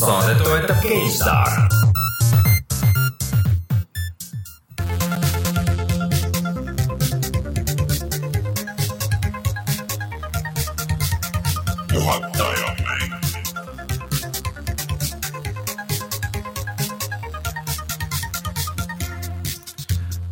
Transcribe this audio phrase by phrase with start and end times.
[0.00, 1.50] saadet toetab GameStar.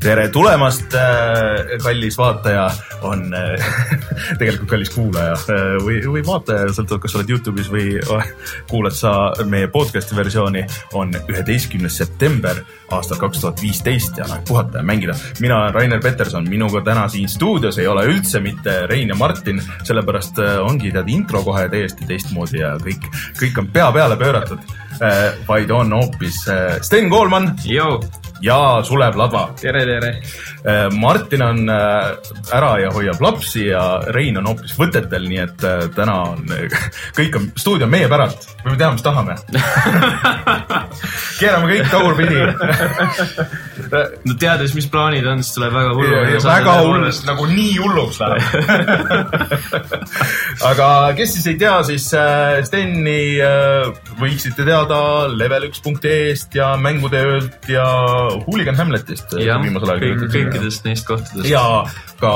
[0.08, 0.94] tere tulemast,
[1.82, 2.70] kallis vaataja,
[3.02, 3.28] on
[4.40, 5.36] tegelikult kallis kuulaja
[5.84, 7.86] või, või vaataja, sõltuvalt, kas sa oled Youtube'is või
[8.70, 9.12] kuulad sa
[9.48, 10.64] meie podcast'i versiooni,
[10.98, 12.62] on üheteistkümnes september
[12.94, 15.14] aastal kaks tuhat viisteist ja noh, puhata ja mängida.
[15.40, 19.62] mina olen Rainer Peterson, minuga täna siin stuudios ei ole üldse mitte Rein ja Martin,
[19.84, 23.08] sellepärast ongi tead intro kohe täiesti teistmoodi ja kõik,
[23.40, 24.76] kõik on pea peale pööratud,
[25.48, 26.44] vaid on hoopis
[26.82, 27.52] Sten Koolman
[28.42, 29.48] ja Sulev Ladva.
[29.60, 30.12] tere, tere!
[30.90, 35.64] Martin on ära ja hoiab lapsi ja Rein on hoopis võtetel, nii et
[35.96, 36.44] täna on,
[37.18, 39.36] kõik on, stuudio on meie päralt, me teame, mis tahame
[41.40, 42.38] keerame kõik tagurpidi
[44.28, 46.42] no teades, mis plaanid on, siis tuleb väga hullu.
[46.44, 48.42] väga hull, nagu nii hulluks läheb
[50.68, 52.10] aga kes siis ei tea, siis
[52.68, 53.38] Steni
[54.18, 55.00] võiksite teada
[55.32, 57.86] level1.ee-st ja mängude öölt ja
[58.46, 60.28] Hooligan Hamletist viimasel ajal kõik,.
[60.34, 61.48] kõikidest neist kohtadest.
[61.50, 61.64] ja
[62.18, 62.32] ka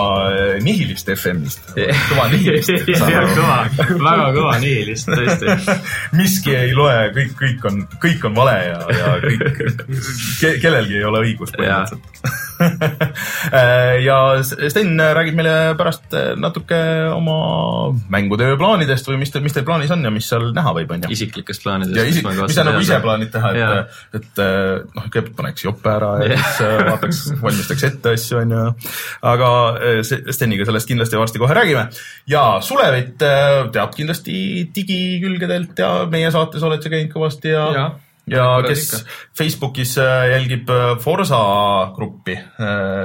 [0.63, 1.73] Nihilist FM-ist.
[1.75, 2.71] kõva Nihilist
[3.39, 5.77] kõva, väga kõva Nihilist, tõesti.
[6.21, 9.43] miski ei loe, kõik, kõik on, kõik on vale ja, ja kõik
[10.41, 12.41] ke,, kellelgi ei ole õigus põhimõtteliselt
[14.07, 16.79] ja Sten räägib meile pärast natuke
[17.11, 17.37] oma
[18.13, 21.13] mängutöö plaanidest või mis, mis teil plaanis on ja mis seal näha võib, on ju.
[21.17, 21.99] isiklikest plaanidest.
[21.99, 26.13] ja isik, mis sa nagu ise plaanid teha, et, et noh, kõigepealt paneks jope ära
[26.23, 28.63] ja siis vaataks, valmistaks ette asju, on ju.
[29.33, 29.51] aga
[30.33, 31.89] Steniga sellest kindlasti varsti kohe räägime.
[32.31, 37.91] ja Sulevit teab kindlasti digikülgedelt ja meie saates oled sa käinud kõvasti ja, ja
[38.31, 38.99] ja kes ikka.
[39.39, 39.97] Facebookis
[40.31, 40.69] jälgib
[41.03, 41.41] Forsa
[41.97, 42.37] gruppi.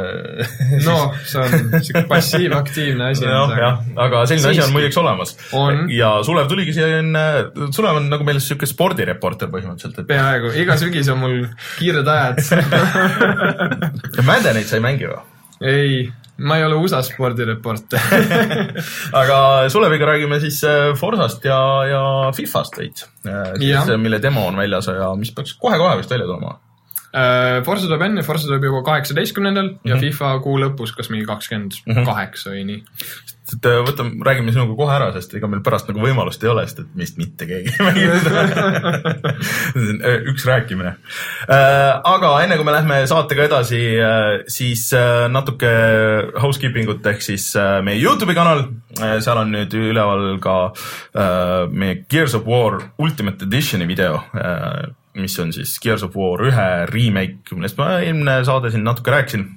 [0.87, 3.25] no see on siuke passiivaktiivne asi.
[3.25, 4.61] jah, jah, aga selline Siiski.
[4.61, 5.33] asi on muideks olemas.
[5.93, 7.25] ja Sulev tuligi siia enne,
[7.71, 10.09] Sulev on nagu meil siuke spordireporter põhimõtteliselt et....
[10.11, 11.41] peaaegu, iga sügis on mul
[11.79, 12.43] kiired ajad
[14.27, 15.21] Maddenit sa ei mängi või?
[15.65, 15.99] ei,
[16.37, 17.99] ma ei ole USA spordireporter
[19.21, 19.39] aga
[19.73, 20.61] Suleviga räägime siis
[20.99, 21.59] Forsast ja,
[21.89, 22.03] ja
[22.35, 23.07] Fifast veits.
[23.97, 26.59] mille demo on väljas ja mis peaks kohe-kohe vist välja tulema.
[27.65, 29.89] Forsa tuleb enne, Forsa tuleb juba kaheksateistkümnendal mm -hmm.
[29.89, 30.03] ja mhm.
[30.03, 32.83] FIFA kuu lõpus, kas mingi kakskümmend kaheksa või nii
[33.47, 36.81] et võtame, räägime sinuga kohe ära, sest ega meil pärast nagu võimalust ei ole, sest
[36.83, 38.03] et meist mitte keegi ei mängi
[40.33, 40.95] üks rääkimine.
[41.47, 43.81] aga enne kui me lähme saatega edasi,
[44.51, 44.89] siis
[45.31, 45.71] natuke
[46.43, 47.49] housekeeping ut ehk siis
[47.87, 48.65] meie Youtube'i kanal,
[49.23, 50.59] seal on nüüd üleval ka
[51.71, 54.19] meie Gears of War Ultimate Editioni video
[55.17, 59.47] mis on siis Gears of War ühe remake, millest ma eelmine saade siin natuke rääkisin.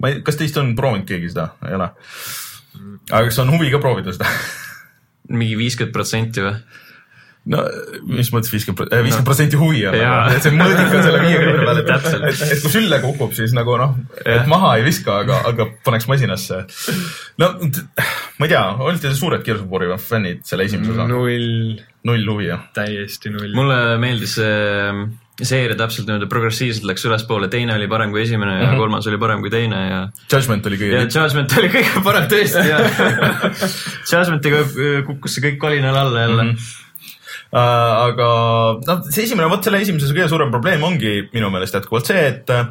[0.00, 1.90] ma ei, kas teist on proovinud keegi seda, ei ole?
[3.10, 4.28] aga kas on huvi ka proovida seda
[5.32, 6.56] mingi viiskümmend protsenti või?
[7.50, 7.62] No
[8.06, 9.96] mis mõttes viiskümmend, äh, viiskümmend protsenti huvi on,
[10.44, 13.96] see mõõdik on selle viiekümne peal, et, et, et kui sülle kukub, siis nagu noh,
[14.22, 16.62] et maha ei viska, aga, aga paneks masinasse.
[17.42, 21.08] no ma ei tea, olite te suured Gears of War'i fännid selle esimese osa?
[21.10, 21.80] null.
[22.06, 22.68] null huvi, jah?
[22.78, 23.50] täiesti null.
[23.58, 24.54] mulle meeldis see
[25.42, 28.64] seeria täpselt niimoodi progressiivselt läks ülespoole, teine oli parem kui esimene mm -hmm.
[28.64, 28.78] ja mhm.
[28.78, 30.00] kolmas oli parem kui teine ja.
[30.32, 30.92] Judgment oli kõige.
[30.92, 32.78] ja Judgment oli kõige parem tõesti ja
[34.12, 34.62] Judgmentiga
[35.06, 36.50] kukkus see kõik kolinal alla jälle mm.
[36.50, 36.81] -hmm.
[37.52, 37.58] Uh,
[38.08, 38.26] aga
[38.80, 42.52] noh, see esimene, vot selle esimese kõige suurem probleem ongi minu meelest jätkuvalt see, et
[42.54, 42.70] äh,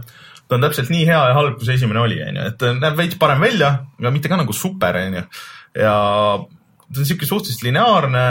[0.49, 3.19] ta on täpselt nii hea ja halb, kui see esimene oli, onju, et näeb veits
[3.21, 3.69] parem välja,
[4.01, 5.21] aga mitte ka nagu super, onju.
[5.77, 5.93] ja
[6.41, 8.25] ta on siuke suhteliselt lineaarne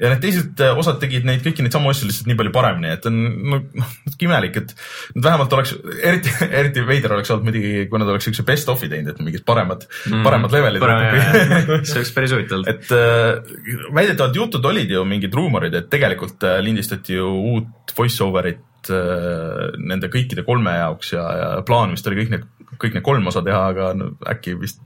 [0.00, 2.92] ja need teised äh, osad tegid neid kõiki neid samu asju lihtsalt nii palju paremini,
[2.96, 3.16] et on
[3.52, 4.74] noh, natuke imelik, et
[5.16, 8.90] nad vähemalt oleks, eriti, eriti veider oleks olnud muidugi, kui nad oleks siukse best of'i
[8.92, 10.86] teinud, et mingid paremad mm., paremad levelid.
[11.88, 12.66] see oleks päris huvitav.
[12.70, 18.24] et äh, väidetavalt jutud olid ju mingid ruumorid, et tegelikult äh, lindistati ju uut voice
[18.24, 23.06] over'it äh, nende kõikide kolme jaoks ja, ja plaan vist oli kõik need, kõik need
[23.06, 24.82] kolm osa teha, aga no, äkki vist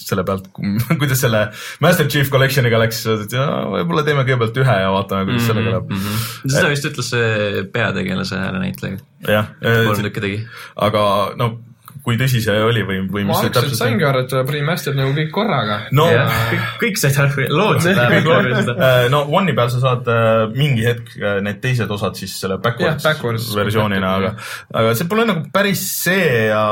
[0.00, 0.48] selle pealt,
[1.00, 1.44] kuidas selle
[1.84, 5.76] Master Chief Collection'iga läks, et võib-olla teeme kõigepealt ühe ja vaatame, kuidas mm -hmm, sellega
[5.76, 6.08] läheb mm.
[6.08, 6.56] -hmm.
[6.56, 8.98] seda vist ütles see peategelase häälenäitleja.
[9.28, 9.54] jah.
[9.60, 10.42] kolm tükki tegi.
[10.88, 11.04] aga
[11.38, 11.54] no
[12.04, 15.30] kui tõsi see oli või, või mis ma algselt saingi aru, et remaster nagu kõik
[15.32, 15.78] korraga.
[15.96, 18.52] no ja, kõik, kõik said aru, lood said aru.
[18.74, 22.58] Äh, no One'i peal sa saad äh, mingi hetk äh, need teised osad siis selle
[22.60, 24.34] backwards, yeah, backwards versioonina, aga,
[24.82, 26.64] aga see pole nagu päris see ja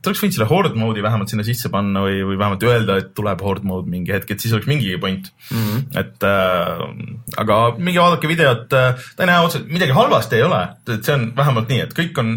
[0.00, 3.12] ta oleks võinud selle horde mode'i vähemalt sinna sisse panna või, või vähemalt öelda, et
[3.16, 5.66] tuleb horde mode mingi hetk, et siis oleks mingigi point mm.
[5.66, 5.84] -hmm.
[6.00, 11.04] et äh, aga minge vaadake videot, ta ei näe otseselt, midagi halvasti ei ole, et
[11.04, 12.34] see on vähemalt nii, et kõik on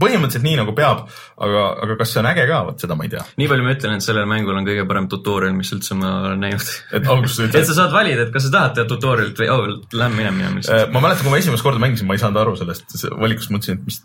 [0.00, 1.04] põhimõtteliselt nii nagu peab,
[1.36, 3.24] aga, aga kas see on äge ka, vot seda ma ei tea.
[3.40, 6.42] nii palju ma ütlen, et sellel mängul on kõige parem tutorial, mis üldse ma olen
[6.46, 6.70] näinud.
[6.96, 9.50] et alguses sa et ütled sa saad valida, et kas sa tahad teha tutorial'it või
[9.52, 10.86] oh, lähme minema minema lihtsalt.
[10.86, 13.80] Äh, ma mäletan, kui ma esimest korda mängisin, ma ei saanud aru sellest valikust, mõtlesin,
[13.80, 14.00] et mis,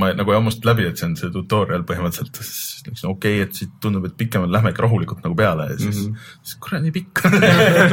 [0.00, 2.40] ma nagu jammustasin läbi, et see on see tutorial põhimõtteliselt.
[2.40, 5.68] siis ütlesin okei okay,, et siit tundub, et pikem on, lähme ikka rahulikult nagu peale
[5.70, 6.36] ja siis mm, -hmm.
[6.42, 7.22] siis kurat nii pikk.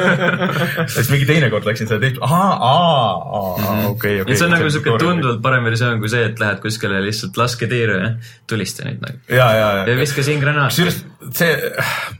[0.95, 4.33] siis mingi teine kord läksin seda teist, aa, aa, aa, okei, okei.
[4.33, 4.97] et see on nagu siuke.
[5.01, 8.11] tunduvalt parem versioon kui see, et lähed kuskile lihtsalt laske tiiru ja
[8.49, 9.19] tulista neid nagu.
[9.29, 9.97] ja, ja, ja ja.
[9.99, 10.75] viska siin granaat.
[10.75, 11.01] kusjuures
[11.31, 11.71] see,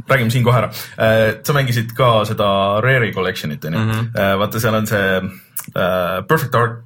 [0.10, 0.72] räägime siin kohe ära.
[1.44, 2.50] sa mängisid ka seda
[2.84, 3.92] Rare'i collection'it onju mm.
[3.92, 6.84] -hmm., vaata, seal on see uh, Perfect Dark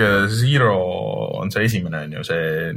[0.00, 0.78] äh, Zero
[1.40, 2.74] on see esimene onju, see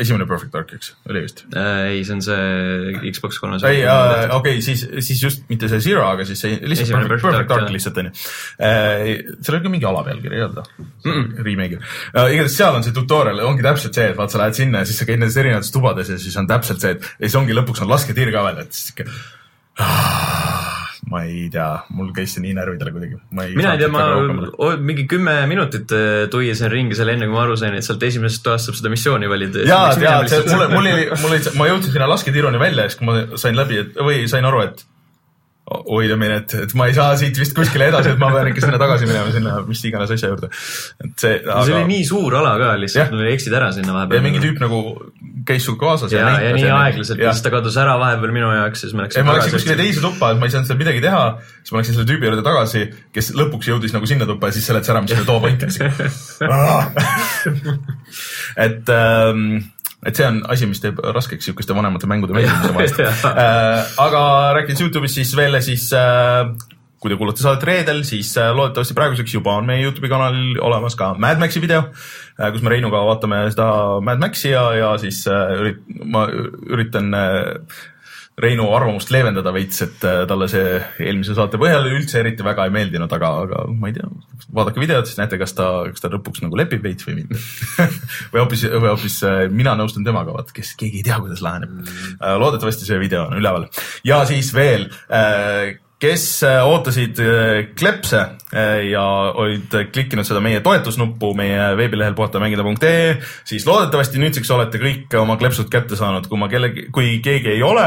[0.00, 1.44] esimene Perfect Dark, eks, oli vist?
[1.52, 3.72] Äh, ei, see on see Xbox kolmesaja.
[3.72, 7.28] ei, okei okay,, siis, siis just mitte see Zero, aga siis see lihtsalt Esimene Perfect,
[7.28, 8.14] Perfect Dark, Dark lihtsalt onju.
[8.58, 11.16] seal oli ka mingi alapealkiri, ei olnud või?
[11.48, 11.86] Remake'il.
[12.34, 15.02] igatahes seal on see tutorial, ongi täpselt see, et vaat sa lähed sinna ja siis
[15.02, 17.84] sa käid nendes erinevates tubades ja siis on täpselt see, et ja siis ongi lõpuks
[17.84, 20.70] on lasketir ka veel, et siis siuke.
[21.12, 23.18] Ma ei tea, mul käis see nii närvidele kuidagi.
[23.32, 24.04] mina ei tea, ma
[24.66, 28.02] o- mingi kümme minutit äh, tuiasin ringi seal enne, kui ma aru sain, et sealt
[28.08, 29.66] esimesest toast saab seda missiooni valida.
[30.30, 33.10] tead, see mulle, mul oli, mul oli, ma jõudsin sinna lasketiruni välja ja siis, kui
[33.10, 34.86] ma sain läbi, et või sain aru, et
[35.86, 38.64] wait a minute, et ma ei saa siit vist kuskile edasi, et ma pean ikka
[38.64, 40.50] sinna tagasi minema, sinna mis iganes asja juurde.
[41.04, 41.66] et see, aga...
[41.68, 44.24] see oli nii suur ala ka lihtsalt, eksid ära sinna ja vahepeal.
[44.26, 44.82] mingi tüüp nagu
[45.48, 48.48] käis sul kaasas ja, ja nii aeglaselt ja ja siis ta kadus ära vahepeal minu
[48.52, 50.70] jaoks ja siis ma ei, läksin ma läksin kuskile teise tuppa, et ma ei saanud
[50.70, 51.22] seal midagi teha,
[51.60, 52.80] siis ma läksin selle tüübi juurde tagasi,
[53.16, 55.72] kes lõpuks jõudis nagu sinna tuppa ja siis seletas ära, mis selle too point on.
[58.66, 59.40] et ähm,
[60.06, 63.12] et see on asi, mis teeb raskeks siukeste vanemate mängude mängimise vahest äh,.
[64.02, 64.22] aga
[64.58, 66.46] rääkides Youtube'ist, siis veel siis äh,
[67.02, 70.94] kui te kuulate saadet reedel, siis äh, loodetavasti praeguseks juba on meie Youtube'i kanalil olemas
[70.98, 71.88] ka Mad Maxi video,
[72.38, 73.68] kus me Reinuga vaatame seda
[74.06, 77.80] Mad Maxi ja, ja siis äh, ürit-, ma üritan äh,
[78.40, 82.72] Reinu arvamust leevendada veits, et äh, talle see eelmise saate põhjal üldse eriti väga ei
[82.72, 84.08] meeldinud, aga, aga ma ei tea,
[84.56, 87.36] vaadake videot, siis näete, kas ta, kas ta lõpuks nagu lepib veits või mitte.
[88.32, 91.92] või hoopis, või hoopis äh, mina nõustun temaga, vaat kes, keegi ei tea, kuidas läheneb.
[92.40, 93.68] loodetavasti see video on üleval
[94.08, 98.20] ja siis veel äh, kes äh, ootasid äh, klepse
[98.50, 99.04] äh, ja
[99.38, 103.14] olid klikkinud seda meie toetusnuppu meie veebilehel puhatamängida.ee,
[103.48, 107.62] siis loodetavasti nüüdseks olete kõik oma kleepsud kätte saanud, kui ma kellegi, kui keegi ei
[107.66, 107.86] ole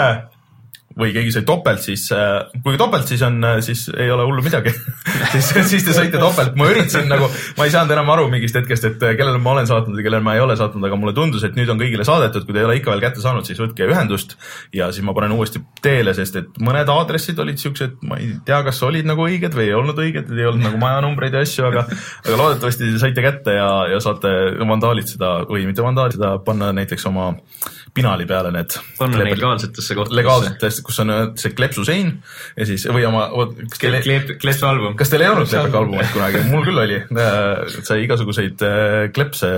[1.00, 4.74] või keegi sai topelt, siis äh, kui topelt, siis on, siis ei ole hullu midagi.
[5.36, 7.28] Siis, siis te saite topelt, ma üritasin nagu,
[7.58, 10.24] ma ei saanud enam aru mingist hetkest, et äh, kellele ma olen saatnud ja kellele
[10.26, 12.68] ma ei ole saatnud, aga mulle tundus, et nüüd on kõigile saadetud, kui te ei
[12.68, 14.36] ole ikka veel kätte saanud, siis võtke ühendust
[14.76, 18.62] ja siis ma panen uuesti teele, sest et mõned aadressid olid siuksed, ma ei tea,
[18.68, 21.86] kas olid nagu õiged või ei olnud õiged, ei olnud nagu majanumbreid ja asju, aga
[22.26, 27.32] aga loodetavasti te saite kätte ja, ja saate vandaalitseda või mitte vandaalitseda, panna näiteks oma
[27.96, 30.18] pinali peale need panna legaalsetesse kohtadesse.
[30.20, 32.12] legaalsetest, kus on äh, see kleepsusein
[32.58, 33.28] ja siis või oma,
[33.72, 34.98] kas teil, kleep, kleepsu album.
[35.00, 37.00] kas teil ei olnud kleepega albumit kunagi, mul küll oli,
[37.88, 39.54] sai igasuguseid äh, kleepse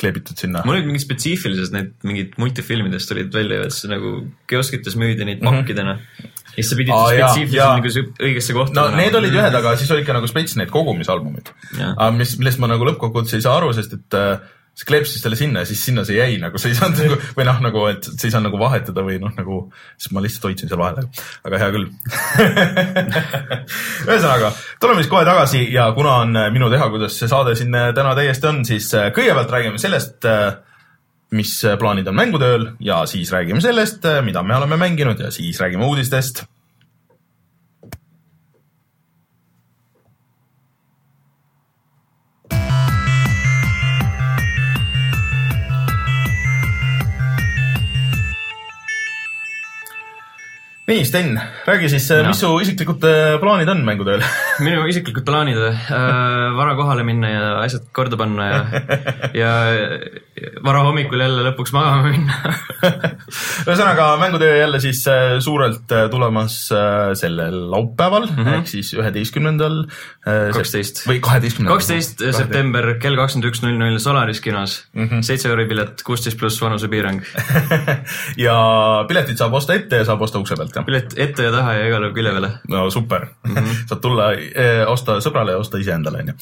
[0.00, 0.62] kleebitud sinna.
[0.66, 4.16] mul olid mingid spetsiifilised, need mingid multifilmidest tulid välja, et see nagu
[4.50, 5.98] kioskites müüdi neid pakkidena.
[5.98, 8.76] ja siis sa pidid Aa, spetsiifiliselt nagu õigesse kohta.
[8.78, 11.50] no need olid ühed, aga siis olid ka nagu spets need kogumisalbumid
[12.14, 15.62] mis, millest ma nagu lõppkokkuvõttes ei saa aru, sest et äh, sa kleepsisid selle sinna
[15.62, 18.26] ja siis sinna see jäi nagu, sa ei saanud nagu või noh, nagu, et sa
[18.26, 19.58] ei saanud nagu vahetada või noh, nagu
[19.94, 21.06] siis ma lihtsalt hoidsin seal vahele,
[21.46, 21.86] aga hea küll.
[24.08, 24.50] ühesõnaga,
[24.82, 27.92] tuleme siis kohe tagasi ja kuna on äh, minu teha, kuidas see saade siin äh,
[27.94, 30.26] täna täiesti on, siis äh, kõigepealt räägime sellest,
[31.34, 35.86] mis plaanid on mängutööl ja siis räägime sellest, mida me oleme mänginud ja siis räägime
[35.86, 36.44] uudistest
[50.88, 54.24] nii, Sten, räägi siis, mis su isiklikud äh, plaanid on mängutööl?
[54.66, 55.88] minu isiklikud plaanid äh,,
[56.58, 58.60] vara kohale minna ja asjad korda panna ja,
[59.42, 59.52] ja
[60.64, 62.54] varahommikul jälle lõpuks magama minna.
[63.68, 68.58] ühesõnaga, mängutöö jälle siis äh, suurelt äh, tulemas äh, sellel laupäeval mm -hmm.
[68.58, 69.84] ehk siis üheteistkümnendal.
[70.52, 71.04] kaksteist.
[71.08, 71.78] või kaheteistkümnendal.
[71.78, 74.76] kaksteist september kell kakskümmend üks null null Solaris kinos,
[75.20, 77.22] seitse euri pilet, kuusteist pluss vanusepiirang.
[78.36, 78.56] ja
[79.08, 80.74] piletid saab osta ette ja saab osta ukse pealt?
[80.86, 82.52] Pilet ette ja taha ja igale külje peale.
[82.68, 83.58] no super mm, Mhm.
[83.58, 83.82] -hmm.
[83.88, 84.30] saad tulla,
[84.92, 86.34] osta sõbrale ja osta iseendale, onju.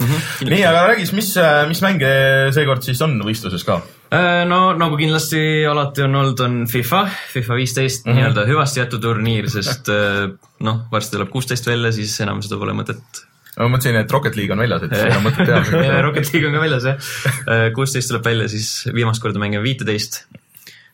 [0.51, 1.35] nii, aga räägi siis, mis,
[1.69, 2.13] mis mänge
[2.53, 3.81] seekord siis on võistluses ka?
[4.13, 8.17] Äh, no nagu kindlasti alati on olnud, on FIFA, FIFA viisteist mm -hmm.
[8.19, 10.27] nii-öelda hüvasti jäetud turniir, sest äh,
[10.61, 13.23] noh, varsti tuleb kuusteist välja, siis enam seda pole mõtet.
[13.59, 16.55] ma mõtlesin, et Rocket League on väljas, et ei ole mõtet teha Rocket League on
[16.55, 17.73] ka väljas jah.
[17.75, 20.27] kuusteist tuleb välja, siis viimast korda mängime viiteist.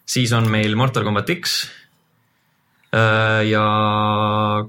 [0.07, 1.69] siis on meil Mortal Combat X.
[2.89, 3.65] Ja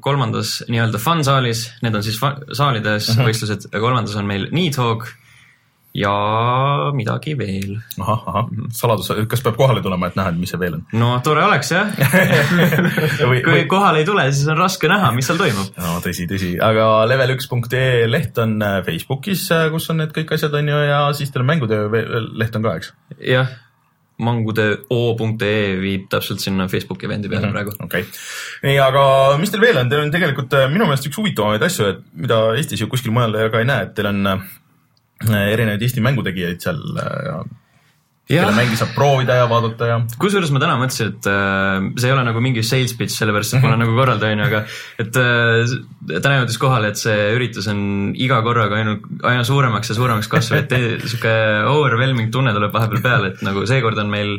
[0.04, 2.20] kolmandas nii-öelda fun saalis, need on siis
[2.58, 5.08] saalides võistlused ja kolmandas on meil Needhog
[5.96, 6.12] ja
[6.94, 7.78] midagi veel.
[8.00, 10.84] ahah, ahah, saladus, kas peab kohale tulema, et näha, mis see veel on?
[11.02, 11.90] no tore oleks jah,
[13.18, 15.72] kui või, kohale ei tule, siis on raske näha, mis seal toimub.
[15.82, 20.70] no tõsi, tõsi, aga level1.ee leht on äh, Facebookis, kus on need kõik asjad, on
[20.70, 22.06] ju, ja siis teil on mängutöö
[22.38, 22.94] leht on ka, eks?
[23.26, 23.50] jah,
[24.24, 27.76] mangude.o.ee viib täpselt sinna Facebooki event'i peale praegu.
[27.78, 28.20] okei okay.,
[28.68, 29.04] nii, aga
[29.42, 32.42] mis teil veel on, teil on tegelikult äh, minu meelest üks huvitavamaid asju, et mida
[32.60, 34.44] Eestis ju kuskil mujal ka ei näe, et teil on äh,
[35.40, 37.42] erinevaid Eesti mängutegijaid seal äh,,
[38.30, 42.12] kelle jah, mänge saab proovida ja vaadata ja kusjuures ma täna mõtlesin, et äh, see
[42.12, 44.62] ei ole nagu mingi sales pitch, sellepärast et ma olen nagu korraldaja onju, aga
[45.02, 45.76] et äh,
[46.20, 47.82] täna jõudis kohale, et see üritus on
[48.14, 50.76] iga korraga ainult, aina suuremaks ja suuremaks kasvav, et
[51.10, 51.36] sihuke
[51.74, 54.36] overwhelming tunne tuleb vahepeal peale, et nagu seekord on meil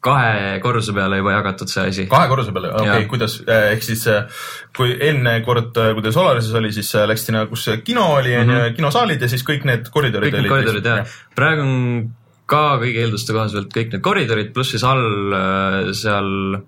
[0.00, 2.04] kahe korruse peale juba jagatud see asi.
[2.08, 4.44] kahe korruse peale, okei okay, kuidas, ehk siis äh,
[4.76, 8.54] kui eelmine kord, kui teil Solarises oli, siis äh, läks sinna, kus kino oli, on
[8.54, 10.38] ju, kinosaalid ja siis kõik need koridorid Mhm.
[10.38, 11.76] kõik need koridorid jah, praegu on
[12.48, 16.60] ka kõigi eelduste kohaselt kõik need koridorid, pluss siis all äh, seal.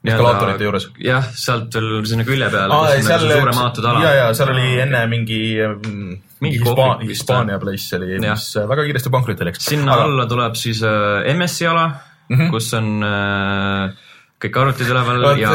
[0.00, 0.86] Eskalaatorite juures.
[1.04, 4.04] jah, sealt veel sinna külje peale, aa, kus on seal suurem avatud ala.
[4.06, 8.46] ja, ja seal oli enne mingi mm, Mingi Hispa- kohvik vist, Hispaania place oli, mis
[8.56, 9.66] äh, väga kiiresti pankrotti läks.
[9.66, 10.06] sinna aga...
[10.08, 12.38] alla tuleb siis äh, MS-i ala mm.
[12.38, 12.50] -hmm.
[12.54, 13.92] kus on äh,
[14.40, 15.50] kõik arvutid üleval ja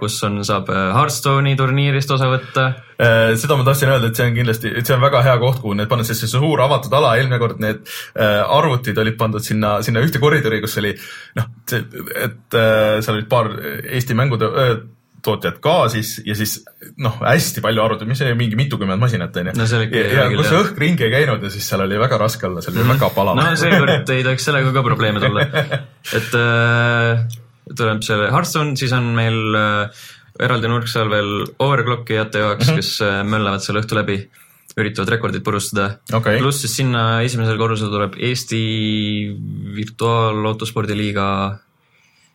[0.00, 2.66] kus on, saab äh, Hearthstone'i turniirist osa võtta.
[3.00, 5.62] Äh, seda ma tahtsin öelda, et see on kindlasti, et see on väga hea koht,
[5.62, 9.44] kuhu need panna, sest see suur avatud ala, eelmine kord need äh, arvutid olid pandud
[9.44, 10.92] sinna, sinna ühte koridori, kus oli
[11.40, 13.50] noh, et seal olid paar
[13.88, 16.58] Eesti mängutootjat ka siis ja siis
[17.00, 19.56] noh, hästi palju arvuteid, mis oli mingi mitukümmend masinat onju.
[19.56, 22.60] No ja, ja kus õhk ringi ei käinud ja siis seal oli väga raske olla,
[22.60, 25.48] seal oli väga palav no seekord ei tohiks sellega ka probleeme tulla.
[26.18, 27.38] et äh,
[27.76, 30.02] tuleb selle Hearthstone, siis on meil äh,
[30.44, 31.30] eraldi nurk seal veel
[31.64, 32.82] overclockijate jaoks mm, -hmm.
[32.82, 34.18] kes äh, möllavad seal õhtu läbi,
[34.78, 36.38] üritavad rekordit purustada Okei.
[36.38, 38.60] pluss siis sinna esimesel korrusel tuleb Eesti
[39.74, 41.26] Virtuaalautospordiliiga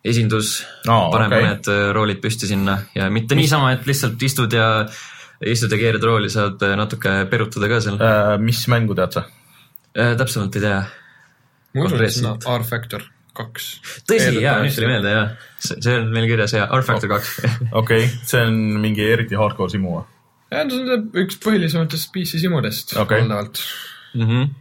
[0.04, 1.46] esindus Aa, paneb okei.
[1.46, 4.88] mõned äh, roolid püsti sinna ja mitte niisama, et lihtsalt istud ja
[5.44, 7.98] istud ja keerad rooli, saad natuke perutada ka seal.
[8.00, 8.36] äh,.
[8.40, 9.26] mis mängu tead sa?
[9.94, 10.84] täpsemalt ei tea.
[11.76, 13.70] ma usun, et see on R-Factor kaks.
[14.10, 15.28] tõsi, jaa, nüüd tuli meelde, jaa.
[15.64, 17.36] see on meil kirjas, jaa, R-Factor kaks.
[17.82, 20.04] okei okay,, see on mingi eriti hardcore simu või?
[20.54, 23.24] jah, see on üks põhilisematest PC simudest Okei.
[23.24, 23.64] valdavalt.
[24.14, 24.54] Mhm.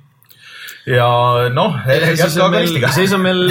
[0.88, 1.06] ja
[1.52, 1.78] noh,
[2.16, 3.42] siis meil, siis on meil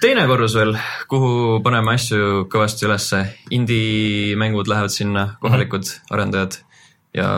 [0.00, 0.76] teine korrus veel,
[1.10, 3.24] kuhu paneme asju kõvasti ülesse.
[3.52, 6.60] Indie-mängud lähevad sinna, kohalikud arendajad
[7.16, 7.28] ja.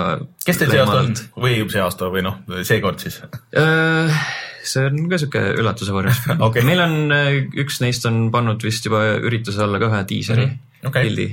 [0.44, 1.12] kes teil see aasta on?
[1.44, 3.20] või see aasta või noh, seekord siis?
[4.69, 6.62] See on ka sihuke üllatuse vormis Okei.
[6.66, 6.95] meil on,
[7.64, 10.88] üks neist on pannud vist juba ürituse alla ka ühe diiseri mm Mhm.
[10.88, 11.04] Okei.
[11.07, 11.25] pildi,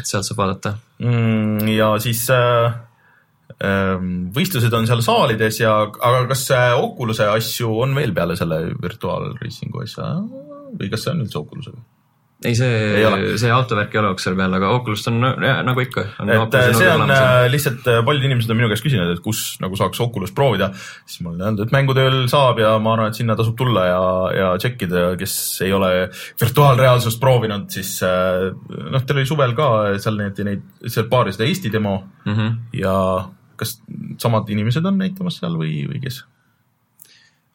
[0.00, 0.72] et sealt saab vaadata.
[0.98, 1.68] mm,.
[1.70, 2.72] ja siis äh,
[3.62, 6.42] ähm, võistlused on seal saalides ja, aga kas
[6.80, 10.08] Oculus'e asju on veel peale selle virtuaalreisingu asja
[10.80, 11.78] või kas see on üldse Oculus'ega?
[12.44, 16.04] ei, see see autovärk ei ole Oxeri peal, aga Oculus on ja, nagu ikka.
[16.20, 19.56] et äh, see on äh, lihtsalt äh, paljud inimesed on minu käest küsinud, et kus
[19.62, 20.68] nagu saaks Oculus proovida,
[21.08, 24.04] siis ma olen öelnud, et mängutööl saab ja ma arvan, et sinna tasub tulla ja,
[24.36, 25.90] ja tšekkida, kes ei ole
[26.42, 29.70] virtuaalreaalsust proovinud, siis äh, noh, teil oli suvel ka
[30.02, 32.32] seal neid, neid, seal paari seda Eesti demo mm.
[32.36, 32.54] -hmm.
[32.82, 32.96] ja
[33.56, 33.78] kas
[34.20, 36.26] samad inimesed on näitamas seal või, või kes?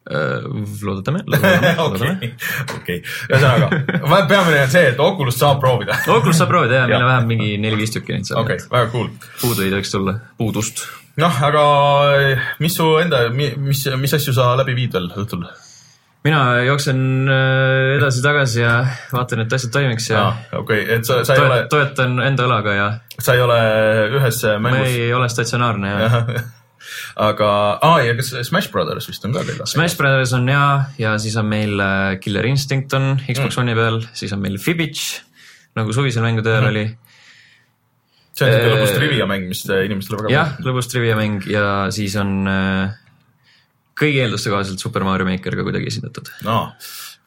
[0.09, 2.31] Loodetame, okei loodetame.,
[2.75, 3.67] okei, ühesõnaga
[4.29, 5.99] peamine on see, et Oculus saab proovida.
[6.09, 9.11] Oculus saab proovida jah, meil on vähemalt mingi neli-viis tükki neid seal okei, väga cool
[9.43, 10.85] puudu ei tohiks tulla, puudust.
[11.21, 11.65] noh, aga
[12.63, 15.45] mis su enda, mis, mis asju sa läbi viid veel õhtul?
[16.25, 18.73] mina jooksen äh, edasi-tagasi ja
[19.13, 20.23] vaatan, et asjad toimiks ja
[20.57, 22.89] okei, et sa, sa ei ole toet,, toetan enda õlaga ja
[23.19, 23.61] sa ei ole
[24.17, 24.89] ühes ma mängus.
[24.89, 26.09] ei ole statsionaarne ja
[27.27, 27.49] aga,
[27.81, 29.61] aa ja kas Smash Brothers vist on ka teil?
[29.69, 30.63] Smash Brothers on ja,
[31.01, 33.61] ja siis on meil äh, Killer Instinct on Xbox Mm.
[33.65, 35.21] One'i peal, siis on meil Fibbage
[35.77, 36.85] nagu suvisel mängude ajal oli.
[38.31, 41.65] see on siuke äh, lõbus trivia mäng, mis inimestele väga jah, lõbus trivia mäng ja
[41.93, 42.97] siis on äh,
[44.01, 46.31] kõigi eelduste kohaselt Super Mario Maker ka kuidagi esindatud.
[46.47, 46.63] no..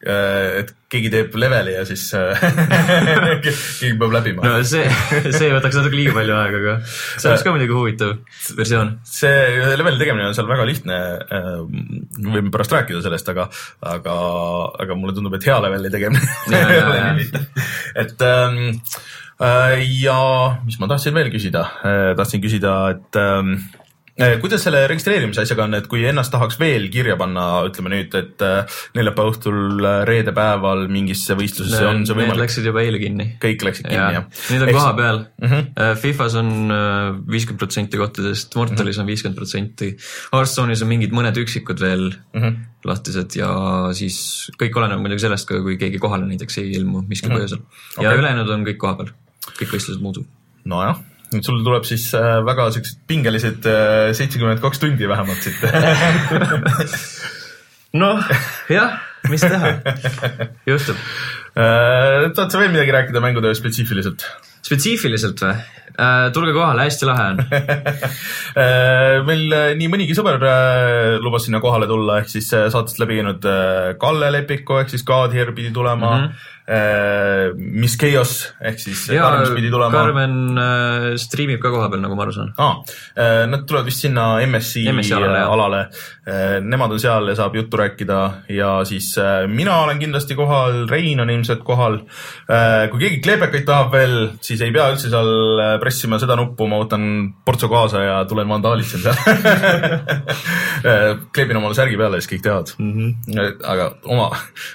[0.04, 2.42] Et keegi teeb leveli ja siis äh,
[3.44, 4.84] keegi peab läbima no see,
[5.34, 8.14] see võtaks natuke liiga palju aega, aga see oleks ka muidugi huvitav
[8.58, 8.94] versioon.
[9.08, 10.98] see leveli tegemine on seal väga lihtne.
[12.20, 13.48] võime pärast rääkida sellest, aga,
[13.94, 14.16] aga,
[14.84, 17.44] aga mulle tundub, et hea leveli tegemine ei ole nii lihtne.
[18.04, 18.60] et ähm,
[19.40, 20.18] äh, ja
[20.66, 21.66] mis ma tahtsin veel küsida,
[22.18, 23.83] tahtsin küsida, et ähm, äh,
[24.40, 28.44] kuidas selle registreerimise asjaga on, et kui ennast tahaks veel kirja panna, ütleme nüüd, et
[28.46, 32.42] äh, neljapäeva õhtul, reede päeval mingisse võistlusesse on see Need võimalik?
[32.44, 33.26] läksid juba eile kinni.
[33.42, 35.18] kõik läksid kinni, jaa jah?, nüüd on koha peal.
[35.42, 35.64] Mhm.
[36.04, 36.52] Fifas on
[37.30, 39.90] viiskümmend protsenti kohtadest, Mortalis on viiskümmend protsenti,
[40.32, 42.54] Hearthstone'is on mingid mõned üksikud veel Mhm.
[42.84, 43.48] lahtised ja
[43.96, 47.62] siis kõik oleneb muidugi sellest ka, kui keegi kohale näiteks ei ilmu miskil põhjusel.
[47.98, 48.20] ja Okei.
[48.22, 49.10] ülejäänud on kõik koha peal,
[49.58, 50.26] kõik võistlused muudub.
[50.64, 51.00] nojah,
[51.34, 53.60] nüüd sul tuleb siis äh, väga siuksed pingelised
[54.18, 55.58] seitsekümmend kaks tundi vähemalt siit
[58.02, 58.18] noh,
[58.72, 58.90] jah,
[59.30, 59.68] mis teha,
[60.68, 60.98] juhtub.
[61.54, 64.20] Äh, tahad sa veel midagi rääkida mängutöö spetsiifiliselt?
[64.64, 65.54] spetsiifiliselt või?
[66.34, 67.38] tulge kohale, hästi lahe on.
[68.54, 73.00] Äh, meil äh, nii mõnigi sõber äh, lubas sinna kohale tulla, ehk siis äh, saatest
[73.02, 76.22] läbi käinud äh, Kalle Lepiku ehk siis Here pidi tulema mm.
[76.22, 76.53] -hmm.
[76.64, 78.30] Miss Chaos
[78.64, 79.92] ehk siis ja Karmen pidi tulema.
[79.92, 82.52] Karmen äh, striimib ka koha peal, nagu ma aru saan.
[82.56, 82.78] Ah,
[83.20, 85.82] äh, nad tulevad vist sinna MSC, MSC alale, alale.
[86.64, 91.20] Nemad on seal ja saab juttu rääkida ja siis äh, mina olen kindlasti kohal, Rein
[91.20, 92.00] on ilmselt kohal.
[92.90, 96.80] kui keegi kleepekaid tahab veel, siis ei pea üldse seal äh, pressima seda nuppu, ma
[96.80, 97.04] võtan
[97.44, 99.18] portsu kaasa ja tulen vandaalitsen seal.
[101.34, 102.92] kleebin omale särgi peale, siis kõik teavad mm.
[102.96, 103.54] -hmm.
[103.74, 104.30] aga oma,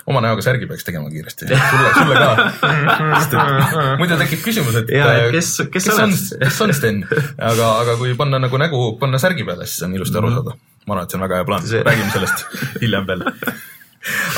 [0.09, 1.49] oma näoga särgi peaks tegema kiiresti.
[1.79, 3.95] sulle, sulle ka.
[3.99, 7.01] muidu tekib küsimus, et et äh, kes- kes sa on kes on Sten,
[7.37, 10.55] aga, aga kui panna nagu nägu, panna särgi peale, siis on ilusti aru saada.
[10.87, 12.45] ma arvan, et see on väga hea plaan räägime sellest
[12.83, 13.25] hiljem veel.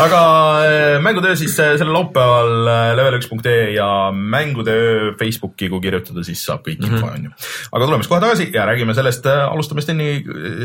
[0.01, 0.19] aga
[0.65, 6.63] äh, mängutöö siis äh, sellel laupäeval äh, level1.ee ja mängutöö Facebooki, kui kirjutada, siis saab
[6.65, 7.29] kõik info, onju.
[7.71, 10.09] aga tuleme siis kohe tagasi ja räägime sellest, alustame Steni,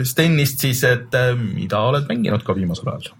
[0.08, 3.12] Stenist siis, et mida oled mänginud ka viimasel ajal?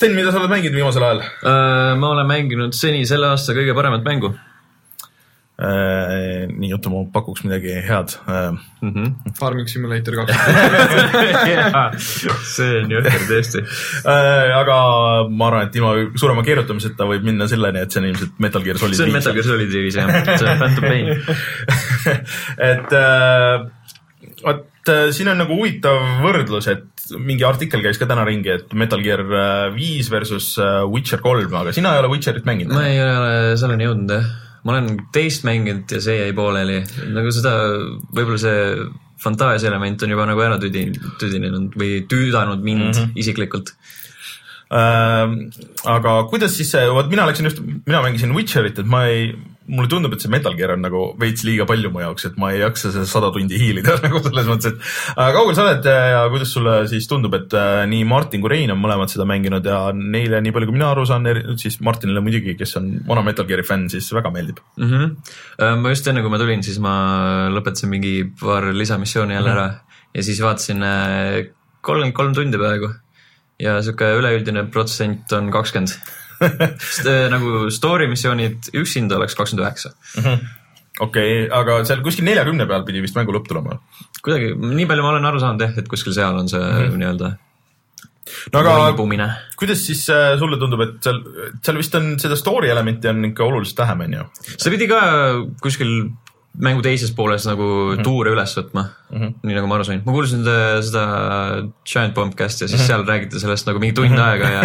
[0.00, 1.18] Sten, mida sa oled mänginud viimasel ajal?
[1.20, 4.32] Äh, ma olen mänginud seni selle aasta kõige paremat mängu
[5.60, 8.14] Äh, nii, oota, ma pakuks midagi head.
[8.80, 8.92] mm.
[8.94, 9.32] -hmm.
[9.38, 10.32] Farming Simulator kaks.
[12.54, 13.60] see on jõhker tõesti.
[14.08, 14.78] Äh, aga
[15.28, 18.80] ma arvan, et ilma suurema keerutamiseta võib minna selleni, et see on ilmselt Metal Gear
[18.80, 21.06] Solid see on Metal Gear Solid viis jah, see on Phantom Pain.
[22.72, 23.68] et äh,
[24.46, 28.72] vot äh, siin on nagu huvitav võrdlus, et mingi artikkel käis ka täna ringi, et
[28.78, 32.86] Metal Gear äh, viis versus äh, Witcher kolm, aga sina ei ole Witcherit mänginud ma?
[32.88, 34.26] ei ole selleni jõudnud jah,
[34.64, 36.82] ma olen teist mänginud ja see jäi pooleli,
[37.14, 37.54] nagu seda,
[38.12, 38.66] võib-olla see
[39.20, 43.16] fantaasia element on juba nagu ära tüdi-, tüdinenud või tüüdanud mind mm -hmm.
[43.20, 43.74] isiklikult.
[44.70, 45.32] Äh,
[45.90, 49.32] aga kuidas siis see, vot mina läksin just, mina mängisin Witcherit, et ma ei,
[49.68, 52.50] mulle tundub, et see Metal Gear on nagu veits liiga palju mu jaoks, et ma
[52.54, 56.22] ei jaksa seda sada tundi hiilida nagu selles mõttes, et aga kaugel sa oled ja
[56.32, 59.82] kuidas sulle siis tundub, et äh, nii Martin kui Rein on mõlemad seda mänginud ja
[59.96, 61.28] neile, nii palju kui mina aru saan,
[61.60, 64.90] siis Martinile muidugi, kes on vana Metal Gear'i fänn, siis väga meeldib mm.
[64.90, 65.84] -hmm.
[65.84, 66.94] ma just enne, kui ma tulin, siis ma
[67.52, 69.68] lõpetasin mingi paar lisamissiooni jälle ära
[70.14, 72.90] ja siis vaatasin äh, kolmkümmend kolm tundi peaaegu
[73.60, 75.94] ja sihuke üleüldine protsent on kakskümmend.
[77.34, 79.92] Nagu story missioonid üksinda oleks kakskümmend üheksa.
[81.00, 83.80] okei okay,, aga seal kuskil neljakümne peal pidi vist mängu lõpp tulema.
[84.24, 86.98] kuidagi, nii palju ma olen aru saanud jah, et kuskil seal on see mm -hmm.
[87.04, 87.36] nii-öelda
[88.52, 89.28] no aga vaibumine.
[89.58, 91.20] kuidas siis äh, sulle tundub, et seal,
[91.64, 94.26] seal vist on seda story elementi on ikka oluliselt vähem, on ju?
[94.56, 95.00] see pidi ka
[95.62, 95.94] kuskil
[96.58, 98.04] mängu teises pooles nagu mm -hmm.
[98.06, 99.34] tuure üles võtma mm, -hmm.
[99.46, 100.00] nii nagu ma aru sain.
[100.06, 101.04] ma kuulsin seda, seda
[101.86, 102.86] Giant Bombcast'i ja siis mm -hmm.
[102.86, 104.62] seal räägiti sellest nagu mingi tund aega ja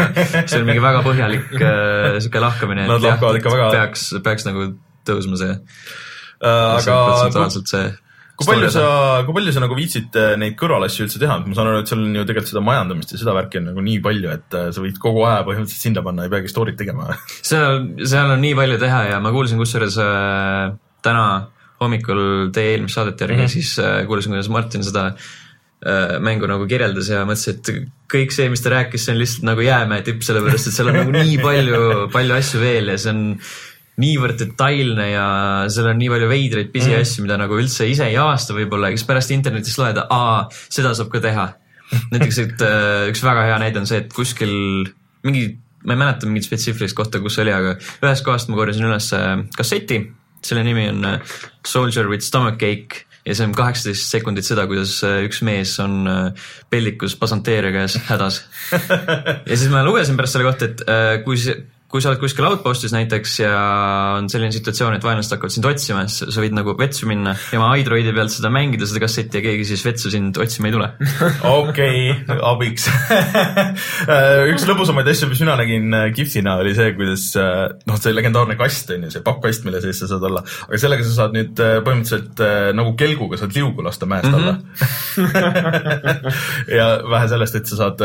[0.47, 2.87] see oli mingi väga põhjalik äh, sihuke lahkamine.
[2.87, 4.73] Nad lahkavad ikka väga- peaks, peaks nagu
[5.05, 5.53] tõusma see,
[6.41, 7.93] aga see kui, protsentuaalselt see.
[8.35, 8.85] kui palju sa,
[9.27, 12.01] kui palju sa nagu viitsid äh, neid kõrvalasju üldse teha, ma saan aru, et seal
[12.01, 14.81] on ju tegelikult seda majandamist ja seda värki on nagu nii palju, et äh, sa
[14.81, 17.13] võid kogu aja põhimõtteliselt sinna panna, ei peagi story't tegema.
[17.51, 20.73] seal, seal on nii palju teha ja ma kuulsin kusjuures äh,
[21.05, 21.27] täna
[21.85, 23.53] hommikul teie eelmist saadet järgi mm, -hmm.
[23.53, 28.49] siis äh, kuulasin, kuidas Martin seda äh, mängu nagu kirjeldas ja mõtlesin, et kõik see,
[28.49, 31.39] mis ta rääkis, see on lihtsalt nagu jäämäe tipp, sellepärast et seal on nagu nii
[31.47, 33.23] palju, palju asju veel ja see on
[34.01, 35.27] niivõrd detailne ja
[35.71, 39.31] seal on nii palju veidraid pisiasju, mida nagu üldse ise ei avasta võib-olla siis pärast
[39.35, 41.45] internetist loed, aa, seda saab ka teha.
[42.11, 44.51] näiteks, et äh, üks väga hea näide on see, et kuskil
[45.25, 45.45] mingi,
[45.85, 49.11] ma ei mäleta mingit spetsiifilist kohta, kus see oli, aga ühest kohast ma korjasin üles
[49.15, 50.01] äh, kasseti,
[50.49, 51.35] selle nimi on äh,
[51.67, 56.03] Soldier with stomach ache ja see on kaheksateist sekundit seda, kuidas äh, üks mees on
[56.09, 58.43] äh, peldikus pasanteeria käes hädas.
[59.49, 62.93] ja siis ma lugesin pärast selle kohta, et kui see kui sa oled kuskil outpostis
[62.95, 63.51] näiteks ja
[64.17, 67.59] on selline situatsioon, et vaenlased hakkavad sind otsima, siis sa võid nagu vetsu minna ja
[67.59, 70.89] oma iDroidi pealt seda mängida, seda kasseti ja keegi siis vetsu sind otsima ei tule.
[71.51, 72.87] okei, abiks.
[74.51, 78.57] üks lõbusamaid asju, mis mina nägin äh, GIF-ina oli see, kuidas äh, noh, see legendaarne
[78.59, 81.63] kast on ju, see pappkast, mille sees sa saad olla, aga sellega sa saad nüüd
[81.63, 82.43] äh, põhimõtteliselt
[82.75, 85.29] nagu kelguga saad liugu lasta mäest alla mm.
[85.29, 86.41] -hmm.
[86.75, 88.03] ja vähe sellest, et sa saad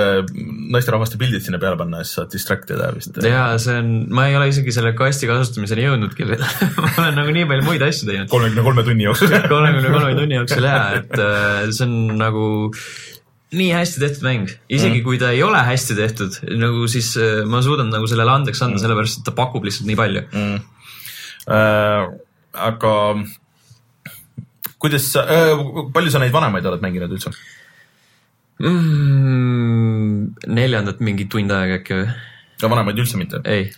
[0.77, 3.17] naisterahvaste pildid sinna peale panna ja siis saad distract ida vist.
[3.25, 7.47] ja see on, ma ei ole isegi selle kasti kasutamiseni jõudnudki ma olen nagu nii
[7.51, 8.31] palju muid asju teinud.
[8.33, 9.37] kolmekümne kolme tunni jooksul.
[9.55, 12.47] kolmekümne kolme tunni jooksul ja, et äh, see on nagu
[13.61, 15.05] nii hästi tehtud mäng, isegi mm.
[15.07, 18.79] kui ta ei ole hästi tehtud, nagu siis äh, ma suudan nagu sellele andeks anda
[18.79, 20.27] mm., sellepärast et ta pakub lihtsalt nii palju.
[20.31, 20.59] mm..
[21.51, 22.11] äh,
[22.71, 22.95] aga
[24.81, 27.35] kuidas sa äh,, palju sa neid vanemaid oled mänginud üldse?
[28.61, 32.09] Mm, neljandat mingi tund aega äkki või?
[32.63, 33.69] No vanemaid üldse mitte, ei,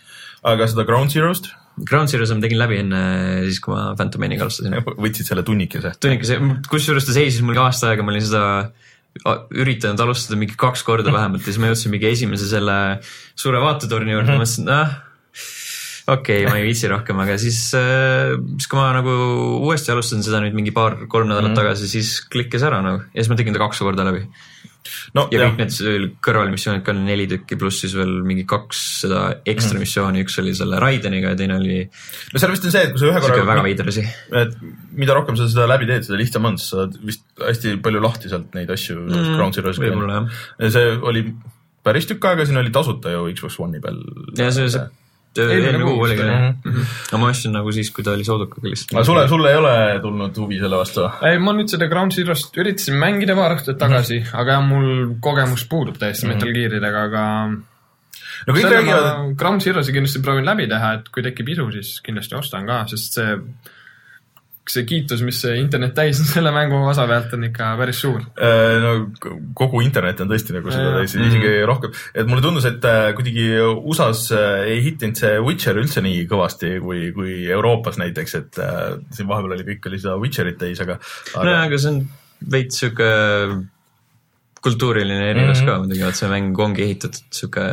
[0.43, 1.53] aga seda Ground Zero'st
[1.89, 3.03] Ground Zeroes ma tegin läbi enne
[3.47, 4.75] siis, kui ma Phantom Maniga alustasin.
[4.85, 5.95] võtsid selle tunnikese?
[6.05, 6.37] tunnikese,
[6.69, 8.45] kusjuures ta seisis mul ka aasta aega, ma olin seda
[9.53, 12.77] üritanud alustada mingi kaks korda vähemalt ja siis ma jõudsin mingi esimese selle
[13.37, 14.95] suure vaatetorni juurde, ma mõtlesin, et ah,
[16.15, 19.13] okei okay,, ma ei viitsi rohkem, aga siis, siis kui ma nagu
[19.63, 21.61] uuesti alustasin seda nüüd mingi paar-kolm nädalat mm -hmm.
[21.61, 24.25] tagasi, siis klikkis ära nagu ja siis ma tegin ta kaks korda läbi.
[25.17, 28.83] No ja jah kõik, need kõrvalmissioonid ka oli neli tükki, pluss siis veel mingi kaks
[29.05, 32.87] seda ekstra missiooni, üks oli selle Raideniga ja teine oli no seal vist on see,
[32.89, 34.07] et kui sa ühe siuke väga korra, veider asi.
[34.43, 34.57] et
[34.99, 38.57] mida rohkem sa seda läbi teed, seda lihtsam on, sa vist hästi palju lahti sealt
[38.59, 39.83] neid asju mm, Ground Zero'st.
[39.83, 40.41] võib-olla jah.
[40.65, 41.27] ja see oli
[41.83, 44.03] päris tükk aega, siin oli tasuta ju Xbox One'i peal.
[44.39, 44.89] ja see, see
[45.41, 46.85] Eelmine kuu oligi vist jah oli..
[47.09, 48.95] aga ma ostsin nagu siis, kui ta oli soodukaga lihtsalt.
[48.97, 51.09] aga sulle, sulle ei ole tulnud huvi selle vastu?
[51.29, 54.41] ei, ma nüüd seda Ground Zero'st üritasin mängida paar õhtut tagasi mm, -hmm.
[54.43, 54.89] aga jah, mul
[55.25, 56.43] kogemus puudub täiesti mm -hmm.
[56.43, 57.25] Metal Gearidega, aga
[58.47, 62.39] no kõik räägivad, Ground Zero'si kindlasti proovin läbi teha, et kui tekib isu, siis kindlasti
[62.39, 63.39] ostan ka, sest see,
[64.71, 68.23] see kiitus, mis see internet täis on selle mängu osa pealt, on ikka päris suur.
[68.37, 68.93] äh, no
[69.59, 73.49] kogu internet on tõesti nagu seda täis, isegi rohkem, et mulle tundus, et äh, kuidagi
[73.59, 78.63] USA-s äh, ei hittinud see Witcher üldse nii kõvasti kui, kui Euroopas näiteks, et
[79.13, 80.99] siin vahepeal oli kõik oli seda Witcherit täis, aga,
[81.35, 82.03] aga nojah, aga see on
[82.53, 83.11] veits sihuke
[84.63, 85.69] kultuuriline erinevus mm Mhm.
[85.69, 85.73] -hmm.
[85.73, 87.65] ka muidugi, et see mäng ongi ehitatud sihuke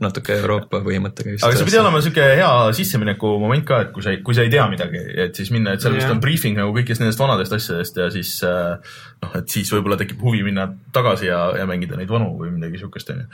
[0.00, 4.14] natuke Euroopa põhimõttega aga see pidi olema siuke hea sissemineku moment ka, et kui sa,
[4.24, 7.02] kui sa ei tea midagi, et siis minna, et seal vist on briefing nagu kõigist
[7.04, 8.78] nendest vanadest asjadest ja siis äh,
[9.22, 12.78] noh, et siis võib-olla tekib huvi minna tagasi ja, ja mängida neid vanu või midagi
[12.80, 13.26] siukest onju.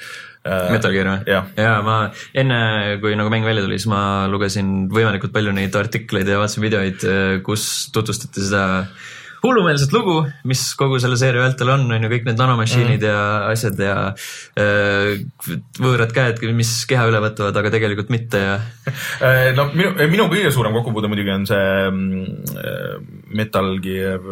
[0.45, 1.21] Metal Gear või?
[1.31, 1.99] jah, ja ma
[2.35, 6.67] enne, kui nagu mäng välja tuli, siis ma lugesin võimalikult palju neid artikleid ja vaatasin
[6.67, 7.07] videoid,
[7.47, 8.65] kus tutvustati seda
[9.45, 10.17] hullumeelset lugu,
[10.49, 13.09] mis kogu selle seeria vältel on, on ju kõik need nanomašiinid mm.
[13.11, 13.97] ja asjad ja
[14.61, 15.25] äh,
[15.81, 18.55] võõrad käed, mis keha üle võtavad, aga tegelikult mitte ja
[19.25, 22.97] Äh, no minu, minu kõige suurem kokkupuude muidugi on see mm, äh,
[23.37, 24.25] Metal Gear,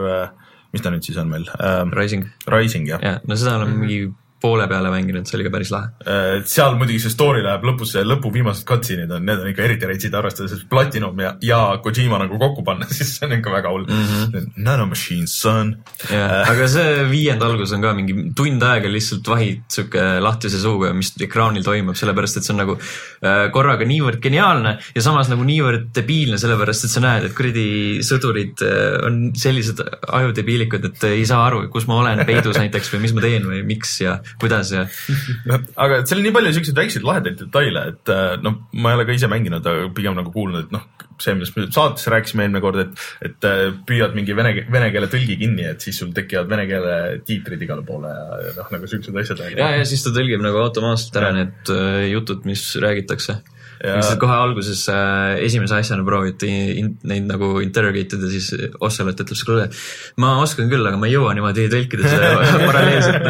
[0.73, 1.47] mis ta nüüd siis on meil?
[1.93, 2.27] Rising.
[2.51, 4.01] Rising jah ja no seda olen mingi
[4.43, 5.93] poole peale mänginud, see oli ka päris lahe.
[6.03, 9.89] Äh, seal muidugi see story läheb lõpus, lõpu viimased cutscene'id on, need on ikka eriti
[9.89, 13.73] retsid, arvestades, et Platinum ja, ja Kojima nagu kokku panna, siis see on ikka väga
[13.73, 14.09] hull mm.
[14.09, 14.51] -hmm.
[14.67, 15.77] Nanomachine, son.
[16.11, 20.93] jah, aga see viienda algus on ka mingi tund aega lihtsalt vahid sihuke lahtise suuga,
[20.97, 25.47] mis ekraanil toimub, sellepärast et see on nagu äh, korraga niivõrd geniaalne ja samas nagu
[25.47, 27.67] niivõrd debiilne, sellepärast et sa näed, et kuradi
[28.07, 33.05] sõdurid äh, on sellised ajudebiilikud, et ei saa aru, kus ma olen peidus näiteks või
[33.07, 34.87] mis ma teen või miks ja kuidas ja
[35.85, 38.13] aga seal on nii palju siukseid väikseid lahedaid detaile, et
[38.45, 40.87] noh, ma ei ole ka ise mänginud, aga pigem nagu kuulnud, et noh,
[41.23, 45.09] see, millest me saates rääkisime eelmine kord, et, et äh, püüad mingi vene, vene keele
[45.13, 48.91] tõlgi kinni, et siis sul tekivad vene keele tiitrid igale poole ja, ja noh, nagu
[48.91, 49.43] siuksed asjad.
[49.57, 51.37] ja, ja siis ta tõlgib nagu automaatselt ära Ja.
[51.43, 53.39] need äh, jutud, mis räägitakse.
[53.83, 59.19] Ja- lihtsalt kohe alguses äh, esimese asjana prooviti in, neid nagu interrogate ida, siis Ocelot
[59.25, 59.83] ütleb sulle, kuule,
[60.23, 62.31] ma oskan küll, aga ma ei jõua niimoodi tõlkida seda
[62.69, 63.27] paralleelselt.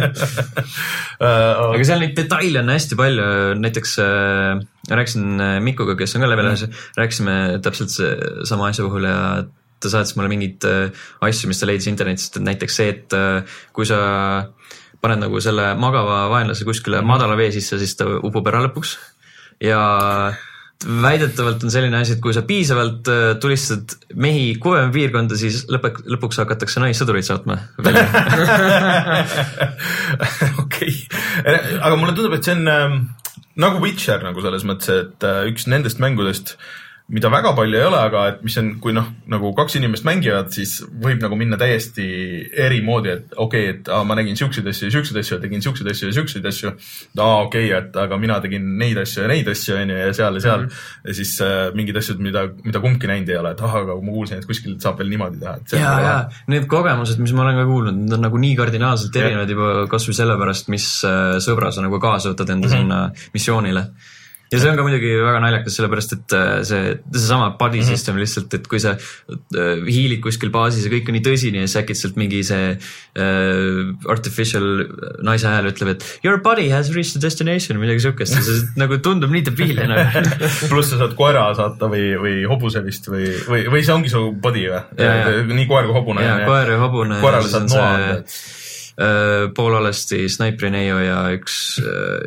[1.22, 1.32] aga
[1.70, 3.26] aga seal neid detaile on hästi palju,
[3.62, 4.60] näiteks äh,
[4.92, 6.66] rääkisin äh, Mikuga, kes on ka level ühes,
[7.00, 7.96] rääkisime täpselt
[8.48, 9.18] sama asja puhul ja
[9.82, 13.58] ta saatis mulle mingeid äh, asju, mis ta leidis internetist, et näiteks see, et äh,
[13.74, 13.98] kui sa
[15.02, 18.94] paned nagu selle magava vaenlase kuskile madala vee sisse, siis ta upub ära lõpuks
[19.62, 19.82] ja
[21.02, 26.40] väidetavalt on selline asi, et kui sa piisavalt äh, tulistad mehi kuuepiirkonda, siis lõpe, lõpuks
[26.42, 28.04] hakatakse naissõdureid saatma välja.
[30.64, 30.94] okei,
[31.44, 32.98] aga mulle tundub, et see on ähm,
[33.62, 36.56] nagu Witcher nagu selles mõttes, et äh, üks nendest mängudest,
[37.12, 40.50] mida väga palju ei ole, aga et mis on, kui noh, nagu kaks inimest mängivad,
[40.54, 42.06] siis võib nagu minna täiesti
[42.64, 45.42] eri moodi, et okei okay,, et aa, ma nägin siukseid asju ja siukseid asju ja
[45.44, 46.72] tegin siukseid asju ja siukseid asju.
[47.18, 50.40] aa, okei okay,, et aga mina tegin neid asju ja neid asju, onju, ja seal
[50.40, 50.72] ja seal mm.
[50.72, 51.08] -hmm.
[51.08, 54.16] ja siis äh, mingid asjad, mida, mida kumbki näinud ei ole, et ah, aga ma
[54.16, 56.16] kuulsin, et kuskil saab veel niimoodi teha, ja, ja
[56.48, 60.18] need kogemused, mis ma olen ka kuulnud, need on nagu nii kardinaalselt erinevad juba kasvõi
[60.18, 62.80] sellepärast, mis äh, sõbra sa nagu kaasa võtad enda Mhm.
[62.80, 63.86] sinna missioonile.
[64.52, 67.88] Ja see on ka muidugi väga naljakas, sellepärast et äh, see, seesama body Mhm.
[67.88, 71.68] system lihtsalt, et kui sa äh, hiilid kuskil baasis ja kõik on nii tõsine ja
[71.70, 74.66] siis äkitselt mingi see äh, artificial
[75.24, 78.98] naise hääl ütleb, et your body has reached the destination, midagi siukest ja see nagu
[79.04, 80.24] tundub nii debiilne nagu.
[80.72, 84.26] pluss sa saad koera saata või, või hobuse vist või, või, või see ongi su
[84.42, 86.26] body või nii koer kui hobune.
[86.26, 87.20] ja koer ja hobune.
[87.24, 88.36] koerale saad noa anda, et
[89.00, 91.56] äh, poololesti snaipri neiu ja üks,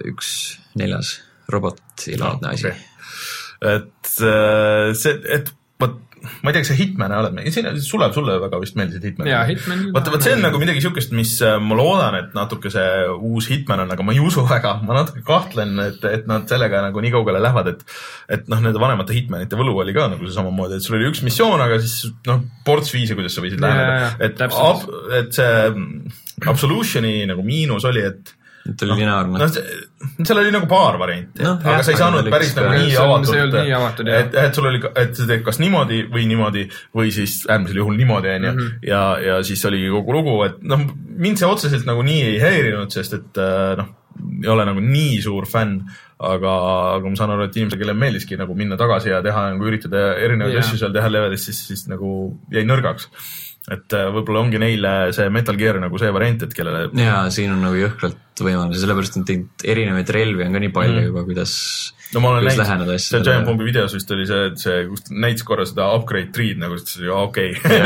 [0.10, 0.34] üks
[0.76, 1.20] neljas
[1.52, 2.72] robotilaadne asi.
[2.72, 3.76] Okei.
[3.76, 6.02] et äh, see, et vot
[6.42, 9.32] ma ei tea, kas sa Hitman'e oled, siin Sulev, sulle väga vist meeldisid Hitman'id.
[9.32, 12.72] Jaa, Hitman- vot, vot see on nagu midagi siukest, mis äh, ma loodan, et natuke
[12.74, 16.48] see uus Hitman on, aga ma ei usu väga, ma natuke kahtlen, et, et nad
[16.50, 17.86] sellega nagu nii kaugele lähevad, et
[18.38, 21.22] et noh, nende vanemate Hitmanite võlu oli ka nagu see samamoodi, et sul oli üks
[21.26, 24.16] missioon, aga siis noh, ports viise, kuidas sa võisid läheneda.
[24.26, 24.42] et
[25.22, 28.34] et see mm, Absolutioni nagu miinus oli, et
[28.70, 29.58] et oli lineaarne noh,
[30.26, 32.96] seal oli nagu paar varianti no,, aga jah, sa ei saanud oli päris nagu nii
[33.02, 33.12] on-
[33.80, 34.10] avatud.
[34.20, 36.64] et, et sul oli, et sa teed kas niimoodi või niimoodi
[36.98, 38.54] või siis äärmisel juhul niimoodi, onju.
[38.56, 38.72] Mhm.
[38.90, 40.82] ja, ja siis oligi kogu lugu, et noh,
[41.26, 43.94] mind see otseselt nagu nii ei häirinud, sest et äh, noh,
[44.42, 45.82] ei ole nagu nii suur fänn,
[46.24, 46.52] aga,
[46.96, 50.14] aga ma saan aru, et inimesele, kellele meeldiski nagu minna tagasi ja teha nagu üritada
[50.24, 52.12] erinevaid asju seal teha levelis, siis, siis nagu
[52.56, 53.10] jäi nõrgaks.
[53.74, 57.54] Et äh, võib-olla ongi neile see Metal Gear nagu see variant, et kellele ja siin
[57.56, 61.08] on nagu jõhkralt võimalusi, sellepärast et neid erinevaid relvi on ka nii palju mm.
[61.10, 61.56] juba, kuidas
[62.14, 62.96] no ma olen näinud, asjadele.
[63.26, 66.58] Giant Bombi videos vist oli see, et see, kus ta näitas korra seda upgrade tree'd
[66.62, 67.76] nagu, siis okei okay.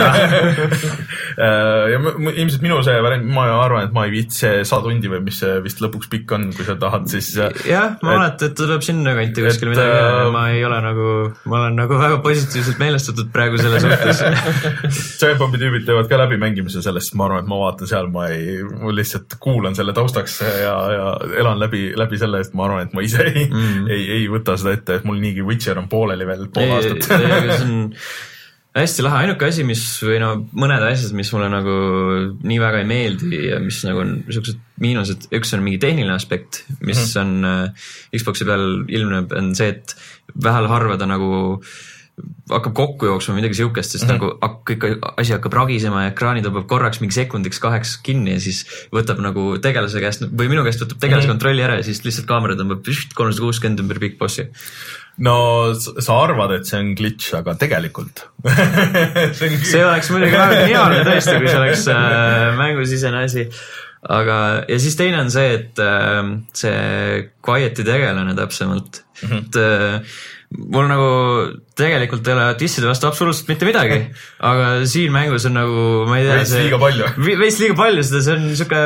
[1.94, 5.22] ja ilmselt minu see variant, ma arvan, et ma ei viitsi see sada tundi või
[5.26, 7.28] mis see vist lõpuks pikk on, kui sa tahad, siis.
[7.68, 11.08] jah, ma mäletan, et tuleb sinnakanti kuskil midagi äh, ma ei ole nagu,
[11.50, 14.18] ma olen nagu väga positiivselt meelestatud praegu selle suhtes.
[15.22, 18.60] Giant Bombi tüübid teevad ka läbimängimise sellest, ma arvan, et ma vaatan seal, ma ei,
[18.68, 21.08] ma lihtsalt kuulan selle taustaks ja, ja
[21.40, 24.58] elan läbi, läbi selle, et ma arvan, et ma ise ei mm, ei, ei võta
[24.60, 27.08] seda ette, et mul niigi Witcher on pooleli veel pool ei, aastat.
[27.10, 27.78] see on
[28.78, 30.30] hästi lahe, ainuke asi, mis või no
[30.62, 31.76] mõned asjad, mis mulle nagu
[32.46, 36.64] nii väga ei meeldi ja mis nagu on siuksed miinused, üks on mingi tehniline aspekt,
[36.80, 37.20] mis mm -hmm.
[37.22, 39.96] on äh, Xbox'i peal ilmneb, on see, et
[40.44, 41.64] vähel harva ta nagu
[42.50, 44.40] hakkab kokku jooksma midagi siukest, sest mm -hmm.
[44.42, 48.64] nagu kõik asi hakkab ragisema ja ekraani tõmbab korraks mingi sekundiks kaheks kinni ja siis
[48.96, 51.38] võtab nagu tegelase käest või minu käest võtab tegelase mm -hmm.
[51.38, 54.48] kontrolli ära ja siis lihtsalt kaamera tõmbab kolmsada kuuskümmend ümber Big Bossi.
[55.18, 58.26] no sa arvad, et see on glitch, aga tegelikult
[59.72, 63.46] see oleks muidugi väga geniaalne tõesti, kui see oleks äh, mängusisene asi.
[64.02, 69.38] aga, ja siis teine on see, et äh, see Quiet'i tegelane täpsemalt mm, -hmm.
[69.38, 70.02] et äh,
[70.50, 71.10] mul nagu
[71.78, 74.00] tegelikult ei ole disside vastu absoluutselt mitte midagi,
[74.50, 76.38] aga siin mängus on nagu, ma ei tea.
[76.40, 77.10] Veits liiga palju.
[77.44, 78.82] veits liiga palju seda, see on sihuke,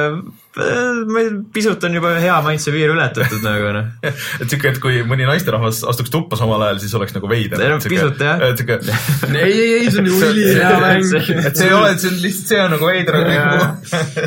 [1.08, 3.90] ma ei, pisut on juba hea maitse piir ületatud nagu noh.
[4.04, 7.64] et siuke, et kui mõni naisterahvas astuks tuppa samal ajal, siis oleks nagu veider.
[7.64, 8.44] No pisut, jah.
[8.50, 8.80] et siuke,
[9.32, 11.08] ei, ei, ei, see on ju ülihea mäng.
[11.48, 13.20] et see ei ole, et see on lihtsalt, see on nagu veider.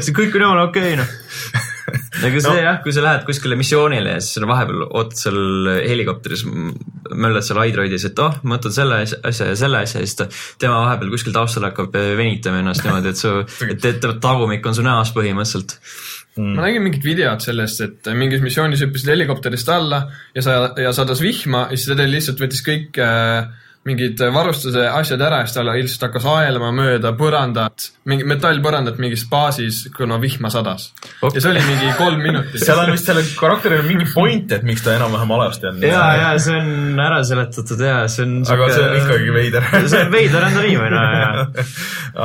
[0.01, 1.66] see kõik on jumala okei okay, noh.
[1.87, 2.57] Aga see no.
[2.59, 7.61] jah, kui sa lähed kuskile missioonile ja siis sa vahepeal ootad seal helikopteris, möllad seal
[7.63, 10.29] Androidis, et oh, ma võtan selle asja- ja selle asja ja siis ta,
[10.63, 13.35] tema vahepeal kuskil taustal hakkab venitama ennast niimoodi, et su,
[13.73, 15.77] et, et tagumik on su näos põhimõtteliselt.
[16.43, 20.03] ma nägin mingit videot sellest, et mingis missioonis hüppasid helikopterist alla
[20.37, 23.47] ja sa, ja sadas vihma ja siis ta lihtsalt võttis kõik äh,
[23.87, 29.27] mingid varustuse asjad ära ja siis ta lihtsalt hakkas aelama mööda põrandat, mingi metallpõrandat mingis
[29.31, 30.89] baasis, kuna vihma sadas
[31.21, 31.37] okay..
[31.37, 32.65] ja see oli mingi kolm minutit.
[32.65, 35.79] seal on vist sellel karakteril on mingi point, et miks ta enam-vähem alasti on.
[35.87, 38.37] ja, ja see on ära seletatud ja see on.
[38.57, 39.71] aga see on ikkagi veider.
[39.93, 41.31] see on veider on ta noh, ja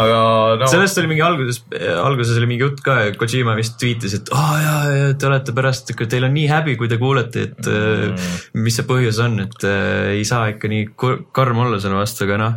[0.01, 0.19] aga
[0.61, 1.61] no sellest oli mingi alguses,
[2.01, 5.55] alguses oli mingi jutt ka, Kojima vist tweetis, et aa oh, jaa, jaa, te olete
[5.55, 8.29] pärast, teil on nii häbi, kui te kuulete, et mm.
[8.63, 12.23] mis see põhjus on, et äh, ei saa ikka nii kur- karm olla selle vastu,
[12.27, 12.53] aga noh,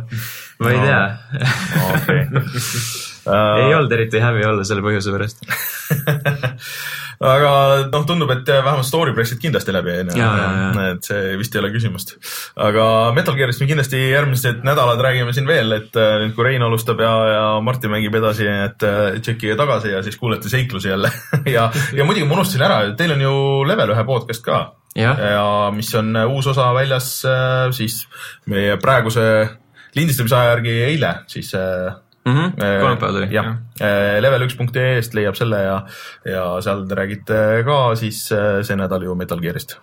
[0.63, 0.85] ma ei No.
[0.87, 1.03] tea.
[1.91, 2.23] okei.
[3.25, 5.43] ei olnud eriti häbi olla selle põhjuse pärast.
[7.23, 7.51] aga
[7.91, 12.15] noh, tundub, et vähemalt story pressid kindlasti läbi, onju et see vist ei ole küsimust.
[12.67, 12.85] aga
[13.15, 17.01] Metal Gearist me kindlasti järgmised nädalad räägime siin veel, et äh, nüüd kui Rein alustab
[17.03, 21.11] ja, ja Martin mängib edasi, et äh, tšekkige tagasi ja siis kuulete seiklusi jälle.
[21.55, 23.35] Ja, ja muidugi ma unustasin ära, teil on ju
[23.67, 24.61] level ühe podcast ka.
[24.95, 28.05] Jah, ja mis on äh, uus osa väljas äh, siis
[28.51, 29.25] meie praeguse
[29.95, 31.53] lindistamise aja järgi eile, siis
[32.25, 32.55] äh, Mhm.
[32.81, 33.27] kolmapäeval tuli.
[33.33, 33.51] jah,
[34.25, 35.75] level1.ee-st leiab selle ja,
[36.25, 39.77] ja seal te räägite ka siis äh, see nädal ju Metal Gearist.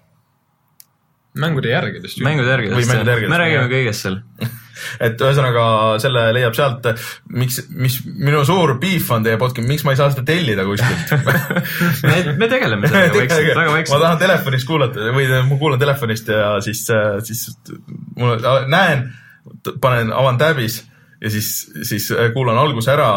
[1.39, 2.19] mängude järgedest.
[2.21, 4.19] mängude järgi, me räägime kõigest seal.
[5.07, 5.63] et ühesõnaga
[6.03, 6.85] selle leiab sealt,
[7.31, 11.13] miks, mis minu suur beef on teie podcast, miks ma ei saa seda tellida kuskilt
[12.09, 14.03] me, me tegeleme sellega vaikselt, väga ma vaikselt.
[14.03, 16.83] tahan telefonist kuulata või ma kuulan telefonist ja siis,
[17.29, 17.47] siis
[18.19, 18.43] mul
[18.75, 19.07] näen,
[19.81, 20.83] panen, avan tab'is
[21.23, 21.53] ja siis,
[21.87, 23.13] siis kuulan alguse ära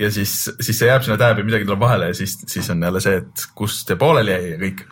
[0.00, 3.02] ja siis, siis see jääb sinna tab'i, midagi tuleb vahele ja siis, siis on jälle
[3.02, 4.84] see, et kus see pooleli jäi ja kõik.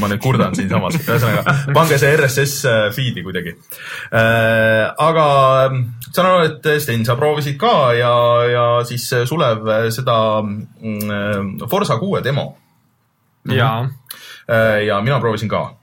[0.00, 3.56] ma nüüd kurdan siinsamas, ühesõnaga pange see RSS feed'i kuidagi.
[4.12, 5.26] aga
[6.12, 8.14] saan aru, et Sten, sa proovisid ka ja,
[8.52, 12.52] ja siis Sulev seda mm, Forsa kuue demo
[13.50, 13.80] jaa,
[14.50, 15.76] Äh, ja mina proovisin ka.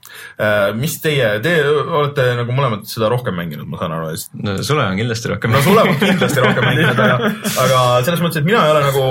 [0.78, 4.12] Mis teie, te olete nagu mõlemad seda rohkem mänginud, ma saan aru,
[4.44, 5.52] no sulle on kindlasti rohkem.
[5.54, 7.32] no Sulev on kindlasti rohkem mänginud, aga,
[7.64, 9.04] aga selles mõttes, et mina ei ole nagu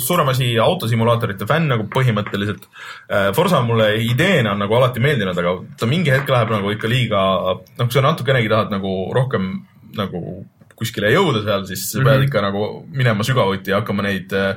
[0.00, 2.68] suurem asi autosimulaatorite fänn nagu põhimõtteliselt.
[3.36, 7.24] Forsa mulle ideena on nagu alati meeldinud, aga ta mingi hetk läheb nagu ikka liiga,
[7.56, 9.50] noh, kui sa natukenegi tahad nagu rohkem
[9.98, 10.44] nagu
[10.78, 12.06] kuskile jõuda seal, siis sa Mhm.
[12.08, 12.62] pead ikka nagu
[12.94, 14.56] minema sügavuti ja hakkama neid äh,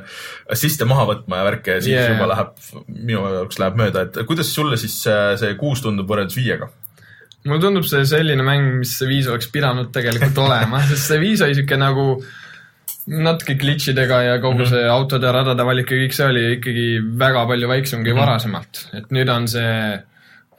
[0.53, 2.13] assiste maha võtma ja värke ja siis Yeah.
[2.13, 2.51] juba läheb,
[2.87, 6.69] minu jaoks läheb mööda, et kuidas sulle siis äh, see kuus tundub võrreldes viiega?
[7.45, 11.41] mulle tundub see selline mäng, mis see viis oleks pidanud tegelikult olema, sest see viis
[11.41, 12.21] oli siuke nagu
[13.07, 16.85] natuke glitch idega ja kogu see autode ja radade valik ja kõik see oli ikkagi
[17.17, 19.71] väga palju väiksem kui varasemalt, et nüüd on see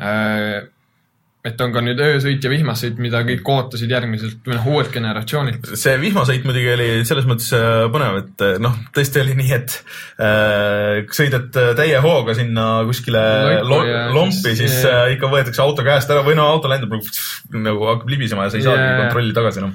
[0.02, 0.64] äh,
[1.42, 5.72] et on ka nüüd öösõit ja vihmasõit, mida kõik ootasid järgmiselt või noh, uuelt generatsioonilt.
[5.74, 9.74] see vihmasõit muidugi oli selles mõttes äh, põnev, et äh, noh, tõesti oli nii, et
[10.22, 15.00] äh, sõidad äh, täie hooga sinna kuskile Lõiku lo ja lompi, siis- jaa.
[15.08, 17.10] äh, ikka võetakse auto käest ära või no auto lendab nagu,
[17.66, 19.00] nagu hakkab libisema ja sa ei saagi Jaa.
[19.02, 19.74] kontrolli tagasi enam.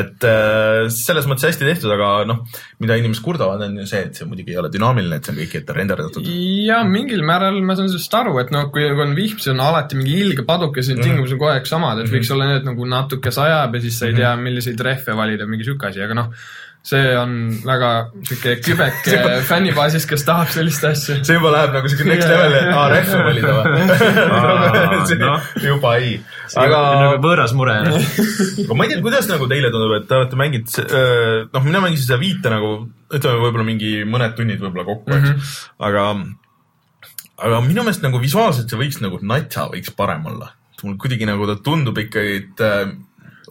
[0.00, 2.42] et äh, selles mõttes hästi tehtud, aga noh,
[2.82, 5.40] mida inimesed kurdavad, on ju see, et see muidugi ei ole dünaamiline, et see on
[5.44, 6.26] kõik ette renderdatud.
[6.66, 10.02] ja mingil määral ma saan sellest aru, et noh, kui on vihm, siis on alati
[10.02, 12.86] mingi ilge paduke, siis tingimused on kogu aeg samad, et võiks olla nii, et nagu
[12.90, 16.32] natuke sajab ja siis sa ei tea, milliseid rehve valida, mingi sihuke asi, aga noh,
[16.86, 17.32] see on
[17.66, 17.90] väga
[18.28, 19.08] sihuke kübek
[19.48, 21.16] fännibaasis, kes tahab sellist asja.
[21.26, 25.48] see juba läheb nagu siuke next level, et aa, rehve valida või noh.?
[25.64, 26.12] juba ei.
[26.62, 27.80] aga nagu võõras mure.
[28.66, 30.94] aga ma ei tea, kuidas nagu teile tundub, et te olete mänginud,
[31.50, 32.76] noh, mina mängisin seda viite nagu
[33.10, 35.40] ütleme, võib-olla mingi mõned tunnid võib-olla kokku mm, -hmm.
[35.40, 35.58] eks.
[35.88, 36.06] aga,
[37.48, 40.52] aga minu meelest nagu visuaalselt see võiks nagu natsa võiks parem olla.
[40.86, 42.94] Mul kuidagi nagu ta tundub ikkagi, et äh,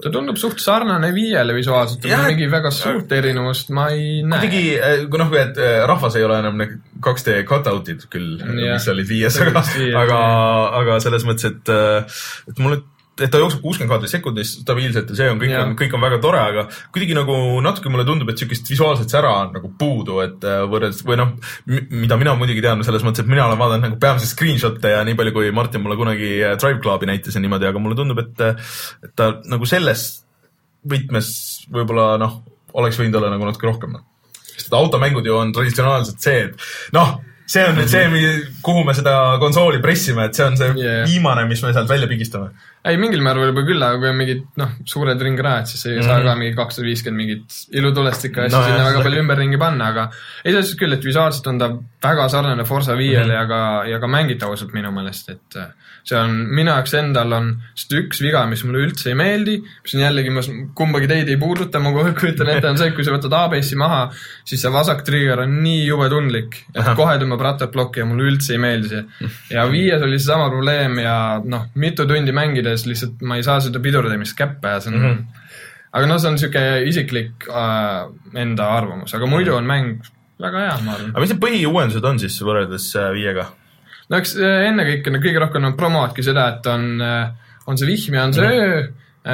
[0.02, 4.42] ta tundub suht sarnane viiele visuaalselt, aga mingi väga suurt erinevust ma ei näe.
[4.42, 9.12] kuidagi, kui noh, et äh, rahvas ei ole enam need 2D cutout'id küll, mis olid
[9.12, 9.64] viies, aga
[10.02, 10.20] aga
[10.82, 11.74] aga selles mõttes, et,
[12.52, 12.84] et mulle
[13.16, 16.42] et ta jookseb kuuskümmend kaadrit sekundis stabiilselt ja see on kõik kõik on väga tore,
[16.52, 20.64] aga kuidagi nagu natuke mulle tundub, et sihukest visuaalset sära on nagu puudu, et äh,
[20.72, 24.34] võrreldes või noh, mida mina muidugi tean selles mõttes, et mina olen vaadanud nagu peamiselt
[24.34, 27.84] screenshot'e ja nii palju, kui Martin mulle kunagi äh, Drive Clubi näitas ja niimoodi, aga
[27.84, 28.66] mulle tundub, et,
[29.08, 30.08] et ta nagu selles
[30.86, 31.30] võtmes
[31.72, 32.42] võib-olla noh,
[32.76, 34.04] oleks võinud olla nagu natuke rohkem noh.
[34.56, 37.16] sest automängud ju on traditsionaalselt see, et noh,
[37.48, 38.06] see on nüüd see,
[38.66, 41.04] kuhu me seda konsooli pressime, et see on see Yeah.
[41.08, 42.50] viimane, mis me sealt välja pigistame.
[42.86, 46.20] ei, mingil määral võib-olla küll, aga kui on mingid noh, suured ringrajad, siis ei saa
[46.22, 49.88] ka mingi kakssada viiskümmend mingit ilutulestikku asju No sinna jah, väga seda- palju ümberringi panna,
[49.94, 50.04] aga
[50.46, 51.70] suhtes küll, et visuaalselt on ta
[52.06, 53.40] väga sarnane Forsa viiele mm -hmm.
[53.42, 55.68] ja ka, ja ka mängitavuselt minu meelest, et äh,
[56.04, 56.30] see on,
[56.60, 60.30] minu jaoks endal on seda üks viga, mis mulle üldse ei meeldi, mis on jällegi,
[60.30, 60.42] ma
[60.76, 64.12] kumbagi teid ei puuduta, ma kujutan ette, on see, et kui sa võtad ABS-i maha,
[64.46, 68.30] siis see vasak trigger on nii jube tundlik, et kohe tõmbab rattad plokki ja mulle
[68.32, 69.04] üldse ei meeldi see.
[69.52, 73.80] ja viies oli seesama probleem ja noh, mitu tundi mängides lihtsalt ma ei saa seda
[73.84, 75.18] pidurdamist käppe ja see on mm, Mhm.
[75.18, 75.54] -hmm.
[75.94, 78.10] aga noh, see on sihuke isiklik äh,
[78.42, 80.02] enda arvamus, aga muidu on mäng
[80.42, 81.10] väga hea, ma arvan.
[81.14, 83.48] aga mis need põhiuuendused on siis võrreldes äh, viiega?
[84.10, 87.02] no eks äh, ennekõike no kõige rohkem nad promovadki seda, et on,
[87.68, 88.86] on see vihm ja on see öö,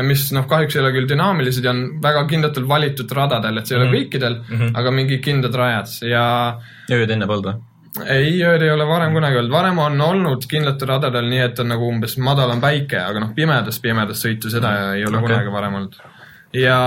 [0.07, 3.75] mis noh, kahjuks ei ole küll dünaamilised ja on väga kindlatel valitud radadel, et see
[3.75, 4.71] ei ole kõikidel mm, -hmm.
[4.79, 6.23] aga mingid kindlad rajad ja
[6.91, 7.57] ööd enne või?
[7.99, 11.71] ei, ööd ei ole varem kunagi olnud, varem on olnud kindlatel radadel nii, et on
[11.73, 15.27] nagu umbes madalam päike, aga noh, pimedas, pimedas sõitu seda ei ole okay.
[15.27, 15.99] kunagi varem olnud.
[16.55, 16.79] ja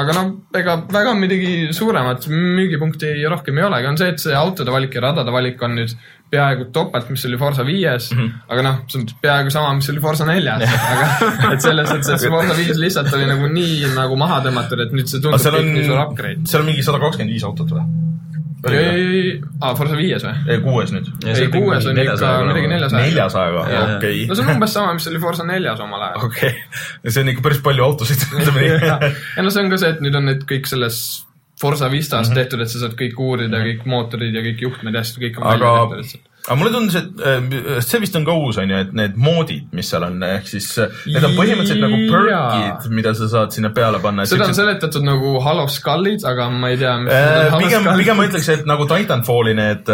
[0.00, 4.70] aga noh, ega väga midagi suuremat müügipunkti rohkem ei olegi, on see, et see autode
[4.70, 5.96] valik ja radade valik on nüüd
[6.30, 8.20] peaaegu topelt, mis oli Forsa viies mm.
[8.20, 8.44] -hmm.
[8.54, 11.08] aga noh, see on peaaegu sama, mis oli Forsa neljas, aga
[11.56, 15.10] et selles et see Forsa viis lihtsalt oli nagu nii nagu maha tõmmatud, et nüüd
[15.10, 16.46] see tundub kõik on nii suur upgrade..
[16.46, 18.09] seal on mingi sada kakskümmend viis autot või?
[18.68, 20.34] ei, aa, Forsa viies või?
[20.52, 21.08] ei, kuues nüüd.
[21.24, 22.16] ei, kuues on ikka
[22.48, 23.06] midagi neljasaja.
[23.06, 23.86] neljasajaga, Jaa.
[23.96, 26.28] okei no see on umbes sama, mis oli Forsa neljas omal ajal.
[26.28, 26.52] okei,
[27.08, 28.92] see on ikka päris palju autosid, ütleme nii.
[29.38, 31.00] ja no see on ka see, et nüüd on need kõik selles
[31.60, 32.40] Forsa Vistas mm -hmm.
[32.40, 33.70] tehtud, et sa saad kõik uurida mm, -hmm.
[33.70, 36.29] kõik mootorid ja kõik juhtmed ja asjad, kõik on aga välja tehtud.
[36.46, 39.68] Aga mulle tundus, et äh, see vist on ka uus, on ju, et need moodid,
[39.76, 43.72] mis seal on, ehk siis äh, need on põhimõtteliselt nagu perk'id, mida sa saad sinna
[43.76, 44.26] peale panna.
[44.28, 48.48] seda on seletatud nagu Hollow Skullid, aga ma ei tea, Äh, pigem, pigem ma ütleks,
[48.54, 49.90] et nagu Titanfalli need,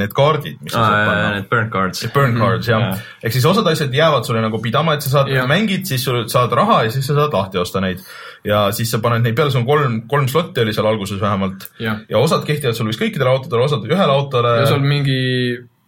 [0.00, 1.32] need kaardid, mis sa saad panna.
[1.38, 2.04] Need burn cards.
[2.14, 2.92] Burn cards jah ja.,
[3.24, 6.52] ehk siis osad asjad jäävad sulle nagu pidama, et sa saad mängid, siis sul saad
[6.56, 8.02] raha ja siis sa saad lahti osta neid.
[8.44, 11.68] Ja siis sa paned neid peale, sul on kolm, kolm slotti oli seal alguses vähemalt.
[11.80, 12.02] Jah.
[12.08, 15.22] ja osad kehtivad sul vist kõikidele autodele, osad ühele autole ja sul mingi,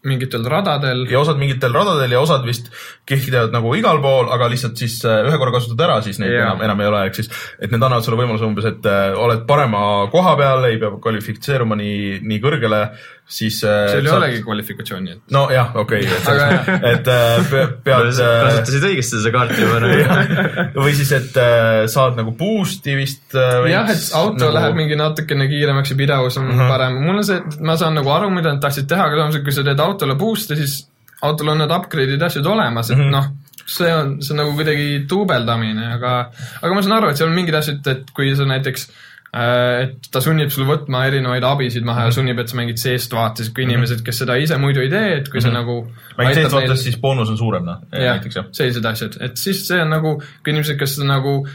[0.06, 1.04] mingitel radadel.
[1.10, 2.70] ja osad mingitel radadel ja osad vist
[3.08, 6.46] kehtivad nagu igal pool, aga lihtsalt siis äh, ühe korra kasutad ära, siis neid Jaa.
[6.46, 9.44] enam, enam ei ole, ehk siis, et need annavad sulle võimaluse umbes, et äh, oled
[9.48, 9.82] parema
[10.12, 12.82] koha peal, ei pea kvalifitseeruma nii, nii kõrgele,
[13.26, 17.64] siis äh, seal ei saad- olegi kvalifikatsiooni, et nojah, okei okay,, et, et äh, pe-
[17.84, 20.34] pead äh, kasutasid õigesti seda kaarti juba nagu.
[20.84, 21.38] või siis, et
[21.92, 24.52] saad nagu boost'i vist jah, et auto nagu...
[24.58, 26.60] läheb mingi natukene kiiremaks ja pidavus on uh Mhm.
[26.60, 26.68] -huh.
[26.70, 27.00] parem.
[27.02, 29.52] mul on see, et ma saan nagu aru, mida nad tahtsid teha, aga samas, kui
[29.52, 30.76] sa teed autole boost'i, siis
[31.22, 33.02] autol on need upgrade'id ja asjad olemas, et mm.
[33.02, 33.10] -hmm.
[33.10, 33.26] noh,
[33.66, 36.30] see on, see on nagu kuidagi duubeldamine, aga,
[36.62, 38.94] aga ma saan aru, et seal on mingid asjad, et kui sa näiteks äh,
[39.36, 42.06] et ta sunnib sul võtma erinevaid abisid maha Mhm.
[42.08, 45.16] ja sunnib, et sa mängid seest vaates, kui inimesed, kes seda ise muidu ei tee,
[45.18, 45.54] et kui sa Mhm.
[45.58, 45.74] nagu
[46.18, 49.36] mängid sees aitad neil- vaates, siis boonus on suurem, noh, näiteks jah, sellised asjad, et
[49.36, 51.46] siis see on nagu, kui inimesed, kes nagu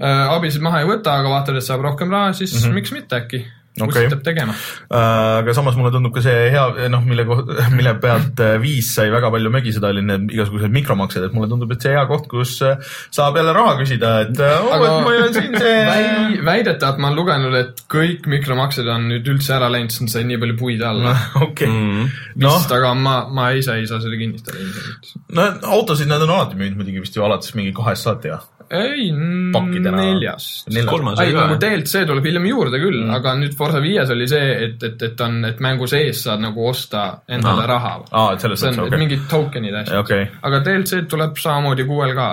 [0.00, 2.74] äh, abisid maha ei võta, aga vaatavad, et saab rohkem raha, siis mm -hmm.
[2.74, 3.44] miks mitte äkki
[3.80, 4.04] Okei.
[4.04, 4.52] ussitab tegema.
[4.92, 7.48] Äh, aga samas mulle tundub ka see hea, noh, mille koht,
[7.78, 11.72] mille pealt äh, viis sai väga palju mögiseda, olid need igasugused mikromaksed, et mulle tundub,
[11.72, 12.76] et see hea koht, kus äh,
[13.14, 16.04] saab jälle raha küsida, et äh, oh, Aga- et ma olen siin see Väi,
[16.44, 20.26] väidetavalt ma olen lugenud, et kõik mikromaksed on nüüd üldse ära läinud, sest on sai
[20.28, 21.16] nii palju puid alla.
[21.48, 25.16] okei, noh vist, aga ma, ma ise ei saa seda kinnitada ilmselt.
[25.32, 25.48] no
[25.78, 28.42] autosid nad on alati müünud muidugi vist ju alates mingi kahest saati ja
[28.72, 30.46] ei, neljas.
[30.68, 31.60] ei, nagu jah?
[31.60, 35.24] DLC tuleb hiljem juurde küll mm., aga nüüd Forsa viies oli see, et, et, et
[35.26, 37.70] on, et mängu sees saad nagu osta endale Aa.
[37.72, 37.94] raha.
[38.42, 39.00] selles see on okay.
[39.02, 42.28] mingid token'id ja asjad okei, aga DLC tuleb samamoodi kuuel ka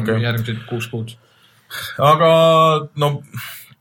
[0.00, 0.22] okay.
[0.24, 1.14] järgmised kuus kuud.
[2.12, 2.32] aga
[3.02, 3.12] no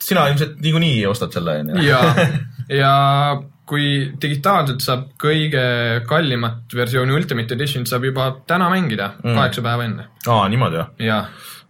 [0.03, 1.88] sina ilmselt niikuinii ostad selle, on ju?
[1.88, 1.99] ja,
[2.84, 2.93] ja
[3.70, 3.88] kui
[4.22, 5.64] digitaalselt saab kõige
[6.07, 10.07] kallimat versiooni Ultimate Edition saab juba täna mängida mm., kaheksa päeva enne.
[10.28, 11.07] aa, niimoodi või?
[11.07, 11.24] ja,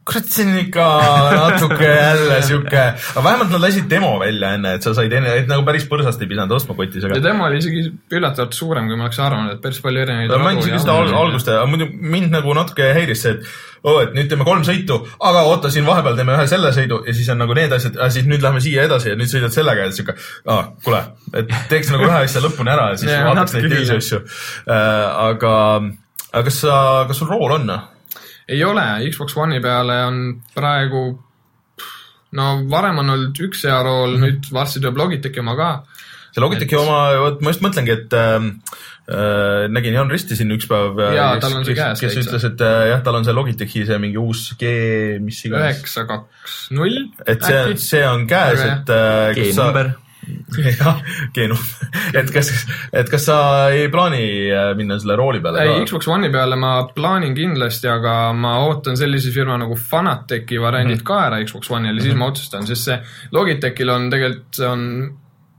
[0.04, 0.86] kurat, see on ikka
[1.32, 2.82] natuke jälle sihuke,
[3.14, 6.22] aga vähemalt nad lasid demo välja enne, et sa said enne, et nagu päris põrsast
[6.24, 9.54] ei pidanud ostma kotis, ja aga tema oli isegi üllatavalt suurem, kui ma oleks arvanud,
[9.56, 13.24] et päris palju erinevaid ma ka seda al- algust ja muidu mind nagu natuke häiris
[13.24, 16.74] see, et oo, et nüüd teeme kolm sõitu, aga oota, siin vahepeal teeme ühe selle
[16.76, 19.56] sõidu ja siis on nagu need asjad, siis nüüd lähme siia edasi ja nüüd sõidad
[19.56, 20.16] sellega ja sihuke,
[20.51, 21.01] aa, kuule,
[21.36, 24.22] et teeks nagu ühe asja lõpuni ära ja siis vaataks neid teisi asju.
[24.68, 25.56] aga,
[26.34, 26.78] aga kas sa,
[27.08, 27.72] kas sul rool on?
[28.48, 30.24] Ei ole, Xbox One'i peale on
[30.56, 31.06] praegu
[32.38, 35.70] no varem on olnud üks hea rool, nüüd varsti tuleb Logitechi oma ka.
[36.34, 38.48] see Logitechi oma, vot ma just mõtlengi, et äh,
[39.06, 41.02] äh, nägin Jan Risti siin üks päev.
[41.14, 44.00] Jaa, tal on see käes kes ütles, et äh, jah, tal on see Logitechi see
[44.02, 44.72] mingi uus G,
[45.24, 45.78] mis iganes.
[45.78, 47.04] üheksa, kaks, null.
[47.28, 49.94] et see, see on käes, et äh, kas sa, G-number.
[50.80, 50.99] jah,
[51.34, 52.51] G-number, et kas,
[52.93, 53.38] et kas sa
[53.74, 55.88] ei plaani äh, minna selle rooli peale ei, ka?
[55.89, 61.07] Xbox One'i peale ma plaanin kindlasti, aga ma ootan sellise firma nagu Fanateci variandid Mhm.
[61.07, 63.01] ka ära Xbox One'ile, siis ma otsustan, sest see
[63.32, 64.88] Logitechil on tegelikult, see on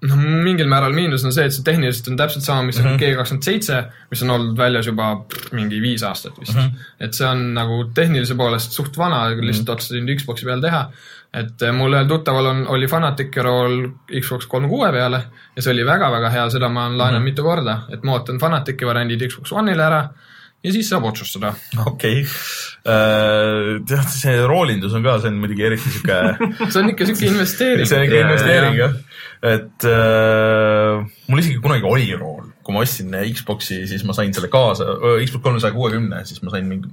[0.04, 3.14] noh, mingil määral miinus on see, et see tehniliselt on täpselt sama, mis on G
[3.16, 5.10] kakskümmend seitse, mis on olnud väljas juba
[5.56, 6.60] mingi viis aastat vist mm.
[6.60, 6.88] -hmm.
[7.06, 10.90] et see on nagu tehnilise poolest suht vana, lihtsalt otsustasin Xbox'i peal teha.
[11.35, 13.80] Et eh, mul ühel tuttaval on, oli Fanatici rool
[14.20, 15.22] Xbox kolm kuue peale
[15.57, 17.32] ja see oli väga-väga hea, seda ma olen laenanud mm -hmm.
[17.32, 20.03] mitu korda, et ma ootan Fanatici variandid Xbox One'ile ära
[20.64, 21.53] ja siis saab otsustada.
[21.91, 22.22] okei,
[22.85, 26.20] tead, see roolindus on ka, see on muidugi eriti sihuke
[26.72, 27.89] see on ikka siuke investeering.
[27.89, 28.97] see on ikka investeering jah,
[29.45, 34.14] et äh, äh, mul isegi kunagi oli rool, kui ma ostsin äh, Xbox'i, siis ma
[34.16, 34.86] sain selle kaasa,
[35.20, 36.88] Xbox kolmesaja kuuekümne, siis ma sain mingi,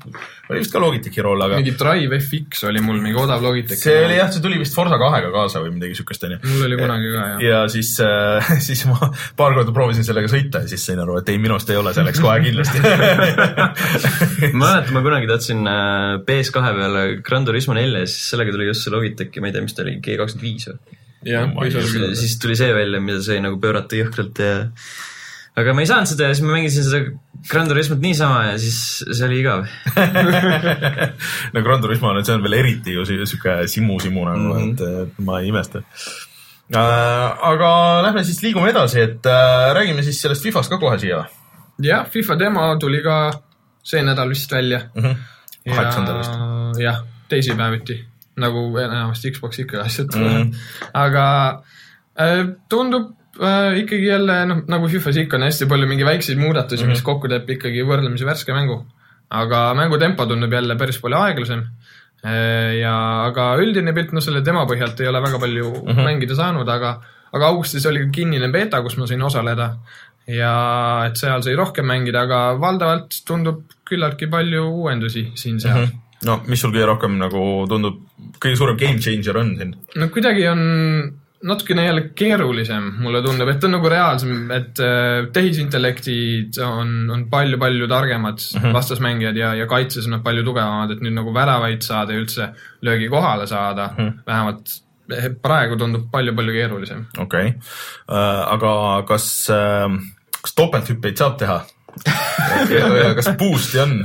[0.50, 3.80] oli vist ka Logitechi rool, aga mingi Drive FX oli mul mingi odav Logitech.
[3.80, 6.42] see oli jah, see tuli vist Forsa kahega kaasa või midagi siukest onju.
[6.50, 7.44] mul oli kunagi ka jah.
[7.48, 7.94] ja siis,
[8.68, 11.80] siis ma paar korda proovisin sellega sõita ja siis sain aru, et ei, minust ei
[11.80, 12.84] ole selleks kohe kindlasti.
[14.60, 18.68] ma mäletan, ma kunagi tahtsin äh, PS2 peale Gran Turismo nelja ja siis sellega tuli
[18.68, 21.00] just see Logitech, ma ei tea, mis ta oli, G kakskümmend viis või?
[21.28, 21.50] jah,
[22.18, 24.54] siis tuli see välja, mida sai nagu pöörata jõhkralt ja
[25.60, 27.04] aga ma ei saanud seda ja siis ma mängisin seda
[27.50, 29.66] Gran Turismot niisama ja siis see oli igav.
[31.54, 34.58] no Gran Turismo, see on veel eriti ju si- sihuke simu-simu nagu mm.
[34.58, 34.74] -hmm.
[34.74, 37.46] et, et ma ei imesta äh,.
[37.52, 37.70] aga
[38.08, 41.26] lähme siis liigume edasi, et äh, räägime siis sellest Fifast ka kohe siia
[41.82, 43.32] jah, FIFA demo tuli ka
[43.84, 44.82] see nädal vist välja.
[44.96, 45.04] mm.
[45.04, 45.16] -hmm.
[45.76, 46.32] kaheksandal vist.
[46.80, 48.06] jah, teisipäeviti,
[48.40, 50.52] nagu enamasti Xbox ikka asjad tulevad Mhm.
[50.52, 50.54] mm..
[50.94, 51.26] aga
[52.20, 53.12] äh, tundub
[53.42, 56.92] äh, ikkagi jälle noh, nagu Fifas ikka on hästi palju mingi väikseid muudatusi mm, -hmm.
[56.92, 58.86] mis kokku teeb ikkagi võrdlemisi värske mängu.
[59.30, 61.64] aga mängutempo tundub jälle päris palju aeglasem.
[62.82, 66.04] ja, aga üldine pilt, noh selle demo põhjalt ei ole väga palju mm -hmm.
[66.04, 67.02] mängida saanud, aga,
[67.34, 69.76] aga augustis oli ka kinnine beeta, kus ma sain osaleda.
[70.28, 75.86] ja et seal sai rohkem mängida, aga valdavalt tundub küllaltki palju uuendusi siin-seal mm.
[75.86, 78.02] -hmm no mis sul kõige rohkem nagu tundub,
[78.42, 79.76] kõige suurem game changer on siin?
[79.96, 80.62] no kuidagi on
[81.44, 87.88] natukene jälle keerulisem, mulle tundub, et on nagu reaalsem, et äh, tehisintellektid on, on palju-palju
[87.90, 88.62] targemad mm.
[88.62, 88.74] -hmm.
[88.74, 92.50] vastasmängijad ja, ja kaitses on nad palju tugevamad, et nüüd nagu väravaid saada ja üldse
[92.82, 94.08] löögi kohale saada mm.
[94.08, 94.24] -hmm.
[94.28, 94.70] vähemalt
[95.18, 97.06] eh, praegu tundub palju-palju keerulisem.
[97.18, 97.60] okei okay.
[98.10, 99.98] uh,, aga kas uh,,
[100.42, 101.62] kas topelthüppeid saab teha?
[102.72, 104.00] Ja kas boost'i on?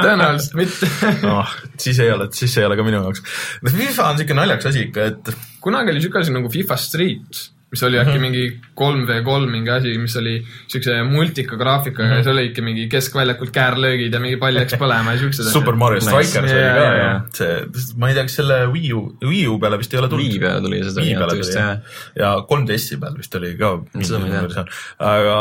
[0.00, 0.88] tõenäoliselt mitte.
[1.26, 3.22] noh, siis ei ole, siis ei ole ka minu jaoks.
[3.68, 5.30] FIFA on siuke naljakas asi ikka, et
[5.64, 8.42] kunagi oli siuke asi nagu FIFA Street, mis oli äkki mingi
[8.78, 10.38] kolm v kolm mingi asi, mis oli
[10.72, 15.12] siukse multika graafikaga ja see oli ikka mingi keskväljakult käärlöögid ja mingi pall läks põlema
[15.12, 17.58] ja siuksed Super Mario Strikers oli ka jaa., see,
[18.00, 20.32] ma ei tea, kas selle Wii U, Wii U peale vist ei ole tulnud.
[20.32, 24.24] Wii peale tuli seda Wii peale tuli jah ja 3DS-i peal vist oli ka Seda
[24.24, 24.66] ma ei tea.
[25.12, 25.38] aga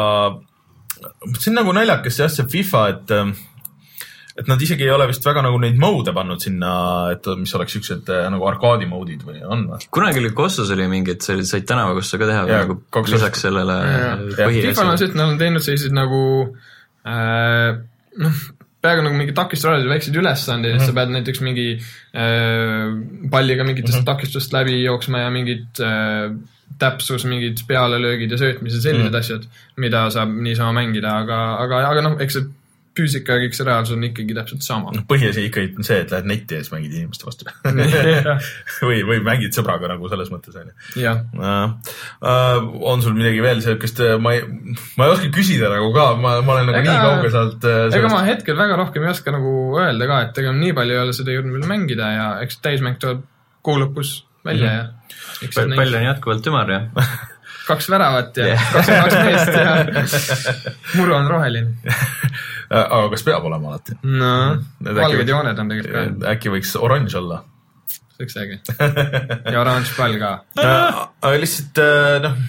[1.37, 3.15] see on nagu naljakas jah, see FIFA, et
[4.37, 6.71] et nad isegi ei ole vist väga nagu neid mode'e pannud sinna,
[7.15, 9.87] et mis oleks siuksed äh, nagu arkaadi mode'id või on või?
[9.93, 13.15] kunagi oli Kossos oli mingi, et sa olid- said tänavakossa ka teha Jaa, nagu kaks
[13.15, 14.99] lisaks sellele FIFA-l on põhiasjale.
[15.01, 16.21] see, et nad on teinud selliseid nagu
[17.07, 17.79] äh,
[18.25, 18.43] noh,
[18.85, 20.85] peaaegu nagu mingi takistusrajad, väikseid ülesandeid mm, -hmm.
[20.85, 21.67] et sa pead näiteks mingi
[22.13, 24.11] äh, palliga mingitest mm -hmm.
[24.11, 26.29] takistust läbi jooksma ja mingid äh,
[26.81, 29.47] täpsus, mingid pealelöögid ja söötmised, sellised mm asjad,
[29.81, 32.49] mida saab niisama mängida, aga, aga, aga noh, eks see
[32.97, 34.91] füüsika ja kõik see reaalsus on ikkagi täpselt sama.
[34.95, 37.47] noh, põhiasi ikkagi on see, et lähed netti ja siis mängid inimeste vastu
[38.87, 40.73] või, või mängid sõbraga nagu selles mõttes onju.
[41.01, 41.21] jah,
[42.91, 44.43] on sul midagi veel siukest, ma ei,
[44.99, 47.81] ma ei oska küsida nagu ka, ma, ma olen nagu Ega- nii kaugel sealt äh,
[47.99, 51.03] ega ma hetkel väga rohkem ei oska nagu öelda ka, et ega nii palju ei
[51.05, 53.25] ole seda jõudnud veel mängida ja eks täismäng tuleb
[53.65, 54.85] kuu lõpus välja ja
[55.45, 56.79] eks pall neid on jätkuvalt ümar ja
[57.67, 58.67] kaks väravat ja Yeah.
[58.73, 61.75] kakskümmend kaks meest ja muru on roheline.
[62.71, 63.97] aga kas peab olema alati?
[64.03, 67.41] no äkki valged võiks- jooned on tegelikult ka, äkki võiks oranž olla?
[68.17, 68.59] see oleks äge.
[69.51, 70.31] ja oranž pall ka.
[70.63, 72.39] aga lihtsalt äh, noh,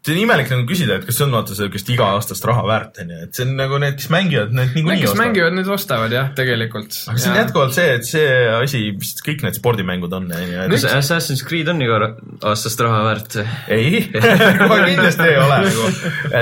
[0.00, 3.18] see on imelik nagu küsida, et kas see on vaata siukest iga-aastast raha väärt onju,
[3.26, 5.22] et see on nagu need, kes mängivad, need niikuinii kes ostavad.
[5.26, 6.96] mängivad, need ostavad jah, tegelikult.
[7.12, 8.26] aga see on jätkuvalt see, et see
[8.56, 12.12] asi, mis kõik need spordimängud on onju, kas Assassin's Creed on iga ra-
[12.52, 13.40] aastast raha väärt?
[13.68, 14.06] ei,
[14.64, 15.90] kohe kindlasti ei ole nagu,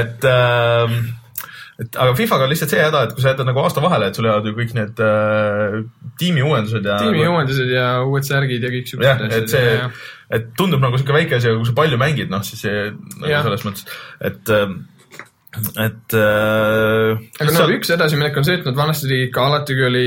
[0.02, 1.00] et ähm,
[1.78, 4.18] et aga FIFA-ga on lihtsalt see häda, et kui sa jätad nagu aasta vahele, et
[4.18, 5.76] sul jäävad ju kõik need äh,
[6.18, 9.76] tiimi uuendused ja tiimi uuendused ja uued särgid ja kõik siuksed et see,
[10.34, 13.30] et tundub nagu sihuke väike asi, aga kui sa palju mängid, noh siis see nagu
[13.30, 13.46] Jah.
[13.46, 13.86] selles mõttes,
[14.26, 14.52] et,
[15.84, 19.86] et äh, aga no üks edasiminek on see, et nad vanasti tegid ka alati, kui
[19.92, 20.04] oli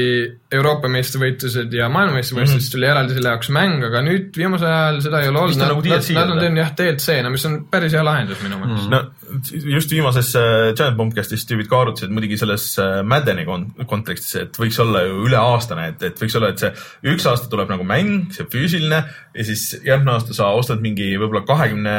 [0.59, 2.67] Euroopa meistrivõistlused ja maailmameistrivõistlused mm, -hmm.
[2.67, 5.63] siis tuli eraldi selle jaoks mäng, aga nüüd viimasel ajal seda ei ole olnud.
[5.63, 8.59] Nad, nagu nad, DLC nad on teinud jah DLC-na, mis on päris hea lahendus minu
[8.59, 8.97] meelest mm..
[8.97, 14.35] no just viimases äh, Giant Bombcastis tüübid ka arutasid muidugi selles äh, Maddeni kon- kontekstis,
[14.43, 16.71] et võiks olla ju üleaastane, et, et võiks olla, et see
[17.13, 21.43] üks aasta tuleb nagu mäng, see füüsiline ja siis järgmine aasta sa ostad mingi võib-olla
[21.47, 21.95] kahekümne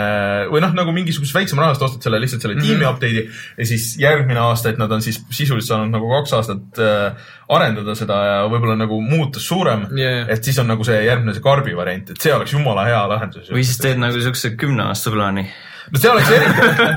[0.52, 4.42] või noh, nagu mingisuguse väiksema rahast ostad selle lihtsalt selle tiimi update'i ja siis järgmine
[4.42, 8.76] aasta, et nad on siis sisuliselt saanud nagu kaks aastat äh, arendada seda ja võib-olla
[8.80, 10.28] nagu muutus suurem Yeah.
[10.30, 13.50] et siis on nagu see järgmine see karbi variant, et see oleks jumala hea lahendus.
[13.52, 15.44] või siis teed nagu siukse kümne aasta plaani.
[15.90, 16.30] No see oleks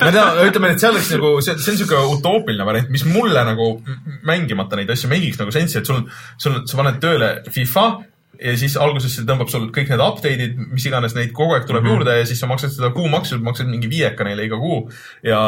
[0.03, 3.45] ma tean, ütleme, et see oleks nagu, see, see on siuke utoopiline variant, mis mulle
[3.47, 3.69] nagu
[4.27, 6.03] mängimata neid asju mängiks nagu sensi, et sul,
[6.41, 7.85] sul, sa paned tööle FIFA,
[8.41, 11.83] ja siis alguses see tõmbab sul kõik need update'id, mis iganes neid kogu aeg tuleb
[11.83, 11.95] mm -hmm.
[11.95, 14.89] juurde ja siis sa maksad seda kuumaksu, maksad mingi viieka neile iga kuu.
[15.23, 15.39] ja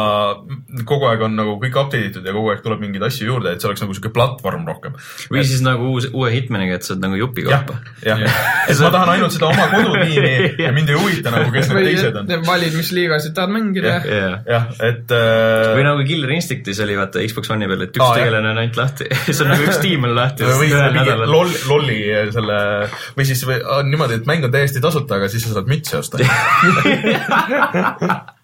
[0.85, 3.61] kogu aeg on nagu kõik update itud ja kogu aeg tuleb mingeid asju juurde, et
[3.61, 4.93] see oleks nagu sihuke platvorm rohkem.
[5.31, 8.21] või siis nagu uus, uue Hitmaniga, et saad nagu jupi jah kaupa., jah,
[8.67, 10.33] et ma tahan ainult seda oma kodutiimi
[10.65, 12.31] ja mind ei huvita nagu, kes need või teised on.
[12.31, 13.97] et valid, mis liigasid tahad mängida.
[14.07, 18.05] jah, jah, et äh, või nagu Killer Instinctis oli vaata Xbox One'i peal, et üks
[18.05, 18.15] jah.
[18.21, 20.47] tegelane on ainult lahti, siis on nagu üks tiim on lahti.
[20.47, 22.01] või mingi loll, lolli
[22.33, 22.57] selle
[23.17, 25.93] või siis või, on niimoodi, et mäng on täiesti tasuta, aga siis sa saad mütsi
[25.99, 26.21] osta.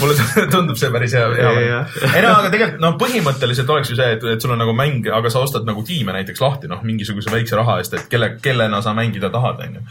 [0.00, 0.14] mulle
[0.50, 1.96] tundub see päris hea, hea Jah..
[2.14, 5.06] ei no aga tegelikult noh, põhimõtteliselt oleks ju see, et, et sul on nagu mäng,
[5.14, 8.82] aga sa ostad nagu tiime näiteks lahti, noh, mingisuguse väikse raha eest, et kelle, kellena
[8.84, 9.82] sa mängida tahad, onju.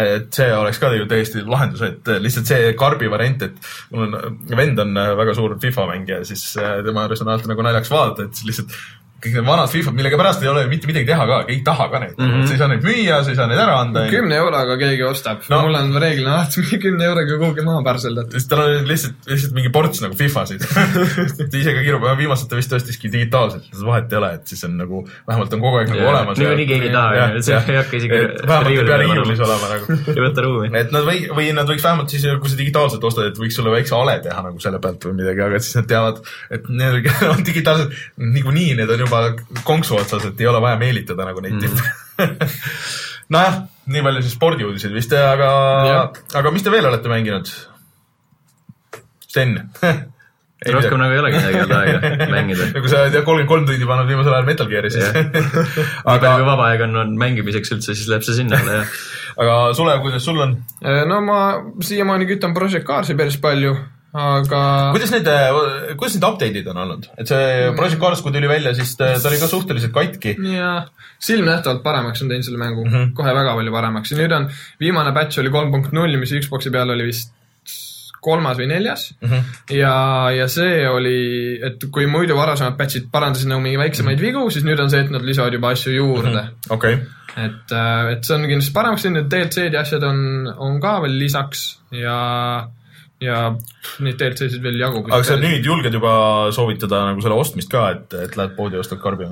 [0.00, 4.40] et see oleks ka ju täiesti lahendus, et lihtsalt see karbi variant, et mul on,
[4.56, 8.28] vend on väga suur FIFA mängija, siis äh, tema juures on alati nagu naljakas vaadata,
[8.28, 8.78] et lihtsalt
[9.20, 11.88] kõik need vanad FIFA-d, millega pärast ei ole ju mitte midagi teha ka, ei taha
[11.92, 12.30] ka neid mm.
[12.30, 12.46] -hmm.
[12.46, 14.06] sa ei saa neid müüa, sa ei saa neid ära anda.
[14.12, 15.60] kümne euroga keegi ostab No.
[15.66, 18.36] mul on reeglina alati mingi kümne euroga kuhugi maha pärseldatud.
[18.36, 20.64] siis tal on lihtsalt, lihtsalt mingi ports nagu FIFA-sid.
[21.50, 24.76] ta ise ka kirub, viimased ta vist ostiski digitaalselt, vahet ei ole, et siis on
[24.80, 26.12] nagu, vähemalt on kogu aeg nagu Jaa.
[26.12, 26.40] olemas.
[26.40, 27.36] Niikuinii keegi ei taha, jah.
[27.72, 29.98] ei hakka isegi vähemalt ei pea riiulis olema nagu.
[30.16, 30.72] ei võta ruumi.
[30.80, 33.74] et nad või, või nad võiks vähemalt siis, kui sa digitaalselt ostad, et võiks sulle
[33.74, 37.44] väikse ale teha nagu selle pealt või midagi, aga siis nad teavad, et need on
[37.50, 41.82] digitaalselt, niikuinii need on juba konksu otsas, et ei ole vaja meelitada nagu neid tippe
[41.82, 42.54] mm.
[43.34, 43.58] nojah,
[43.90, 45.50] nii palju siis spordiuudiseid vist, aga
[46.38, 47.52] aga mis te veel olete mänginud?
[49.30, 49.58] Sten
[50.74, 52.66] rohkem nagu ei olegi midagi olnud aega mängida.
[52.74, 55.06] nagu sa oled jah kolmkümmend kolm tundi pannud viimasel ajal Metal Gear'i siis
[56.14, 58.98] aga kui vaba aeg on, on mängimiseks üldse, siis läheb see sinna alla jah.
[59.40, 60.58] aga Sulev, kuidas sul on?
[61.08, 61.40] no ma
[61.86, 63.72] siiamaani kütan Project Carsi päris palju,
[64.12, 64.60] aga
[64.94, 65.28] kuidas need,
[65.96, 69.30] kuidas need update'id on olnud, et see Project Cars, kui tuli välja, siis ta, ta
[69.30, 70.36] oli ka suhteliselt katki.
[70.54, 70.72] ja
[71.22, 72.92] silmnähtavalt paremaks on teinud selle mängu mm.
[72.92, 73.12] -hmm.
[73.14, 74.48] kohe väga palju paremaks ja nüüd on,
[74.80, 77.36] viimane batch oli kolm punkt null, mis Xbox'i peal oli vist
[78.20, 79.28] kolmas või neljas mm.
[79.28, 79.60] -hmm.
[79.76, 79.94] ja,
[80.36, 84.26] ja see oli, et kui muidu varasemad batch'id parandasid nagu mingi väiksemaid mm -hmm.
[84.26, 86.48] vigu, siis nüüd on see, et nad lisavad juba asju juurde mm.
[86.48, 86.74] -hmm.
[86.76, 86.98] okei,
[87.46, 87.76] et,
[88.12, 92.68] et see on kindlasti paremaks teinud, DLC-d ja asjad on, on ka veel lisaks ja,
[93.20, 93.40] ja
[94.00, 95.10] neid DLC-sid veel jagub.
[95.10, 96.12] aga sa nüüd julged juba
[96.56, 99.28] soovitada nagu selle ostmist ka, et, et lähed poodi ja ostad karbi?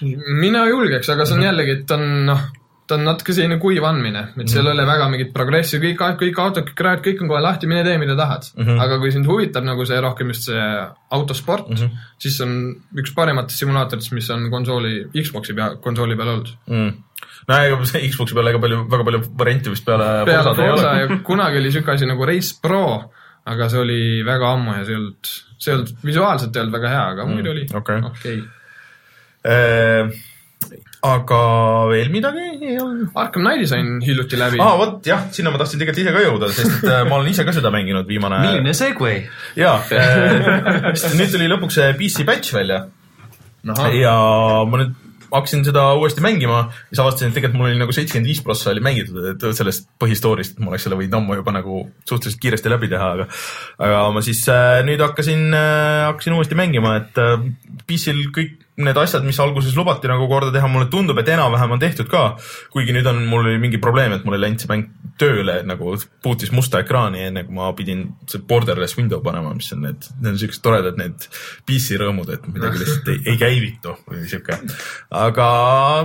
[0.00, 2.46] mina julgeks, aga see on jällegi, et on noh,
[2.90, 6.40] ta on natuke selline kuiv andmine, et seal ei ole väga mingit progressi, kõik, kõik
[6.42, 8.62] autod, kõik rajad, kõik on kohe lahti, mine tee, mida tahad mm.
[8.62, 8.70] Mhm.
[8.70, 8.80] -hmm.
[8.86, 10.64] aga kui sind huvitab nagu see rohkem just see
[11.18, 11.84] autosport mm, Mhm.
[11.86, 12.08] -hmm.
[12.18, 12.56] siis on
[13.04, 16.48] üks parimatest simulaatoritest, mis on konsooli, Xbox'i pea, konsooli peal olnud.
[16.66, 16.92] mm.
[17.48, 17.76] no ega
[18.12, 21.92] Xbox'i peal ega palju, väga palju variante vist peale peale Forsa ja kunagi oli siuke
[21.92, 23.12] asi nagu Race Pro,
[23.46, 25.26] aga see oli väga ammu ja see ei olnud,
[25.58, 28.00] see ei olnud, visuaalselt ei olnud väga hea, aga muidu oli Mm, okei.
[28.10, 28.42] okei.
[29.44, 30.10] Äh,
[31.06, 31.40] aga
[31.88, 33.08] veel midagi ei ole?
[33.16, 36.50] Arkham Knighti sain hiljuti läbi aa, vot jah, sinna ma tahtsin tegelikult ise ka jõuda,
[36.52, 38.42] sest et äh, ma olen ise ka seda mänginud viimane.
[38.44, 39.22] milline segway?
[39.58, 39.78] jaa,
[41.16, 42.84] nüüd tuli lõpuks see PC patch välja
[43.96, 44.16] ja
[44.68, 44.98] ma nüüd
[45.30, 48.82] hakkasin seda uuesti mängima, siis avastasin, et tegelikult mul oli nagu seitsekümmend viis prossa oli
[48.84, 52.90] mängitud, et sellest põhistory'st, et ma oleks selle võinud ammu juba nagu suhteliselt kiiresti läbi
[52.90, 53.28] teha, aga
[53.78, 57.46] aga ma siis äh, nüüd hakkasin äh,, hakkasin uuesti mängima, et äh,
[57.86, 61.82] PC-l kõik need asjad, mis alguses lubati nagu korda teha, mulle tundub, et enam-vähem on
[61.82, 62.24] tehtud ka.
[62.74, 64.88] kuigi nüüd on, mul oli mingi probleem, et mul ei läinud see mäng
[65.20, 69.84] tööle nagu puutis musta ekraani, enne kui ma pidin see borderless window panema, mis on
[69.86, 71.28] need, need on siuksed toredad need
[71.68, 74.60] PC rõõmud, et midagi lihtsalt ei, ei käivitu või siuke.
[75.22, 75.48] aga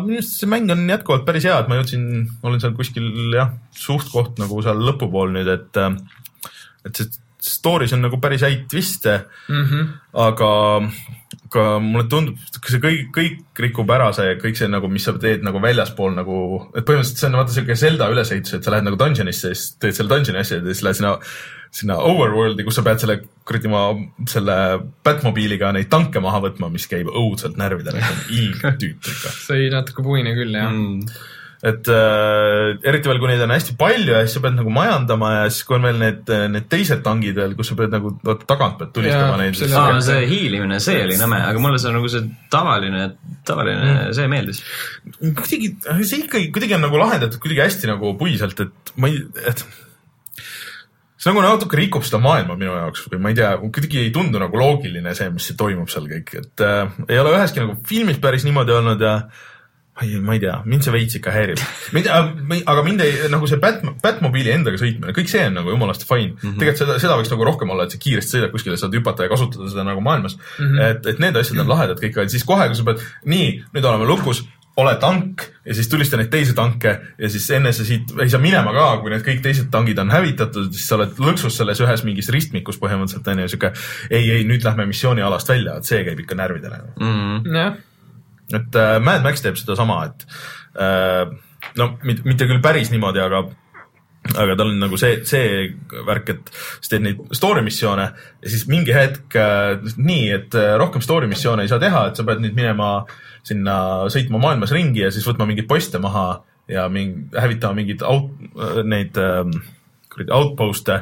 [0.06, 2.08] minu arust see mäng on jätkuvalt päris hea, et ma jõudsin,
[2.44, 5.84] olen seal kuskil jah, suht-koht nagu seal lõpupool nüüd, et
[6.86, 9.66] et see story's on nagu päris häid twiste mm.
[9.66, 9.88] -hmm.
[10.14, 10.52] aga,
[11.46, 15.46] aga mulle tundub, see kõik, kõik rikub ära see kõik see nagu, mis sa teed
[15.46, 16.40] nagu väljaspool nagu,
[16.74, 19.76] et põhimõtteliselt see on vaata siuke Zelda ülesehitus, et sa lähed nagu dungeonisse ja siis
[19.82, 21.14] teed selle dungeoni asja ja siis lähed sinna
[21.76, 23.18] sinna overworld'i, kus sa pead selle
[23.48, 23.82] kuradi ma
[24.32, 24.56] selle
[25.06, 29.34] Batmobiiliga neid tanke maha võtma, mis käib õudselt närvidele, on ilgtüüp ikka.
[29.44, 31.18] see oli natuke puine küll jah mm..
[31.66, 35.32] Et äh, eriti veel, kui neid on hästi palju ja siis sa pead nagu majandama
[35.34, 38.12] ja siis, kui on veel need, need teised tangid veel, kus sa pead nagu
[38.46, 39.58] tagant pead tulistama neid.
[39.72, 43.08] aa, see hiilimine, see oli nõme, aga mulle see nagu see tavaline,
[43.48, 44.62] tavaline mm., see meeldis.
[45.24, 45.72] kuidagi,
[46.04, 51.34] see ikkagi kuidagi on nagu lahendatud kuidagi hästi nagu puiselt, et ma ei, et see
[51.34, 54.62] nagu natuke rikub seda maailma minu jaoks või ma ei tea, kuidagi ei tundu nagu
[54.62, 58.78] loogiline see, mis toimub seal kõik, et äh, ei ole üheski nagu filmis päris niimoodi
[58.78, 59.55] olnud ja ma
[60.04, 61.62] ei, ma ei tea, mind see veits ikka häirib.
[61.96, 62.10] mind,
[62.68, 66.34] aga mind ei, nagu see Bat-, Batmobiili endaga sõitmine, kõik see on nagu jumalast fine
[66.34, 66.42] mm.
[66.42, 66.58] -hmm.
[66.60, 69.32] tegelikult seda, seda võiks nagu rohkem olla, et sa kiiresti sõidad kuskile, saad hüpata ja
[69.32, 70.66] kasutada seda nagu maailmas mm.
[70.66, 70.84] -hmm.
[70.90, 73.88] et, et need asjad on lahedad kõik, aga siis kohe, kui sa pead, nii, nüüd
[73.88, 74.44] oleme lukus,
[74.76, 78.42] ole tank ja siis tulista neid teisi tanke ja siis enne sa siit ei saa
[78.44, 82.04] minema ka, kui need kõik teised tankid on hävitatud, siis sa oled lõksus selles ühes
[82.04, 83.72] mingis ristmikus põhimõtteliselt on ju sihuke.
[84.10, 87.56] ei, ei nüüd lähme missioonialast välja, et see käib ikka närvidele mm..
[87.56, 87.78] jah,
[88.54, 90.26] et äh, Mad Max teeb sedasama, et
[90.82, 91.24] äh,
[91.80, 93.46] no mitte, küll päris niimoodi, aga
[94.26, 95.68] aga tal on nagu see, see
[96.08, 96.50] värk, et
[96.82, 101.30] sa teed neid story missioone ja siis mingi hetk äh, nii, et äh, rohkem story
[101.30, 102.98] missioone ei saa teha, et sa pead nüüd minema
[103.46, 103.78] sinna
[104.14, 106.42] sõitma maailmas ringi ja siis võtma mingeid poiste maha
[106.72, 108.32] ja mingi, hävitama mingeid out,
[108.90, 109.54] neid ähm,
[110.16, 111.00] kuradi outpost'e,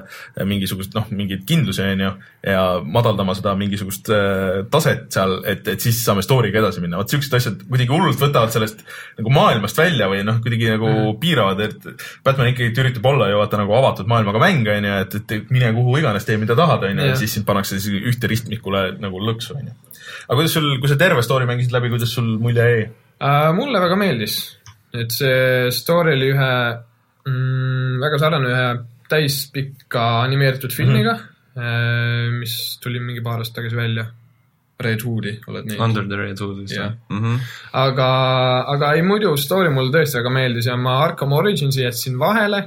[0.49, 2.11] mingisugust noh, mingeid kindlusi onju
[2.43, 6.99] ja madaldama seda mingisugust äh, taset seal, et, et siis saame story'ga edasi minna.
[6.99, 8.84] vot siuksed asjad kuidagi hullult võtavad sellest
[9.20, 11.20] nagu maailmast välja või noh, kuidagi nagu mm.
[11.22, 11.88] piiravad, et
[12.26, 15.97] Batman ikkagi üritab olla ju vaata nagu avatud maailmaga mäng onju, et, et mine kuhu
[16.01, 17.16] iganes, tee mida tahad onju, Jah.
[17.16, 19.76] et siis sind pannakse siis ühte ristmikule nagu lõksu onju.
[20.28, 22.88] aga kuidas sul, kui sa terve story mängisid läbi, kuidas sul mulje jäi?
[23.24, 24.41] Äh, mulle väga meeldis,
[24.91, 26.51] et see story oli ühe
[27.30, 28.68] mm,, väga sarnane ühe
[29.14, 32.36] täispika animeeritud filmiga mm, -hmm.
[32.41, 34.09] mis tuli mingi paar aastat tagasi välja.
[34.84, 35.84] Red Hoodi oled näinud?
[35.86, 36.93] Under the Red Hood vist Jah.
[37.09, 37.41] mm -hmm.
[37.80, 38.07] aga,
[38.74, 42.64] aga ei muidu story mulle tõesti väga meeldis ja ma Arkham Originsi jätsin vahele,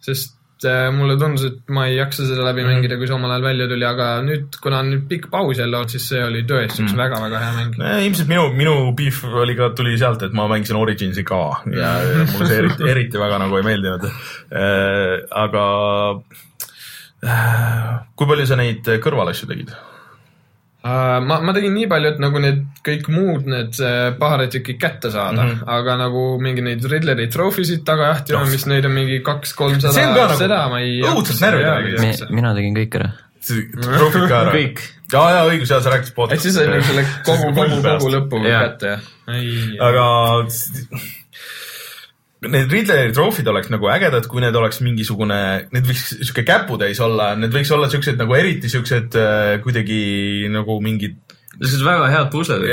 [0.00, 0.38] sest
[0.68, 2.70] äh, mulle tundus, et ma ei jaksa seda läbi Mhm.
[2.72, 5.76] mängida, kui see omal ajal välja tuli, aga nüüd, kuna on nüüd pikk paus jälle
[5.76, 6.88] olnud, siis see oli tõesti Mhm.
[6.88, 7.76] üks väga-väga hea mäng.
[8.06, 12.24] ilmselt minu, minu beef oli ka, tuli sealt, et ma mängisin Originsi ka ja, ja
[12.32, 14.10] mulle see eriti, eriti väga nagu ei meeldinud.
[15.30, 15.64] aga
[17.24, 19.72] äh, kui palju sa neid kõrvalasju tegid?
[20.82, 24.80] Uh, ma, ma tegin nii palju, et nagu need kõik muud need äh, paharid ikkagi
[24.82, 25.52] kätte saada mm.
[25.52, 25.68] -hmm.
[25.76, 28.48] aga nagu mingi neid Riddleri trofisid taga jahtima Noh.
[28.48, 32.24] no., mis neid on mingi kaks-kolmsada ka nagu seda ma ei õudselt käis.
[32.34, 33.12] mina tegin kõik ära.
[33.46, 34.56] trofid ka ära?
[34.58, 34.82] kõik.
[35.14, 36.50] ja, ja õigus, ja sa rääkisid et podcast'ist.
[36.50, 39.10] siis sai nagu selle kogu, kogu, kogu lõpu kätte jah?
[39.86, 40.06] aga
[42.50, 45.38] need Riddleri trofid oleks nagu ägedad, kui need oleks mingisugune,
[45.74, 50.02] need võiks sihuke käputäis olla, need võiks olla siuksed nagu eriti siuksed äh, kuidagi
[50.50, 51.20] nagu mingid
[51.52, 52.64] sellised väga head pusled.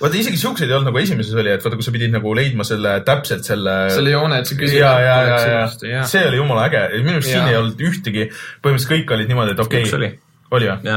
[0.00, 2.66] Vaata isegi siukseid ei olnud nagu esimeses oli, et vaata, kui sa pidid nagu leidma
[2.68, 3.76] selle täpselt selle.
[3.92, 6.10] selle joone, et see ja, küsimus ja, ja, ilusti, ja jah.
[6.14, 8.28] see oli jumala äge, minu arust siin ei olnud ühtegi,
[8.62, 10.12] põhimõtteliselt kõik olid niimoodi, et okei üks oli,
[10.56, 10.94] oli või?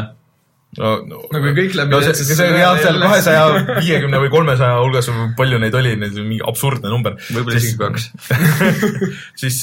[0.80, 3.44] No, no, No kui kõik läbi no see, see oli jah, seal kahesaja
[3.78, 7.18] viiekümne või kolmesaja hulgas, palju neid oli, neid mingi absurdne number.
[7.30, 8.10] võib-olla isegi kaks.
[9.42, 9.62] siis,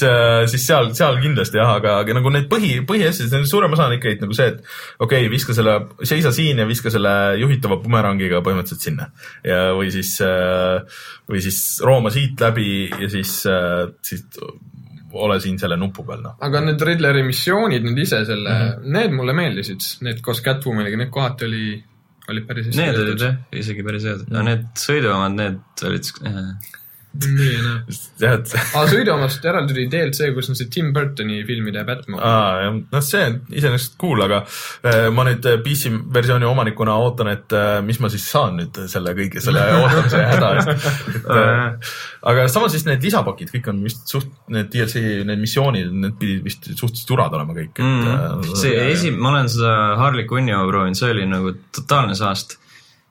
[0.53, 4.21] siis seal, seal kindlasti jah, aga, aga nagu need põhi, põhiasjad, suurem osa on ikkagi
[4.23, 4.59] nagu see, et
[4.99, 9.11] okei okay,, viska selle, seisa siin ja viska selle juhitava bumerangiga põhimõtteliselt sinna.
[9.47, 10.17] ja, või siis,
[11.29, 13.41] või siis rooma siit läbi ja siis,
[14.05, 14.27] siis
[15.13, 16.35] ole siin selle nupu peal, noh.
[16.47, 18.67] aga need Riddleri missioonid nüüd ise selle mm.
[18.67, 18.91] -hmm.
[18.97, 21.65] need mulle meeldisid, need koos Catwomaniga, need kohati oli,
[22.29, 24.27] olid päris hästi Need olid jah, isegi päris head.
[24.29, 26.53] no need sõiduomad, need olid äh,
[27.11, 27.79] nii ja naa.
[28.21, 32.21] jah, et aga sõiduomast eraldi tuli DLC, kus on see Tim Burtoni filmide Batman.
[32.23, 34.41] aa, jah, noh, see on iseenesest cool, aga
[34.87, 38.79] äh, ma nüüd äh, PC versiooni omanikuna ootan, et äh, mis ma siis saan nüüd
[38.91, 40.87] selle kõige selle ootamise häda eest.
[41.31, 41.93] Äh,
[42.31, 46.45] aga samas siis need lisapakid kõik on vist suht, need DLC, need missioonid, need pidid
[46.47, 47.81] vist suhteliselt urad olema kõik.
[47.83, 48.51] mm,.
[48.55, 52.55] see esi-, ma olen seda Harley Quinni oma proovinud, see oli nagu totaalne saast.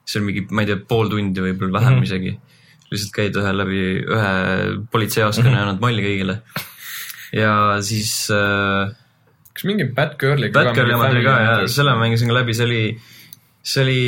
[0.05, 2.09] see on mingi, ma ei tea, pool tundi võib-olla vähem mm -hmm.
[2.09, 2.39] isegi.
[2.91, 4.33] Lihtsalt käid ühe läbi ühe
[4.91, 5.59] politseijaoskonna mm -hmm.
[5.59, 6.35] ja annad malli kõigile.
[7.33, 7.53] ja
[7.85, 8.91] siis äh,
[9.53, 12.83] kas mingi Batgirli Batgirli oma tuli ka ja selle ma mängisin ka läbi, see oli,
[13.63, 14.03] see oli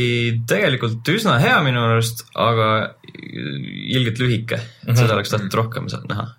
[0.47, 2.69] tegelikult üsna hea minu arust, aga
[3.13, 4.87] ilgelt lühike mm.
[4.87, 4.99] -hmm.
[4.99, 6.31] seda oleks tahtnud rohkem sa- näha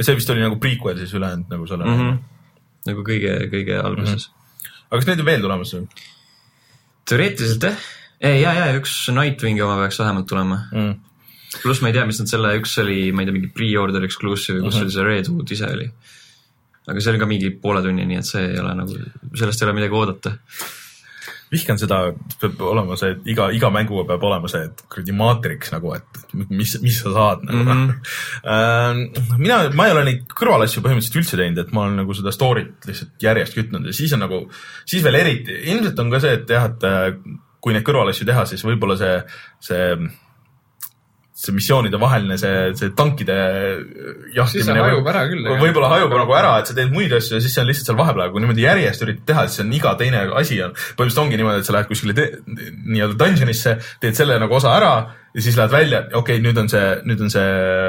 [0.00, 2.00] see vist oli nagu prequel siis ülejäänud nagu selle mm.
[2.00, 2.18] -hmm.
[2.90, 4.34] nagu kõige, kõige alguses mm.
[4.34, 4.86] -hmm.
[4.90, 5.88] aga kas neid on veel tulemas või
[7.08, 7.88] teoreetiliselt jah,
[8.20, 10.64] ei ja, ja üks Nightwingi oma peaks vähemalt tulema.
[10.72, 10.94] mm.?
[11.62, 14.60] Pluss ma ei tea, mis nad selle, üks oli, ma ei tea, mingi pre-order exclusive,
[14.60, 14.82] kus Mhm.
[14.82, 15.90] oli see Red Hood ise oli.
[16.88, 18.96] aga see oli ka mingi poole tunni, nii et see ei ole nagu,
[19.34, 20.38] sellest ei ole midagi oodata.
[21.54, 21.98] vihkan seda,
[22.40, 26.32] peab olema see, et iga, iga mänguga peab olema see, et kuradi maatriks nagu, et
[26.50, 27.92] mis, mis sa saad nagu mm.
[28.42, 29.38] -hmm.
[29.38, 32.88] mina, ma ei ole neid kõrvalasju põhimõtteliselt üldse teinud, et ma olen nagu seda story't
[32.88, 34.40] lihtsalt järjest kütnud ja siis on nagu,
[34.84, 38.44] siis veel eriti, ilmselt on ka see, et jah, et äh, kui neid kõrvalasju teha,
[38.50, 39.14] siis võib-olla see,
[39.60, 39.84] see
[41.44, 43.36] see missioonide vaheline see, see tankide
[44.34, 44.50] jahtimine.
[44.54, 47.44] Siis see hajub ära küll, võib-olla hajub nagu ära, et sa teed muid asju ja
[47.44, 49.96] siis see on lihtsalt seal vahepeal, aga kui niimoodi järjest üritad teha, siis on iga
[50.00, 54.58] teine asi on, põhimõtteliselt ongi niimoodi, et sa lähed kuskile nii-öelda dungeonisse, teed selle nagu
[54.58, 54.94] osa ära
[55.34, 57.46] ja siis lähed välja, okei okay,, nüüd on see, nüüd on see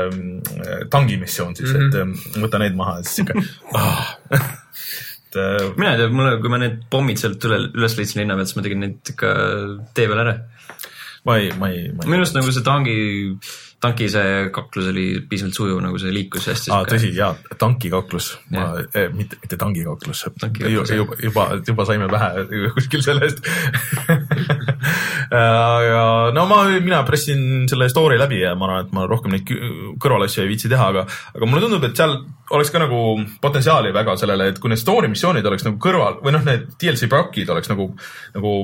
[0.10, 1.88] mm, tangi missioon siis mm, -hmm.
[1.88, 3.36] et mm, võta need maha ja siis sihuke
[3.80, 4.16] ah..
[4.34, 8.38] et äh, mina ei tea, mulle, kui ma need pommid sealt üle, üles leidsin linna
[8.39, 9.34] pealt, siis ma tegin need ikka
[9.93, 10.36] tee peal ära.
[11.26, 12.09] Ma ei, ma ei, ma ei.
[12.09, 12.95] minu arust nagu see tangi,
[13.82, 16.71] tanki see kaklus oli piisavalt sujuv, nagu see liikus hästi.
[16.73, 19.57] aa, tõsi, jaa, tankikaklus, ma eh,, mitte, mitte.
[19.57, 20.69] Tankikaklus, jah.
[20.69, 22.45] juba, juba, juba saime pähe
[22.78, 23.41] kuskil sellest.
[25.34, 26.05] ja
[26.36, 29.49] no ma, mina pressin selle story läbi ja ma arvan, et ma rohkem neid
[30.01, 32.19] kõrvalasju ei viitsi teha, aga, aga mulle tundub, et seal
[32.53, 33.01] oleks ka nagu
[33.41, 37.09] potentsiaali väga sellele, et kui need story missioonid oleks nagu kõrval või noh, need DLC
[37.09, 37.89] pakid oleks nagu,
[38.38, 38.57] nagu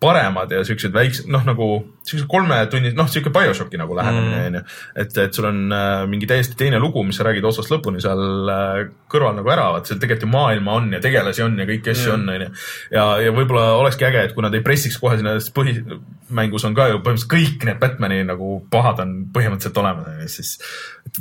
[0.00, 1.66] paremad ja siuksed väiksed, noh nagu
[2.04, 4.72] siukse kolme tunni, noh siuke BioShocki nagu lähenemine onju mm..
[5.00, 8.50] et, et sul on äh, mingi täiesti teine lugu, mis sa räägid otsast lõpuni seal
[8.52, 8.80] äh,
[9.10, 12.16] kõrval nagu ära, vaat seal tegelikult ju maailma on ja tegelasi on ja kõiki asju
[12.16, 12.50] on onju.
[12.92, 16.76] ja, ja võib-olla olekski äge, et kui nad ei pressiks kohe sinna, sest põhimängus on
[16.76, 20.56] ka ju põhimõtteliselt kõik need Batman'i nagu pahad on põhimõtteliselt olemas siis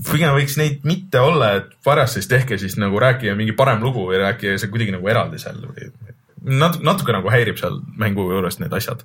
[0.09, 4.09] pigem võiks neid mitte olla, et varjast siis tehke siis nagu rääkige mingi parem lugu
[4.09, 6.12] või rääkige see kuidagi nagu eraldi seal või
[6.43, 9.03] nat-, natuke nagu häirib seal mängu juures need asjad.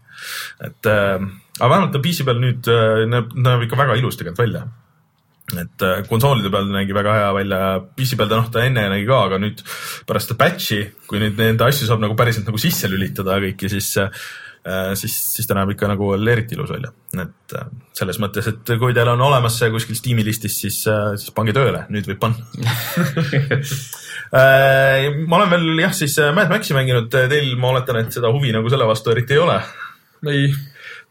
[0.65, 1.17] et äh,
[1.59, 4.65] aga vähemalt ta PC peal nüüd äh, näeb, näeb ikka väga ilus tegelikult välja.
[5.59, 8.89] et äh, konsoolide peal nägi väga hea välja ja PC peal ta noh, ta enne
[8.95, 9.63] nägi ka, aga nüüd
[10.09, 13.95] pärast seda patch'i, kui nüüd nende asju saab nagu päriselt nagu sisse lülitada kõiki, siis
[14.03, 14.13] äh,
[14.99, 18.73] siis, siis ta näeb ikka nagu veel eriti ilus välja, et äh, selles mõttes, et
[18.81, 22.45] kui teil on olemas see kuskil Steam'i listis, siis, siis pange tööle, nüüd võib panna.
[24.29, 28.29] Äh, ma olen veel jah, siis äh, Mad Maxi mänginud, teil ma oletan, et seda
[28.35, 29.55] huvi nagu selle vastu eriti ei ole.
[30.29, 30.51] ei,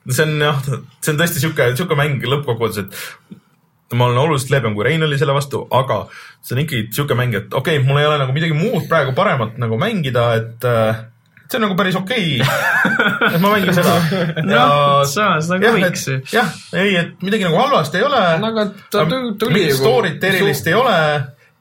[0.05, 0.59] see on jah,
[1.01, 5.17] see on tõesti sihuke, sihuke mäng lõppkokkuvõttes, et ma olen oluliselt leebem kui Rein oli
[5.17, 6.03] selle vastu, aga
[6.43, 9.15] see on ikkagi sihuke mäng, et okei okay,, mul ei ole nagu midagi muud praegu
[9.17, 11.01] paremat nagu mängida, et äh,
[11.47, 13.31] see on nagu päris okei okay.
[13.33, 13.95] et ma mängin seda.
[14.51, 16.19] noh, samas nagu võiks ju.
[16.33, 18.23] jah, ei, et midagi nagu halvasti ei ole.
[18.43, 20.97] No aga ta tu- tuli mingit story't erilist ei ole,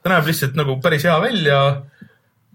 [0.03, 1.61] ta näeb lihtsalt nagu päris hea välja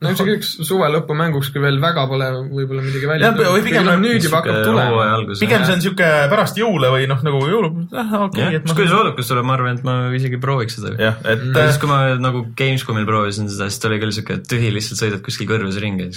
[0.03, 4.27] no ükskõik suve lõpu mänguks, kui veel väga pole võib-olla midagi välja või pigem nüüd
[4.27, 5.19] juba hakkab tulema.
[5.41, 8.99] pigem see on sihuke pärast jõule või noh, nagu jõulu, okei okay,, et kui see
[8.99, 10.95] oodakus tuleb, ma arvan, et ma isegi prooviks seda.
[11.01, 14.41] jah, et ja siis, kui ma nagu Gamescomil proovisin seda, siis ta oli küll siuke
[14.47, 16.11] tühi, lihtsalt sõidad kuskil kõrves ringi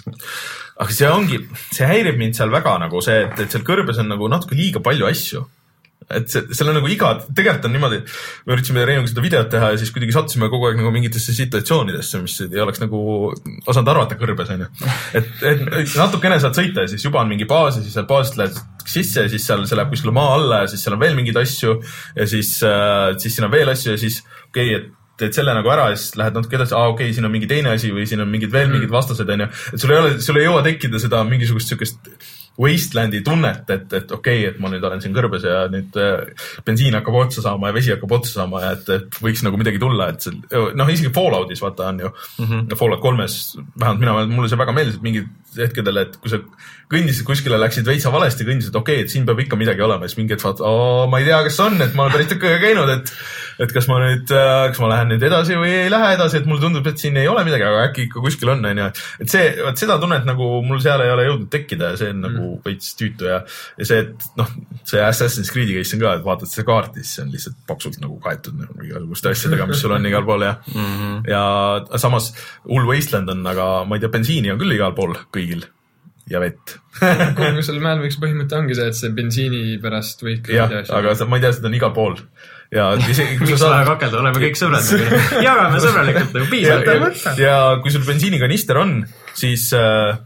[0.76, 1.40] aga see ongi,
[1.74, 4.82] see häirib mind seal väga nagu see, et, et seal kõrbes on nagu natuke liiga
[4.84, 5.46] palju asju.
[6.14, 7.99] Et see, seal on nagu iga, tegelikult on niimoodi,
[8.45, 12.22] me üritasime Reinuga seda videot teha ja siis kuidagi sattusime kogu aeg nagu mingitesse situatsioonidesse,
[12.22, 12.99] mis ei oleks nagu
[13.66, 14.70] osanud arvata kõrbes onju.
[15.18, 15.64] et, et
[15.97, 19.26] natukene saad sõita ja siis juba on mingi baas ja siis sealt baasist lähed sisse
[19.26, 21.80] ja siis seal, see läheb kuskile maa alla ja siis seal on veel mingeid asju
[22.14, 25.53] ja siis äh,, siis siin on veel asju ja siis okei okay,, et teed selle
[25.56, 27.91] nagu ära ja siis lähed natuke edasi, aa okei okay,, siin on mingi teine asi
[27.95, 29.47] või siin on mingid veel mingid vastased onju.
[29.74, 32.12] et sul ei ole, sul ei jõua tekkida seda mingisugust siukest
[32.62, 36.45] wastelandi tunnet, et, et okei okay,, et ma nüüd olen siin kõrbes ja nüüd äh,
[36.68, 39.82] bensiin hakkab otsa saama ja vesi hakkab otsa saama ja et, et võiks nagu midagi
[39.82, 40.36] tulla, et see
[40.80, 42.78] noh, isegi Falloutis vaata on ju mm, -hmm.
[42.80, 46.39] Fallout kolmes vähemalt mina, mulle see väga meeldis, et mingid hetkedel, et kui sa
[46.91, 50.20] kõndisid kuskile, läksid veitsa valesti, kõndisid, okei okay,, et siin peab ikka midagi olema, siis
[50.20, 52.91] mingi hetk vaatad, ma ei tea, kas on, et ma olen päris tükk aega käinud,
[52.93, 53.14] et
[53.66, 56.64] et kas ma nüüd, kas ma lähen nüüd edasi või ei lähe edasi, et mulle
[56.64, 58.88] tundub, et siin ei ole midagi, aga äkki ikka kuskil on, onju.
[59.24, 62.22] et see, vot seda tunnet nagu mul seal ei ole jõudnud tekkida ja see on
[62.26, 62.45] nagu mm.
[62.66, 63.41] Veits tüütu ja,
[63.80, 64.52] ja see, et noh,
[64.88, 68.02] see Assassin's Creed'i case on ka, et vaatad seda kaarti, siis see on lihtsalt paksult
[68.04, 71.16] nagu kaetud nagu igasuguste asjadega, mis sul on igal pool ja mm, -hmm.
[71.32, 72.34] ja samas
[72.66, 75.66] hull Wasteland on, aga ma ei tea, bensiini on küll igal pool kõigil
[76.30, 76.78] ja vett
[77.38, 81.28] kogu selle Mad Maxi põhimõte ongi see, et see bensiini pärast võid jah, aga sa,
[81.30, 82.18] ma ei tea, seda on igal pool
[82.74, 85.20] ja isegi kui miks sa saad kakelda, oleme kõik sõbrad nagu.
[85.46, 87.26] jagame sõbralikult nagu ja, piisavalt.
[87.26, 88.98] ja, ja kui sul bensiinikanister on,
[89.38, 90.18] siis äh,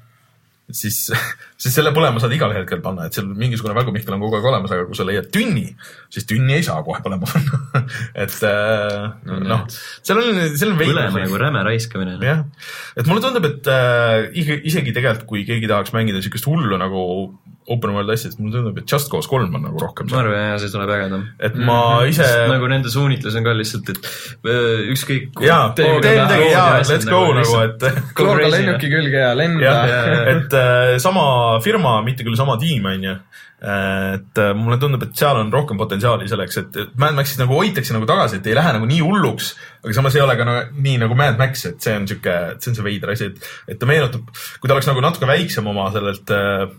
[0.76, 0.98] siis,
[1.62, 4.74] siis selle põlema saad igal hetkel panna, et seal mingisugune välgumihkel on kogu aeg olemas,
[4.76, 5.66] aga kui sa leiad tünni,
[6.14, 7.84] siis tünni ei saa kohe põlema panna.
[8.26, 12.18] et äh, noh, seal on, seal on põlema nagu räme raiskamine.
[12.24, 12.46] jah,
[12.96, 17.04] et mulle tundub, et äh, isegi tegelikult, kui keegi tahaks mängida siukest hullu nagu
[17.74, 20.38] open world asja, siis mulle tundub, et Just Cause kolm on nagu rohkem ma arvan,
[20.52, 21.26] jah, see tuleb ägedam.
[21.46, 24.10] et ma ise nagu nende suunitlus on ka lihtsalt, et
[24.50, 25.44] öö, ükskõik.
[25.46, 27.86] jaa, tee midagi jaa, let's go nagu, et
[28.18, 31.28] kloorga lennuki külge ja lenda jah, et äh, sama
[31.66, 33.16] firma, mitte küll sama tiim, onju.
[33.60, 37.58] et äh, mulle tundub, et seal on rohkem potentsiaali selleks, et et Mad Maxis nagu
[37.60, 39.54] hoitakse nagu tagasi, et ei lähe nagu nii hulluks,
[39.84, 42.72] aga samas ei ole ka nagu, nii nagu Mad Max, et see on sihuke, see
[42.72, 45.90] on see veider asi, et, et ta meenutab, kui ta oleks nagu natuke väiksem oma
[45.94, 46.70] sellelt äh,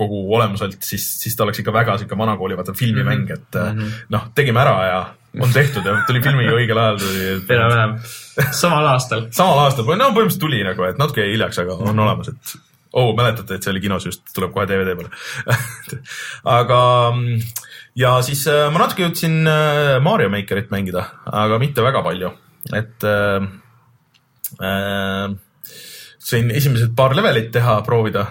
[0.00, 3.98] kogu olemuselt, siis, siis ta oleks ikka väga sihuke vanakooli vaata filmimäng, et mm -hmm.
[4.16, 5.00] noh, tegime ära ja
[5.40, 7.28] on tehtud ja tuli filmiga õigel ajal tuli.
[7.56, 7.94] enam-vähem,
[8.50, 9.28] samal aastal.
[9.38, 12.54] samal aastal, no põhimõtteliselt tuli nagu, et natuke jäi hiljaks, aga on olemas, et
[12.92, 15.10] oh, mäletate, et see oli kinos just, tuleb kohe DVD peale
[16.58, 16.80] aga
[17.98, 22.32] ja siis äh, ma natuke jõudsin äh, Mario Makerit mängida, aga mitte väga palju,
[22.74, 23.46] et äh,
[24.58, 25.38] äh,
[26.30, 28.26] sain esimesed paar levelit teha, proovida.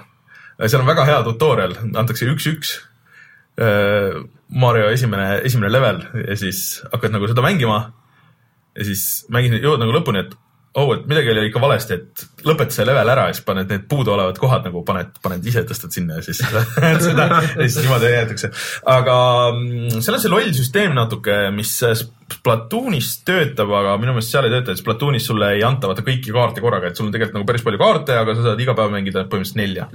[0.68, 2.78] Seal on väga hea tutorial, antakse üks-üks.
[4.56, 7.80] Mario esimene, esimene level ja siis hakkad nagu seda mängima
[8.78, 10.38] ja siis mängid, jõuad nagu lõpuni, et
[10.78, 13.86] oh, et midagi oli ikka valesti, et lõpeta see level ära ja siis paned need
[13.90, 16.64] puuduolevad kohad nagu paned, paned ise tõstad sinna ja siis seda,
[17.02, 18.52] seda ja siis niimoodi jäetakse.
[18.94, 19.18] aga
[19.56, 21.76] mm, seal on see loll süsteem natuke, mis
[22.30, 26.34] Splatoonis töötab, aga minu meelest seal ei tööta, et Splatoonis sulle ei anta vaata kõiki
[26.36, 28.94] kaarte korraga, et sul on tegelikult nagu päris palju kaarte, aga sa saad iga päev
[28.94, 29.90] mängida põhimõtteliselt nelja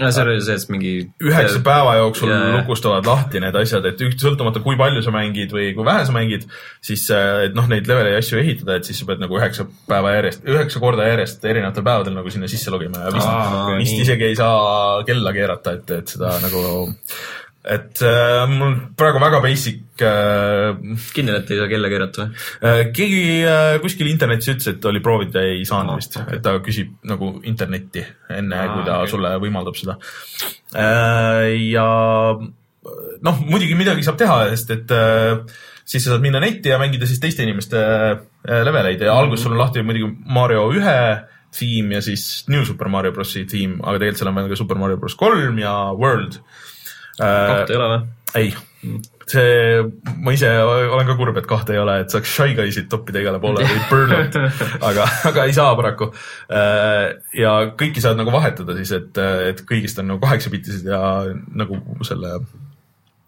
[0.00, 0.92] no see oli see, et mingi.
[1.24, 2.46] üheksa päeva jooksul yeah.
[2.58, 6.14] lukustavad lahti need asjad, et üht- sõltumata, kui palju sa mängid või kui vähe sa
[6.16, 6.46] mängid,
[6.84, 10.14] siis äh, et noh, neid leveli asju ehitada, et siis sa pead nagu üheksa päeva
[10.16, 14.06] järjest, üheksa korda järjest erinevatel päevadel nagu sinna sisse logima ja vist, Aa, vist nii.
[14.06, 16.64] isegi ei saa kella keerata, et, et seda nagu,
[17.64, 20.78] et äh, mul praegu väga basic äh,
[21.12, 22.44] kindel, et ei saa kella keerata või?
[22.64, 26.38] äh, keegi äh, kuskil internetis ütles, et oli proovinud ja ei saanud Aa, vist okei.
[26.38, 29.12] et ta küsib nagu internetti enne, Aa, kui ta okei.
[29.12, 29.98] sulle võimaldab seda.
[31.60, 31.88] ja
[33.20, 35.42] noh, muidugi midagi saab teha, sest et äh,
[35.84, 39.56] siis sa saad minna netti ja mängida siis teiste inimeste äh, leveleid ja alguses sul
[39.56, 40.96] on lahti muidugi Mario ühe
[41.56, 44.78] theme ja siis New Super Mario Brosi theme, aga tegelikult seal on veel ka Super
[44.78, 46.38] Mario Bros kolm ja World.
[47.20, 48.02] Kahte ei ole või?
[48.40, 48.52] ei,
[49.30, 49.82] see,
[50.22, 53.40] ma ise olen ka kurb, et kahte ei ole, et saaks Shy Guysid toppida igale
[53.42, 54.38] poole või Burnout,
[54.90, 56.10] aga, aga ei saa paraku.
[57.36, 61.02] ja kõiki saad nagu vahetada siis, et, et kõigist on nagu kaheksabitised ja
[61.60, 62.50] nagu selle äh,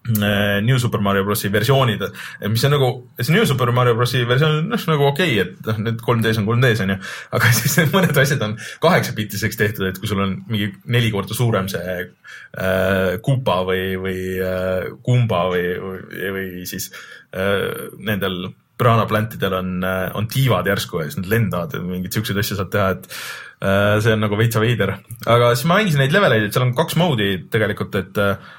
[0.02, 2.02] New Super Mario Brosi versioonid,
[2.50, 2.88] mis on nagu,
[3.20, 6.40] see New Super Mario Brosi versioon on noh, nagu okei okay,, et noh, need 3D-s
[6.40, 6.96] on 3D-s on ju,
[7.38, 11.70] aga siis mõned asjad on kaheksabitiseks tehtud, et kui sul on mingi neli korda suurem
[11.70, 16.90] see äh, Koopa või, või äh, Kumba või, või, või siis
[17.30, 17.70] äh,
[18.02, 18.50] nendel
[18.82, 19.84] praanaplantidel on,
[20.18, 23.06] on tiivad järsku ja siis nad lendavad ja mingeid siukseid asju saad teha, et
[23.62, 24.96] äh, see on nagu veitsa veider.
[25.30, 28.50] aga siis ma mängisin neid leveleid, et seal on kaks mode'i tegelikult, et äh,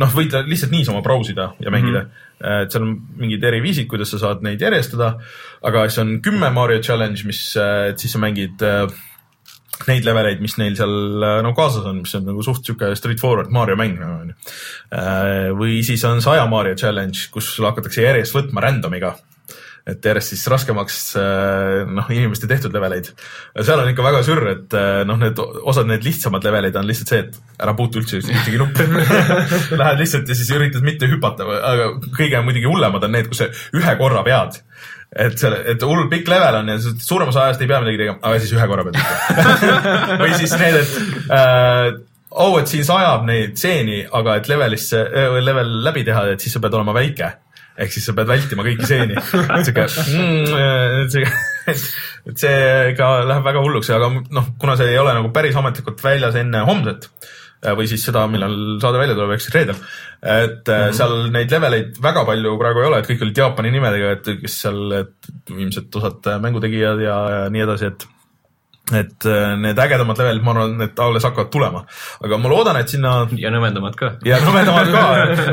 [0.00, 2.10] noh, võid lihtsalt niisama brausida ja mängida mm.
[2.10, 2.62] -hmm.
[2.62, 5.14] et seal on mingid eriviisid, kuidas sa saad neid järjestada,
[5.62, 8.86] aga siis on kümme Mario challenge, mis, et siis sa mängid äh,
[9.88, 13.50] neid leveleid, mis neil seal äh, nagu kaasas on, mis on nagu suht sihuke straightforward
[13.50, 14.34] Mario mäng nagu onju.
[15.58, 19.16] või siis on saja Mario challenge, kus sul hakatakse järjest võtma random'iga
[19.84, 23.10] et järjest siis raskemaks äh, noh, inimeste tehtud leveleid.
[23.60, 27.12] seal on ikka väga sürr, et äh, noh, need osad need lihtsamad levelid on lihtsalt
[27.12, 28.86] see, et ära puutu üldse ühtegi nuppu.
[29.80, 33.50] Lähed lihtsalt ja siis üritad mitte hüpata, aga kõige muidugi hullemad on need, kus sa
[33.76, 34.62] ühe korra pead
[35.14, 38.18] et selle, et hull pikk level on ja suurem osa ajast ei pea midagi tegema,
[38.24, 38.98] aga siis ühe korra pead
[40.24, 41.92] või siis need, et äh,
[42.40, 45.04] oh, et siin sajab neid stseeni, aga et levelisse,
[45.44, 47.34] level läbi teha, et siis sa pead olema väike
[47.74, 49.16] ehk siis sa pead vältima kõiki stseeni.
[49.66, 51.30] sihuke mm,,
[52.30, 56.02] et see ka läheb väga hulluks, aga noh, kuna see ei ole nagu päris ametlikult
[56.04, 57.08] väljas enne homset
[57.64, 59.82] äh, või siis seda, millal saade välja tuleb, ehk siis reedel.
[60.22, 60.96] et mm -hmm.
[61.00, 64.58] seal neid leveleid väga palju praegu ei ole, et kõik olid Jaapani nimedega, et kes
[64.66, 68.06] seal, et ilmselt osad mängutegijad ja, ja nii edasi, et
[68.92, 71.80] et äh, need ägedamad levelid, ma arvan, et alles hakkavad tulema,
[72.20, 74.10] aga ma loodan, et sinna ja nõmedamad ka.
[74.28, 75.04] ja nõmedamad ka,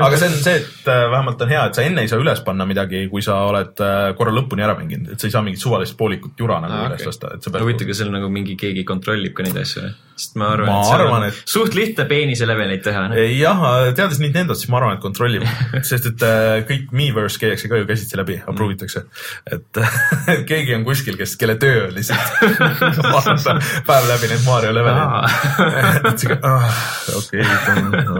[0.04, 2.44] aga see on see, et äh, vähemalt on hea, et sa enne ei saa üles
[2.44, 5.64] panna midagi, kui sa oled äh, korra lõpuni ära mänginud, et sa ei saa mingit
[5.64, 7.12] suvalist poolikut jura nagu Aa, üles okei.
[7.14, 9.94] lasta, et sa pead huvitav, kas seal nagu mingi keegi kontrollib ka neid asju või?
[10.22, 13.08] sest ma arvan, et seal on et- suht lihtne peenise leveleid teha.
[13.10, 13.22] noh.
[13.32, 13.64] jah,
[13.98, 15.48] teades Nintendot, siis ma arvan, et kontrollib,
[15.88, 16.28] sest et
[16.68, 19.06] kõik Miiverse käiakse ka ju käsitsi läbi, approve itakse.
[19.56, 22.92] et keegi on kuskil, kes, kelle töö on lihtsalt
[23.26, 23.56] vaadata
[23.90, 26.20] päev läbi neid Mario leveleid.
[26.22, 26.38] siuke,
[27.18, 27.48] okei,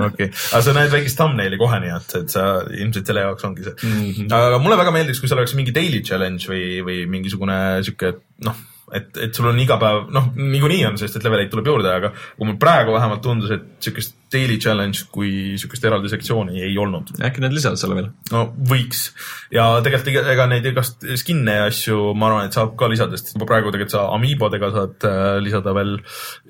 [0.08, 3.68] okei, aga sa näed väikest thumbnaili kohe, nii et, et sa ilmselt selle jaoks ongi
[3.68, 4.02] see mm.
[4.10, 4.36] -hmm.
[4.40, 8.16] aga mulle väga meeldiks, kui seal oleks mingi daily challenge või, või mingisugune sihuke
[8.48, 11.92] noh, et, et sul on iga päev, noh, niikuinii on, sest et leveleid tuleb juurde,
[11.92, 16.78] aga kui mul praegu vähemalt tundus, et sihukest daily challenge kui sihukest eraldi sektsiooni ei
[16.80, 17.14] olnud.
[17.28, 18.12] äkki nad lisavad selle veel?
[18.32, 19.08] no võiks
[19.54, 23.20] ja tegelikult ega, ega neid igast skin'e ja asju, ma arvan, et saab ka lisada,
[23.20, 25.98] sest juba praegu tegelikult sa Amiibodega saad äh, lisada veel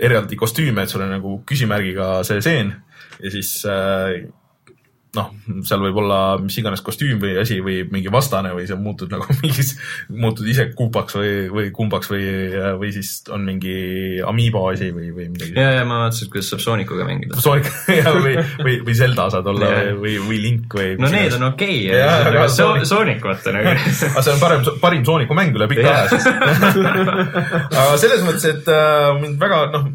[0.10, 2.76] eraldi kostüüme, et sul on nagu küsimärgiga see seen
[3.22, 4.22] ja siis äh,
[5.18, 5.32] noh,
[5.68, 9.28] seal võib olla mis iganes kostüüm või asi või mingi vastane või sa muutud nagu
[9.44, 9.74] mingis,
[10.08, 12.24] muutud ise kuupaks või, või kumbaks või,
[12.80, 13.76] või siis on mingi
[14.28, 15.56] Amiibo asi või, või midagi.
[15.58, 17.40] ja, ja ma vaatasin, kuidas saab Soonicuga mängida.
[17.92, 19.90] Ja või, või, või Zelda saad olla Jah.
[20.00, 20.94] või, või, Link või.
[21.02, 23.74] no need on okei okay,, aga aga Sonic- so Sonic vaata nagu.
[23.74, 26.30] aga see on parem, parim Sooniku mäng üle pika aja siis.
[27.82, 29.90] aga selles mõttes, et äh, mind väga noh,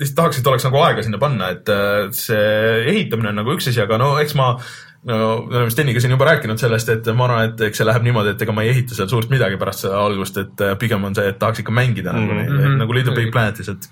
[0.00, 3.68] lihtsalt tahaks, et oleks nagu aega sinna panna, et äh, see ehitamine on nagu üks
[3.68, 4.56] asi, aga no eks ma
[5.04, 5.16] no
[5.50, 8.34] me oleme Steniga siin juba rääkinud sellest, et ma arvan, et eks see läheb niimoodi,
[8.36, 11.14] et ega ma ei ehita seal suurt midagi pärast seda algust, et äh, pigem on
[11.18, 12.42] see, et tahaks ikka mängida mm -hmm.
[12.42, 12.76] nagu, Mhm.
[12.84, 13.88] nagu Little Big Planetis, et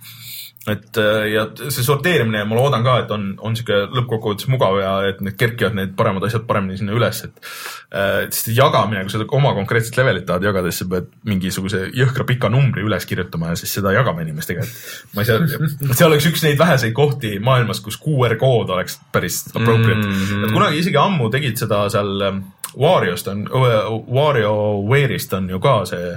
[0.69, 4.77] et äh, ja see sorteerimine ja ma loodan ka, et on, on sihuke lõppkokkuvõttes mugav
[4.77, 7.49] ja et need kerkivad need paremad asjad paremini sinna üles, et
[7.97, 12.29] äh, sest jagamine, kui sa oma konkreetset levelit tahad jagada, siis sa pead mingisuguse jõhkra
[12.29, 15.49] pika numbri üles kirjutama ja siis seda jagama inimestega, et ma ei saa,
[15.97, 20.13] see oleks üks neid väheseid kohti maailmas, kus QR kood oleks päris appropriate mm.
[20.13, 20.45] -hmm.
[20.45, 22.45] et kunagi isegi ammu tegid seda seal ähm,
[22.77, 26.13] Wario'st on, WarioWare'ist on ju ka see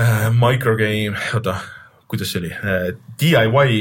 [0.00, 1.60] äh, microgame, oota
[2.10, 2.52] kuidas see oli,
[3.20, 3.80] DIY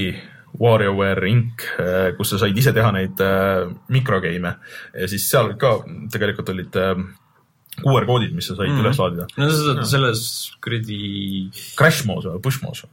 [0.62, 1.68] WarioWare Inc,
[2.18, 4.56] kus sa said ise teha neid äh, mikrogeime
[4.94, 5.78] ja siis seal ka
[6.14, 6.94] tegelikult olid äh,
[7.76, 8.86] QR koodid, mis sa said mm -hmm.
[8.86, 9.26] üles laadida.
[9.38, 10.22] no saad selles
[10.64, 11.50] kuradi.
[11.76, 12.86] Crash moos või push moos?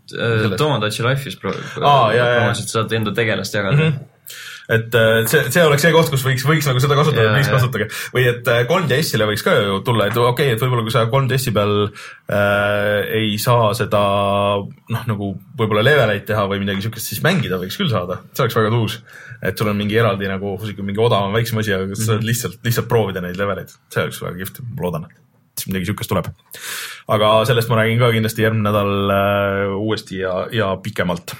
[0.58, 2.54] Tomodachi Life'is pro-, Aa, ja, ja, ja.
[2.54, 3.92] sa saad enda tegelast jagada mm.
[3.92, 4.11] -hmm
[4.68, 7.88] et äh, see, see oleks see koht, kus võiks, võiks nagu seda kasutada, please kasutage.
[8.14, 11.04] või et 3DS-ile äh, võiks ka ju tulla, et okei okay,, et võib-olla kui sa
[11.10, 14.02] 3DS-i peal äh, ei saa seda
[14.62, 18.60] noh, nagu võib-olla leveleid teha või midagi siukest, siis mängida võiks küll saada, see oleks
[18.60, 19.00] väga tuus.
[19.42, 22.30] et sul on mingi eraldi nagu sihuke mingi odavam, väiksem asi, aga sa saad mhm.
[22.30, 25.10] lihtsalt, lihtsalt proovida neid leveleid, see oleks väga kihvt, ma loodan
[25.52, 26.28] siis midagi siukest tuleb.
[27.12, 31.34] aga sellest ma räägin ka kindlasti järgmine nädal äh, uuesti ja, ja pikemalt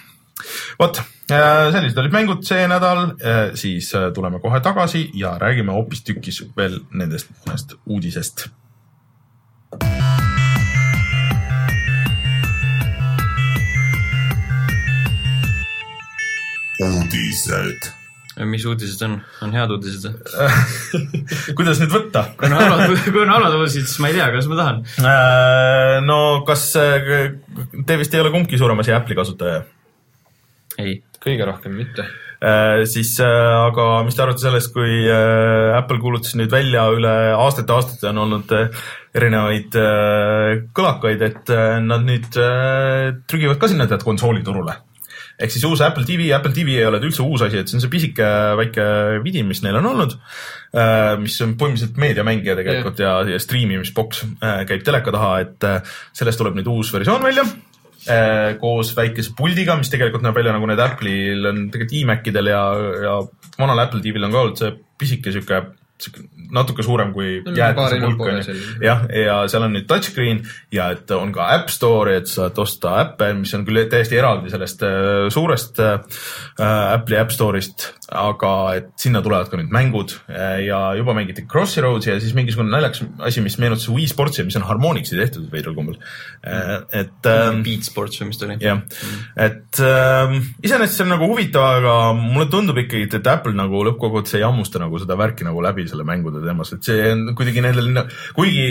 [0.82, 0.98] vot,
[1.30, 6.42] äh, sellised olid mängud see nädal, äh, siis äh, tuleme kohe tagasi ja räägime hoopistükkis
[6.56, 8.48] veel nendest mõnest uudisest.
[16.82, 17.84] uudised
[18.48, 23.30] mis uudised on, on head uudised või kuidas nüüd võtta kui on halvad, kui on
[23.30, 24.82] halvad uudised, siis ma ei tea, kas ma tahan.
[26.08, 26.18] no
[26.48, 29.62] kas te vist ei ole kumbki suurem asi Apple'i kasutaja?
[30.80, 31.00] Ei.
[31.22, 32.04] kõige rohkem mitte
[32.42, 32.84] äh,.
[32.90, 38.10] siis äh, aga mis te arvate sellest, kui äh, Apple kuulutas nüüd välja üle aastate-aastate
[38.12, 44.04] on olnud äh, erinevaid äh, kõlakaid, et äh, nad nüüd äh, trügivad ka sinna tead
[44.06, 44.78] konsooliturule
[45.42, 47.82] ehk siis uus Apple TV, Apple TV ei ole üldse uus asi, et see on
[47.82, 48.26] see pisike
[48.58, 48.84] väike
[49.24, 53.22] vidin, mis neil on olnud äh,, mis on põhimõtteliselt meediamängija tegelikult yeah.
[53.24, 55.68] ja, ja striimimisboks äh, käib teleka taha, et
[56.16, 57.46] sellest tuleb nüüd uus versioon välja
[58.60, 62.62] koos väikese puldiga, mis tegelikult näeb välja nagu need Apple'il on tegelikult iMacidel ja,
[63.04, 63.14] ja
[63.60, 65.60] vanal Apple TV-l on ka olnud see pisike sihuke
[66.52, 68.56] natuke suurem kui no, jäätise pulk on ju.
[68.84, 70.42] jah, ja seal on nüüd touchscreen
[70.74, 74.52] ja et on ka App Store'i, et saad osta äppe, mis on küll täiesti eraldi
[74.52, 75.98] sellest äh, suurest äh,
[76.62, 81.82] Apple'i App Store'ist, aga et sinna tulevad ka nüüd mängud äh, ja juba mängiti Crossy
[81.84, 85.76] Roads'i ja siis mingisugune naljakas asi, mis meenutas Wii Sportsi, mis on Harmonixi tehtud veidral
[85.78, 86.82] kombel äh,.
[87.02, 87.62] et ähm,.
[87.66, 88.58] Beat Sports või mis ta oli.
[88.62, 93.54] jah mm., et äh, iseenesest see on nagu huvitav, aga mulle tundub ikkagi, et Apple
[93.56, 97.30] nagu lõppkokkuvõttes ei hammusta nagu seda värki nagu läbi selle mängude teemas, et see on
[97.38, 98.02] kuidagi nendel,
[98.36, 98.66] kuigi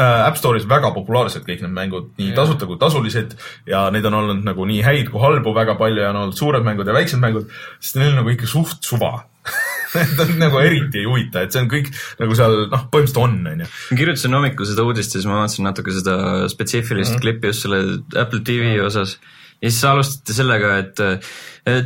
[0.00, 3.36] äh, App Store'is väga populaarsed kõik need mängud, nii tasuta kui tasulised
[3.70, 6.66] ja neid on olnud nagu nii häid kui halbu väga palju ja on olnud suured
[6.66, 9.18] mängud ja väiksed mängud, sest neil on nagu ikka suht suva
[9.94, 11.88] Need on nagu eriti ei huvita, et see on kõik
[12.20, 13.66] nagu seal noh, põhimõtteliselt on, onju.
[13.66, 16.16] ma kirjutasin hommikul seda uudist ja siis ma vaatasin natuke seda
[16.52, 17.24] spetsiifilist mm -hmm.
[17.24, 17.80] klippi just selle
[18.20, 19.16] Apple TV osas
[19.60, 21.30] ja siis alustate sellega, et äh,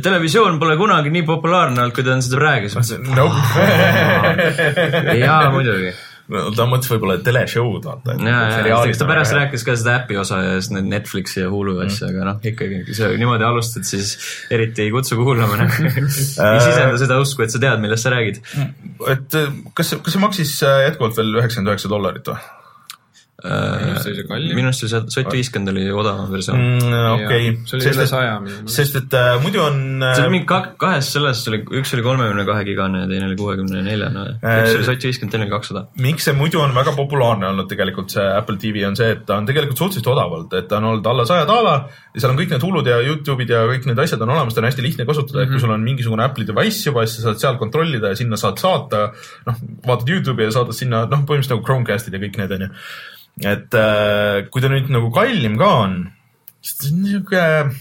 [0.03, 2.71] televisioon pole kunagi nii populaarne olnud, kui ta on seda praegu.
[3.11, 3.69] Nope.
[5.25, 5.95] jaa, muidugi
[6.31, 8.15] no ta mõtles võib-olla teleshow'd vaata.
[8.89, 11.85] eks ta pärast rääkis ka seda äpi osa ja siis need Netflixi ja Hulu mm.
[11.85, 14.15] asja, aga noh, ikkagi, kui sa niimoodi alustad, siis
[14.53, 16.09] eriti ei kutsu kuulama nagu ei
[16.63, 18.41] sisenda seda usku, et sa tead, millest sa räägid.
[19.13, 19.39] et
[19.77, 22.41] kas, kas see maksis äh, jätkuvalt veel üheksakümmend üheksa dollarit või?
[24.55, 27.25] Minu arust see sott viiskümmend oli odavam versioon mm,.
[27.25, 27.51] okei.
[27.69, 28.35] see oli üle saja.
[28.77, 30.15] sest et äh, muidu on äh,.
[30.17, 33.37] see oli mingi kak-, kahes selles oli, üks oli kolmekümne kahe gigane ja teine oli
[33.39, 34.63] kuuekümne neljane äh,.
[34.63, 35.85] üks oli sott viiskümmend, teine oli kakssada.
[36.07, 39.39] miks see muidu on väga populaarne olnud tegelikult see Apple TV on see, et ta
[39.39, 41.77] on tegelikult suhteliselt odavalt, et ta on olnud alla saja daala
[42.15, 44.63] ja seal on kõik need hullud ja Youtube'id ja kõik need asjad on olemas, ta
[44.63, 45.47] on hästi lihtne kasutada mm, -hmm.
[45.47, 45.65] et kui mhm.
[45.65, 49.09] sul on mingisugune Apple'i device juba, siis sa saad seal kontrollida ja sinna saad saata,
[49.49, 52.71] noh, vaatad Youtube'i ja saadad sinna, noh, põhimõtteliselt nagu Chromecast'id ja kõik need onju
[53.43, 55.97] et äh, kui ta nüüd nagu kallim ka on,
[56.63, 57.75] siis ta on niisugune,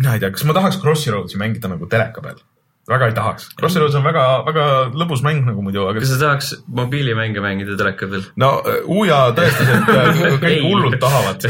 [0.00, 2.42] mina ei tea, kas ma tahaks Crossy Roadsi mängida nagu teleka peal?
[2.88, 3.46] väga ei tahaks.
[3.56, 6.02] Crossy Roads on väga, väga lõbus mäng nagu muidu, aga.
[6.02, 6.50] kas sa tahaks
[6.80, 8.26] mobiilimänge mängida teleka peal?
[8.40, 8.50] no
[8.92, 11.46] Uja tõestas, et äh, kõik hullud tahavad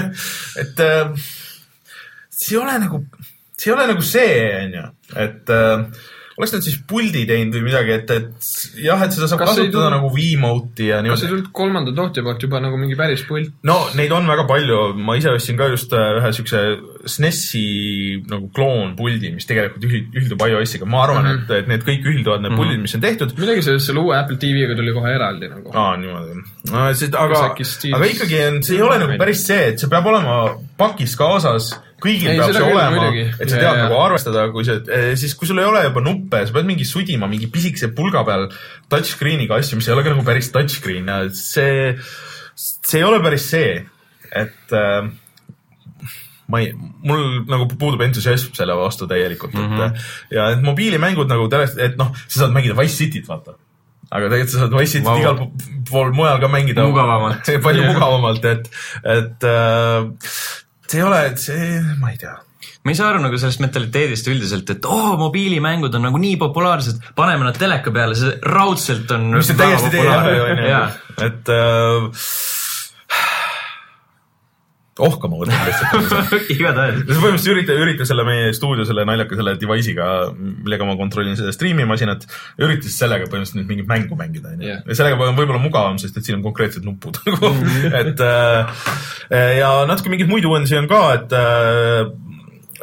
[0.64, 1.28] et äh,
[2.32, 3.04] see ei ole nagu,
[3.54, 4.88] see ei ole nagu see, onju,
[5.26, 5.86] et äh,
[6.42, 8.48] oleks nad siis puldi teinud või midagi, et, et
[8.82, 11.20] jah, et seda saab kas kasutada tulnud, nagu Wiimote'i ja niimoodi.
[11.20, 13.52] kas ei tulnud kolmanda tootja poolt juba nagu mingi päris pult?
[13.68, 16.62] no neid on väga palju, ma ise ostsin ka just äh, ühe siukse
[17.12, 17.64] SNESi
[18.30, 21.46] nagu kloonpuldi, mis tegelikult ühildub iOS-iga, ma arvan mm, -hmm.
[21.46, 22.64] et, et need kõik ühilduvad, need mm -hmm.
[22.64, 23.36] puldid, mis on tehtud.
[23.38, 25.70] midagi sellest selle uue Apple TV-ga tuli kohe eraldi nagu.
[25.72, 26.36] aa, niimoodi
[26.72, 26.84] no,.
[27.22, 27.46] aga,
[27.94, 30.42] aga ikkagi on, see ei ole nagu päris see, et see peab olema
[30.78, 31.72] pakis kaasas
[32.02, 33.72] kõigil Ei, peab see olema et sa tead ja.
[33.84, 34.82] nagu arvestada, kui see,
[35.20, 38.48] siis kui sul ei ole juba nuppe, sa pead mingi sudima mingi pisikese pulga peal
[38.92, 41.08] touchscreen'iga asju, mis ei ole ka nagu päris touchscreen
[41.38, 41.96] see,
[42.58, 43.74] see ei ole päris see,
[44.44, 45.10] et äh,
[46.52, 46.72] ma ei,
[47.06, 49.80] mul nagu puudub entusiasm selle vastu täielikult mm, Mhm.
[49.80, 49.84] -hmm.
[50.30, 53.54] et ja et mobiilimängud nagu tõesti, et noh, sa saad mängida Wise Cityt, vaata.
[54.10, 55.20] aga tegelikult sa saad Wise Cityt wow.
[55.20, 55.52] igal po-
[55.90, 56.84] pool mujal ka mängida.
[56.84, 57.48] Mugavamalt.
[57.66, 58.68] palju mugavamalt, et,
[59.04, 60.04] et äh,
[60.92, 61.68] see ei ole, see,
[62.00, 62.34] ma ei tea.
[62.82, 66.36] Ma ei saa aru nagu sellest mentaliteedist üldiselt, et oo oh,, mobiilimängud on nagu nii
[66.40, 69.30] populaarsed, paneme nad teleka peale, see raudselt on.
[69.36, 70.82] mis see täiesti tee jah, on ju
[71.26, 72.26] et äh,
[75.00, 76.34] ohkama võtab lihtsalt.
[76.54, 76.98] igatahes.
[77.08, 82.26] põhimõtteliselt ürita, ürita selle meie stuudio selle naljaka selle device'iga, millega ma kontrollin seda striimimasinat,
[82.60, 86.18] ürita siis sellega põhimõtteliselt nüüd mingit mängu mängida, onju ja sellega on võib-olla mugavam, sest
[86.18, 87.54] et siin on konkreetsed nupud nagu,
[88.02, 88.84] et äh,
[89.62, 92.12] ja natuke mingeid muid uuendusi on ka, et äh,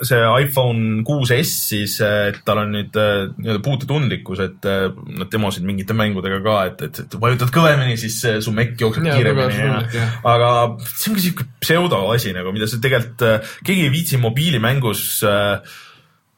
[0.06, 4.88] see iPhone 6S siis, et tal on nüüd äh, nii-öelda puututundlikkus, et äh,
[5.20, 9.10] nad demosid mingite mängudega ka, et, et, et vajutad kõvemini, siis äh, su mekk jookseb
[9.10, 10.16] Jaa, kiiremini ja jah.
[10.34, 10.54] aga
[10.94, 13.28] see on ka siuke pseudo asi nagu, mida sa tegelikult,
[13.68, 15.78] keegi ei viitsi mobiilimängus äh,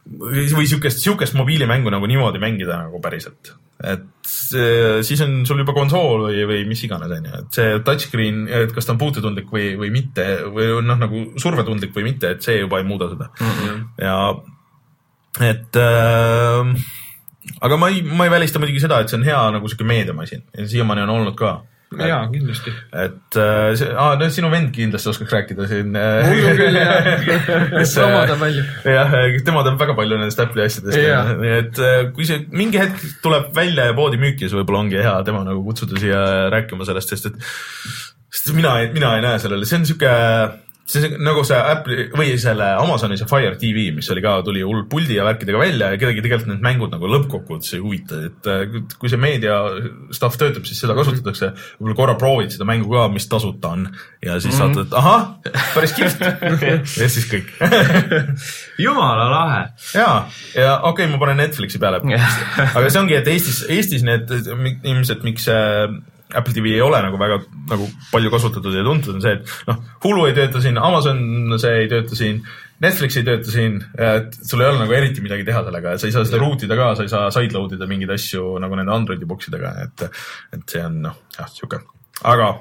[0.06, 3.54] või siukest, siukest mobiilimängu nagu niimoodi mängida nagu päriselt.
[3.82, 8.44] et see, siis on sul juba konsool või, või mis iganes, onju, et see touchscreen,
[8.62, 12.46] et kas ta on puututundlik või, või mitte või noh, nagu survetundlik või mitte, et
[12.46, 13.56] see juba ei muuda seda mm.
[13.58, 13.82] -hmm.
[14.06, 16.76] ja et äh,
[17.66, 20.46] aga ma ei, ma ei välista muidugi seda, et see on hea nagu siuke meediamasin
[20.58, 21.56] ja siiamaani on olnud ka
[22.00, 22.72] jaa, kindlasti.
[23.04, 25.92] et äh, aa, no sinu vend kindlasti oskaks rääkida siin.
[25.92, 27.10] mul küll jah,
[27.90, 28.64] sama ta palju.
[28.88, 33.04] jah, tema teab väga palju nendest Apple'i asjadest nii et äh, kui see mingi hetk
[33.26, 36.24] tuleb välja ja poodi müüki, siis võib-olla ongi hea tema nagu kutsuda siia
[36.54, 37.44] rääkima sellest, sest et
[38.32, 40.12] sest mina, mina ei näe sellele, see on sihuke,
[40.92, 44.84] see nagu see Apple'i või selle Amazoni see Fire TV, mis oli ka, tuli hull
[44.92, 48.78] puldi ja värkidega välja ja kedagi tegelikult need mängud nagu lõppkokkuvõttes ei huvita, et äh,
[49.00, 49.60] kui see meedia
[50.16, 51.52] stuff töötab, siis seda kasutatakse.
[51.80, 53.88] võib-olla korra proovid seda mängu ka, mis tasuta on
[54.22, 54.74] ja siis mm -hmm.
[54.76, 55.28] saad, et ahah,
[55.76, 56.26] päris kihvt
[57.04, 57.52] ja siis kõik
[58.86, 59.64] jumala lahe.
[59.96, 60.10] ja,
[60.56, 62.02] ja okei okay,, ma panen Netflixi peale.
[62.78, 64.32] aga see ongi, et Eestis, Eestis need
[64.84, 65.62] ilmselt, miks see
[66.34, 67.40] Apple TV ei ole nagu väga
[67.72, 71.84] nagu palju kasutatud ja tuntud, on see, et noh, Hulu ei tööta siin, Amazon see
[71.84, 72.42] ei tööta siin,
[72.82, 76.16] Netflix ei tööta siin, et sul ei ole nagu eriti midagi teha sellega, sa ei
[76.16, 79.30] saa seda root ida ka, sa ei saa sideload ida mingeid asju nagu nende Androidi
[79.30, 80.08] box idega, et,
[80.58, 81.84] et see on noh, jah, sihuke,
[82.34, 82.54] aga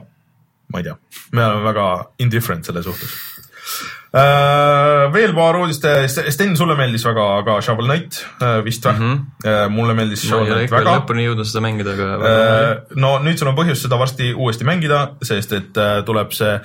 [0.71, 0.99] ma ei tea,
[1.37, 1.87] me oleme väga
[2.27, 3.17] indifferent selle suhtes.
[3.17, 9.21] Uh, veel paar uudist, Sten, sulle meeldis väga ka Shovel Knight uh, vist või mm?
[9.45, 9.75] -hmm.
[9.75, 10.97] Mulle meeldis ma Shovel ei Knight väga.
[10.99, 15.01] lõpuni jõudnud seda mängida, aga väga no nüüd sul on põhjust seda varsti uuesti mängida,
[15.23, 16.59] sest et tuleb see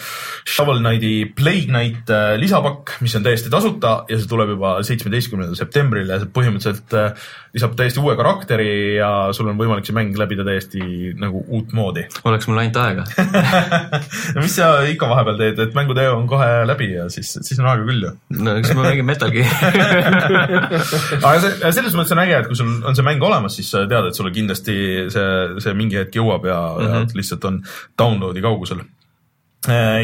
[0.55, 6.09] Shovel Knighti Plague Knight lisapakk, mis on täiesti tasuta ja see tuleb juba seitsmeteistkümnendal septembril
[6.09, 6.97] ja see põhimõtteliselt
[7.55, 12.03] lisab täiesti uue karakteri ja sul on võimalik see mäng läbida täiesti nagu uutmoodi.
[12.27, 13.05] oleks mul ainult aega.
[14.35, 17.67] no mis sa ikka vahepeal teed, et mängutöö on kohe läbi ja siis, siis on
[17.69, 18.11] aega küll ju
[18.45, 19.81] no eks ma mängin Metal Gear'i.
[21.27, 23.85] aga see, selles mõttes on äge, et kui sul on see mäng olemas, siis sa
[23.89, 24.75] tead, et sulle kindlasti
[25.13, 25.31] see,
[25.63, 27.09] see mingi hetk jõuab ja mm, -hmm.
[27.09, 27.59] ja lihtsalt on
[27.99, 28.85] download'i kaugusel.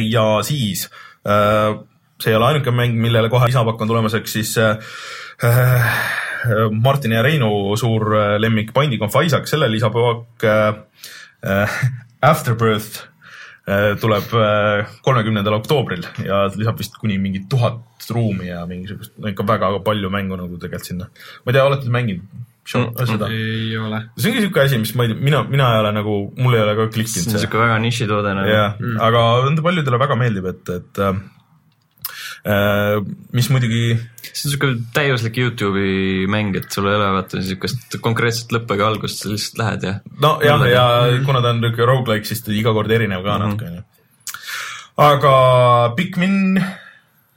[0.09, 0.89] ja siis
[1.27, 1.77] äh,
[2.21, 4.77] see ei ole ainuke mäng, millele kohe lisapakk on tulemas, ehk siis äh,
[6.71, 10.73] Martini ja Reinu suur äh, lemmik Binding of Isaac, selle lisapakk äh,
[11.45, 11.79] äh,
[12.21, 13.10] Afterbirth äh,
[14.01, 14.29] tuleb
[15.05, 17.81] kolmekümnendal oktoobril ja lisab vist kuni mingi tuhat
[18.11, 21.09] ruumi ja mingisugust, no ikka väga palju mängu nagu tegelikult sinna.
[21.45, 23.27] ma ei tea, olete te mänginud show, Mm, seda?
[23.33, 23.99] ei ole.
[24.17, 26.61] see ongi siuke asi, mis ma ei tea, mina, mina ei ole nagu, mul ei
[26.65, 27.43] ole ka see klikkinud on see.
[27.45, 28.49] siuke väga nišitoode nagu.
[28.53, 28.75] jah,
[29.07, 31.21] aga nende paljudele väga meeldib, et, et äh,
[32.41, 33.99] mis muidugi
[34.31, 38.87] see on siuke täiuslik Youtube'i mäng, et sul ei ole vaata siukest konkreetset lõppu ega
[38.89, 39.93] algust, sa lihtsalt lähed ja.
[40.23, 40.85] no jah, ja
[41.25, 43.83] kuna ta on niuke rogu-like, siis ta iga kord erinev ka natuke onju.
[45.05, 45.33] aga
[45.97, 46.63] Pikmin,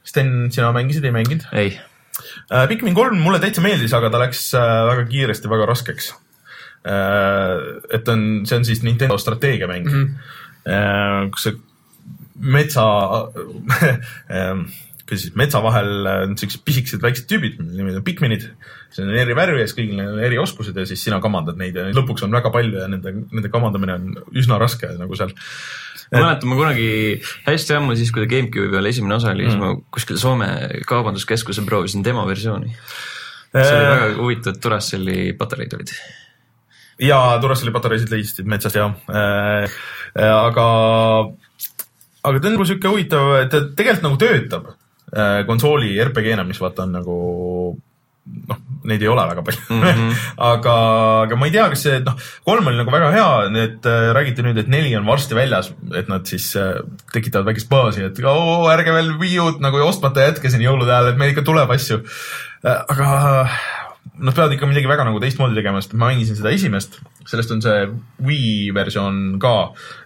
[0.05, 1.45] Sten, sina mängisid, ei mänginud?
[1.53, 1.75] ei,
[2.71, 6.13] Pikmin kolm mulle täitsa meeldis, aga ta läks äh, väga kiiresti väga raskeks.
[6.85, 10.03] et on, see on siis Nintendo strateegiamäng mm,
[10.65, 11.29] -hmm.
[11.33, 11.55] kus see
[12.35, 12.83] metsa,
[15.05, 18.47] kuidas siis metsa vahel on siuksed pisikesed väiksed tüübid, nimed on Pikminid.
[18.89, 21.77] siis on eri värvi ja siis kõigil on eri oskused ja siis sina kamandad neid
[21.77, 25.33] ja lõpuks on väga palju ja nende, nende kamandamine on üsna raske nagu seal.
[26.09, 26.87] ma mäletan, ma kunagi
[27.45, 30.49] hästi ammu siis, kui ta GameCube'i peal esimene osa oli mm., siis ma kuskil Soome
[30.89, 32.73] kaubanduskeskuse proovisin demoversiooni.
[33.53, 35.93] see oli väga huvitav, et Duracell'i patareid olid.
[37.05, 39.77] ja Duracell'i patareisid leidisid metsast ja äh,,
[40.31, 40.65] aga,
[42.25, 44.74] aga ta on nagu sihuke huvitav, et ta tegelikult nagu töötab,
[45.47, 47.17] konsooli RPG-na, mis vaata on nagu
[48.25, 49.83] noh, neid ei ole väga palju mm.
[49.83, 50.25] -hmm.
[50.47, 50.73] aga,
[51.25, 52.17] aga ma ei tea, kas see, noh,
[52.47, 56.09] kolm oli nagu väga hea, nüüd äh, räägiti nüüd, et neli on varsti väljas, et
[56.11, 56.81] nad siis äh,
[57.13, 61.13] tekitavad väikest baasi, et oo, ärge veel Wii U-d nagu ostmata jätke siin jõulude ajal,
[61.13, 62.81] et meil ikka tuleb asju äh,.
[62.89, 63.09] aga
[64.15, 66.99] nad peavad ikka midagi väga nagu teistmoodi tegema, sest ma mainisin seda esimest,
[67.29, 67.87] sellest on see
[68.25, 69.55] Wii versioon ka,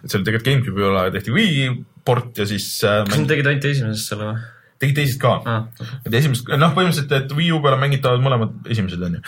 [0.04, 1.68] et see oli tegelikult GameCube'i üle tehti Wii
[2.04, 4.48] port ja siis äh, kas nad tegid ainult esimesest selle või
[4.80, 5.64] tegid teised ka ah,?
[6.04, 9.22] et esimest, noh, põhimõtteliselt, et Wii U peale mängitavad mõlemad esimesed onju.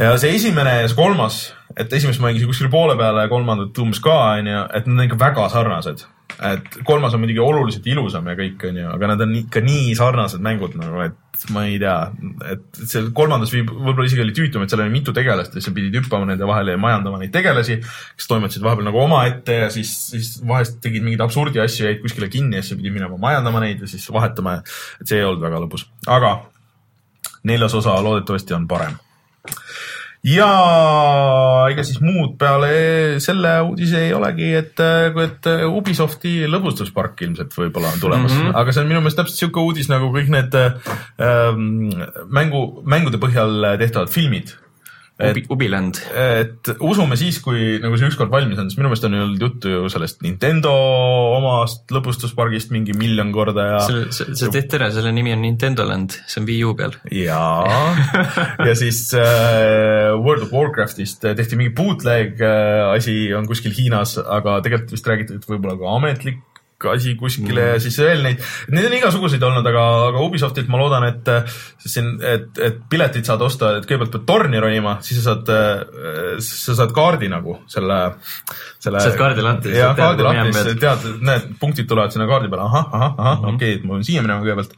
[0.00, 1.42] ja see esimene ja see kolmas,
[1.76, 5.20] et esimest mängisin kuskil poole peale ja kolmandat umbes ka onju, et need on ikka
[5.24, 6.06] väga sarnased.
[6.52, 10.42] et kolmas on muidugi oluliselt ilusam ja kõik onju, aga nad on ikka nii sarnased
[10.44, 11.20] mängud nagu, et
[11.54, 11.96] ma ei tea,
[12.52, 15.72] et seal kolmandas viib, võib-olla isegi oli tüütum, et seal oli mitu tegelast ja sa
[15.76, 17.78] pidid hüppama nende vahele ja majandama neid tegelasi,
[18.18, 22.30] kes toimetasid vahepeal nagu omaette ja siis, siis vahest tegid mingeid absurdi asju, jäid kuskile
[22.32, 24.64] kinni ja siis pidid minema majandama neid ja siis vahetama ja
[25.00, 26.36] et see ei olnud väga lõbus, aga
[27.50, 28.96] neljas osa loodetavasti on parem.
[30.24, 30.48] Ja
[31.68, 32.70] ega siis muud peale
[33.22, 38.58] selle uudise ei olegi, et, et Ubisofti lõbustuspark ilmselt võib-olla on tulemas mm, -hmm.
[38.60, 41.64] aga see on minu meelest täpselt sihuke uudis nagu kõik need ähm,
[42.32, 44.56] mängu, mängude põhjal tehtavad filmid.
[45.14, 45.98] Ubi, Ubiland.
[46.10, 49.70] et usume siis, kui nagu see ükskord valmis on, sest minu meelest on olnud juttu
[49.70, 50.72] ju sellest Nintendo
[51.36, 56.16] omast lõbustuspargist mingi miljon korda ja selle, sa teed tere, selle nimi on Nintendo Land,
[56.26, 56.96] see on Wii U peal.
[57.14, 57.94] jaa,
[58.68, 64.58] ja siis äh, World of Warcraftist tehti mingi bootleg äh, asi on kuskil Hiinas, aga
[64.66, 66.42] tegelikult vist räägiti, et võib-olla ka ametlik
[66.92, 67.72] asi kuskile mm.
[67.74, 68.42] ja siis veel neid,
[68.74, 73.26] neid on igasuguseid olnud, aga, aga Ubisoftilt ma loodan, et äh, siin, et, et piletid
[73.26, 75.52] saad osta, et kõigepealt pead torni ronima, siis sa saad,
[76.44, 77.98] sa saad kaardi nagu selle,
[78.82, 79.02] selle.
[79.04, 83.12] Saad kaardi lahti, jah, kaardi lahti, tead, need punktid tulevad sinna kaardi peale, ahah, ahah,
[83.18, 83.54] ahah mm -hmm.
[83.54, 84.72] okei okay,, et ma pean siia minema kõigepealt.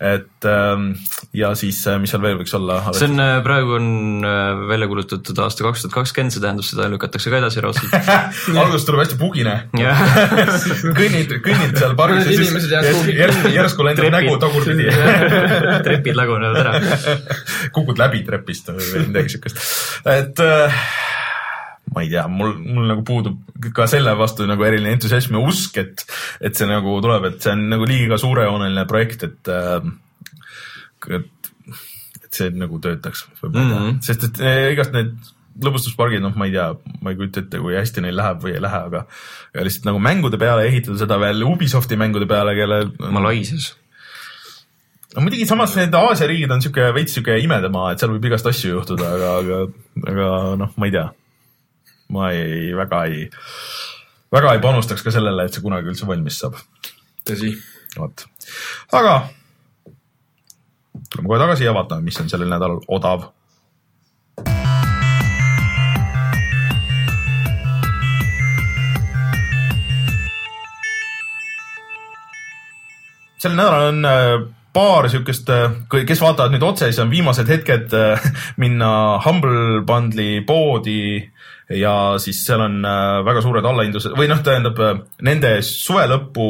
[0.00, 0.92] et ähm,
[1.36, 2.80] ja siis, mis seal veel võiks olla?
[2.96, 3.88] see on, praegu on
[4.24, 7.94] äh, välja kuulutatud aasta kaks tuhat kakskümmend, see tähendab, seda lükatakse ka edasi raudselt.
[8.62, 10.04] alguses tuleb hästi pugine jah,
[11.00, 14.88] kõnnid, kõnnid seal pargis ja siis kuhugi järsku, järsku lendab nägu tagurpidi.
[15.86, 16.98] trepid lagunevad ära.
[17.76, 19.64] kukud läbi trepist või midagi siukest,
[20.10, 20.82] et äh,
[21.94, 23.40] ma ei tea, mul, mul nagu puudub
[23.76, 26.06] ka selle vastu nagu eriline entusiasm ja usk, et,
[26.40, 29.90] et see nagu tuleb, et see on nagu liiga suurejooneline projekt, et äh,
[31.08, 31.52] et,
[32.20, 33.76] et see nagu töötaks võib-olla mm.
[33.76, 34.00] -hmm.
[34.04, 35.14] sest et eh, igast need
[35.60, 36.68] lõbustuspargid, noh, ma ei tea,
[37.02, 39.04] ma ei kujuta ette, kui hästi neil läheb või ei lähe, aga
[39.54, 42.82] ja lihtsalt nagu mängude peale ehitada seda veel Ubisofti mängude peale, kelle
[43.12, 43.72] Malaisias.
[45.14, 48.46] no muidugi samas need Aasia riigid on sihuke veits sihuke imedemaa, et seal võib igast
[48.50, 49.58] asju juhtuda, aga, aga,
[50.12, 51.08] aga noh, ma ei tea.
[52.14, 53.26] ma ei, väga ei,
[54.32, 56.56] väga ei panustaks ka sellele, et see kunagi üldse valmis saab.
[57.26, 57.52] tõsi.
[57.98, 58.26] vot,
[58.96, 59.18] aga
[61.10, 63.30] tuleme kohe tagasi ja vaatame, mis on sellel nädalal odav.
[73.40, 74.32] Sel nädalal on äh,
[74.72, 75.50] paar siukest,
[75.90, 78.30] kes vaatavad nüüd otse, siis on viimased hetked äh,
[78.62, 78.92] minna
[79.24, 81.00] Humble Bundle'i poodi
[81.70, 84.96] ja siis seal on äh, väga suured allahindlused või noh, tähendab äh,
[85.26, 86.46] nende suve lõpu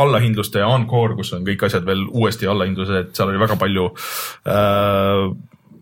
[0.00, 5.30] allahindluste Encore, kus on kõik asjad veel uuesti allahindlused, seal oli väga palju äh,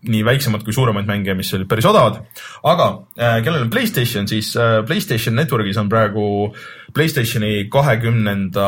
[0.09, 2.21] nii väiksemaid kui suuremaid mänge, mis olid päris odavad.
[2.63, 2.89] aga
[3.19, 6.25] äh, kellel on Playstation, siis äh, Playstation Networkis on praegu
[6.93, 8.65] Playstationi kahekümnenda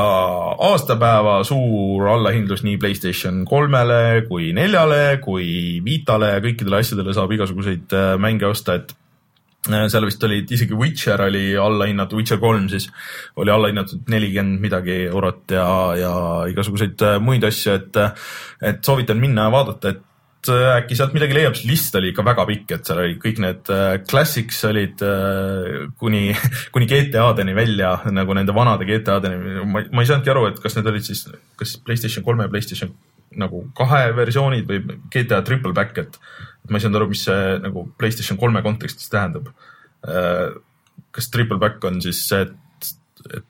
[0.69, 7.95] aastapäeva suur allahindlus nii Playstation kolmele kui neljale kui Vitale ja kõikidele asjadele saab igasuguseid
[7.97, 8.93] äh, mänge osta, et
[9.71, 12.89] äh, seal vist olid isegi Witcher oli allahinnatud, Witcher kolm siis
[13.41, 15.67] oli allahinnatud nelikümmend midagi eurot ja,
[15.97, 16.13] ja
[16.53, 18.01] igasuguseid äh, muid asju, et,
[18.73, 20.07] et soovitan minna ja vaadata, et
[20.49, 23.71] äkki sealt midagi leiab, see list oli ikka väga pikk, et seal oli kõik need
[23.73, 26.31] äh, classics olid äh, kuni,
[26.73, 31.05] kuni GTA-deni välja nagu nende vanade GTA-deni, ma, ei saanudki aru, et kas need olid
[31.05, 31.27] siis,
[31.59, 32.93] kas Playstation kolme ja Playstation
[33.41, 36.17] nagu kahe versioonid või GTA triple back, et
[36.69, 39.51] ma ei saanud aru, mis see nagu Playstation kolme kontekstis tähendab.
[41.11, 42.91] kas triple back on siis see, et,
[43.29, 43.45] et äh,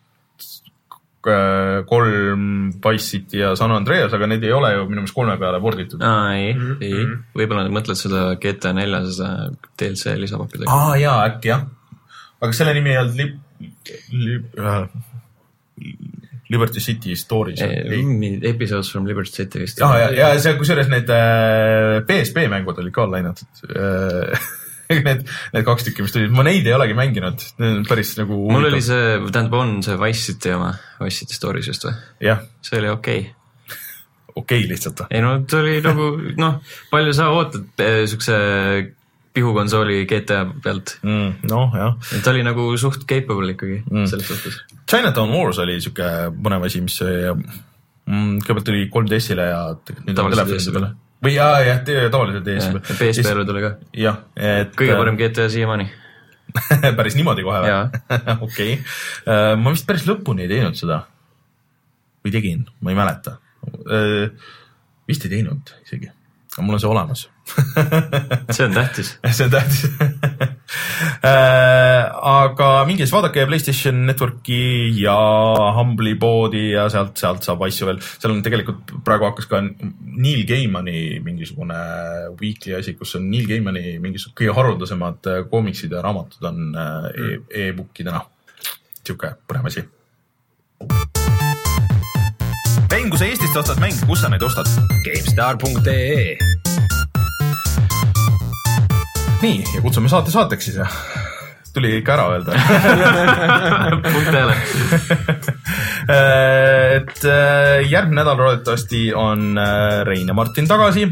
[1.89, 2.45] kolm
[2.83, 6.01] Wise City ja San Andreas, aga need ei ole ju minu meelest kolme peale porditud.
[6.01, 7.03] aa, ei, ei,
[7.37, 9.29] võib-olla nad mõtlevad seda GTA nelja, seda
[9.77, 11.67] DLC lisapakki aa jaa, äkki jah.
[12.41, 13.37] aga selle nimi ei olnud Lib-,
[14.15, 14.87] Lib- äh,,
[16.51, 17.61] Liberty City Stories?
[17.61, 19.79] Episodes from Liberty City vist.
[19.79, 23.47] ja, ja, ja see, kusjuures need äh, PSP mängud olid ka lainatud.
[25.07, 28.39] Need, need kaks tükki, mis tulid, ma neid ei olegi mänginud, need on päris nagu.
[28.51, 31.95] mul oli see, tähendab, on see Wise City oma, Wise City Stories just või?
[32.65, 33.77] see oli okei okay.
[34.41, 35.11] okei okay, lihtsalt või?
[35.15, 36.09] ei no ta oli nagu
[36.41, 36.57] noh,
[36.93, 38.39] palju sa ootad eh, siukse
[39.33, 40.97] pihukonsooli GTA pealt.
[41.03, 41.47] mm,.
[41.51, 41.95] noh, jah.
[42.23, 44.05] ta oli nagu suht capable ikkagi Mm.
[44.05, 44.59] selles suhtes.
[44.89, 46.07] Chinatown Wars oli siuke
[46.43, 49.61] põnev asi, mis mm, kõigepealt tuli 3DS-ile ja
[50.05, 50.91] nüüd on telefonide peale.
[51.23, 52.79] Või jaa, jah, tavaliselt peal.
[52.99, 53.73] PSP-le tuli ka.
[53.97, 54.73] jah, et.
[54.77, 55.89] kõige parem GTA siiamaani.
[56.99, 57.73] päris niimoodi kohe või
[58.47, 58.77] okei,
[59.61, 61.03] ma vist päris lõpuni ei teinud seda.
[62.25, 63.37] või tegin, ma ei mäleta.
[65.07, 66.11] vist ei teinud isegi,
[66.53, 67.27] aga mul on see olemas
[68.55, 69.13] see on tähtis.
[69.35, 69.85] see on tähtis
[72.31, 74.61] aga minge siis vaadake Playstation Networki
[75.01, 75.15] ja
[75.77, 80.45] Humble'i poodi ja sealt, sealt saab asju veel, seal on tegelikult praegu hakkas ka Neil
[80.49, 81.79] Gaimani mingisugune
[82.41, 87.09] weekly asi, kus on Neil Gaimani mingisugused kõige haruldasemad äh, koomiksid ja raamatud on äh,
[87.15, 88.23] e- e-bookidena.
[89.01, 89.87] sihuke põnev asi.
[93.01, 94.69] mäng, kui sa Eestist ostad mänge, kus sa neid ostad?
[95.05, 96.50] GameStar.ee
[99.41, 100.87] nii, ja kutsume saate saateks siis ja
[101.73, 102.55] tuli ikka ära öelda
[104.11, 104.55] punkt hääle.
[106.97, 111.07] et äh, järgmine nädal loodetavasti on äh, Rein ja Martin tagasi.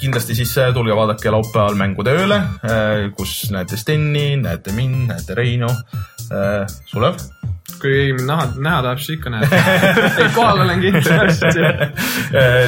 [0.00, 2.40] kindlasti siis äh, tulge vaadake laupäeval Mängude ööle,
[3.16, 5.70] kus näete Steni, näete mind, näete Reinu.
[6.90, 7.20] Sulev?
[7.84, 9.56] Kui keegi mind näha, näha tahab, siis ikka näeb.
[10.36, 11.68] kohal olen kindlasti.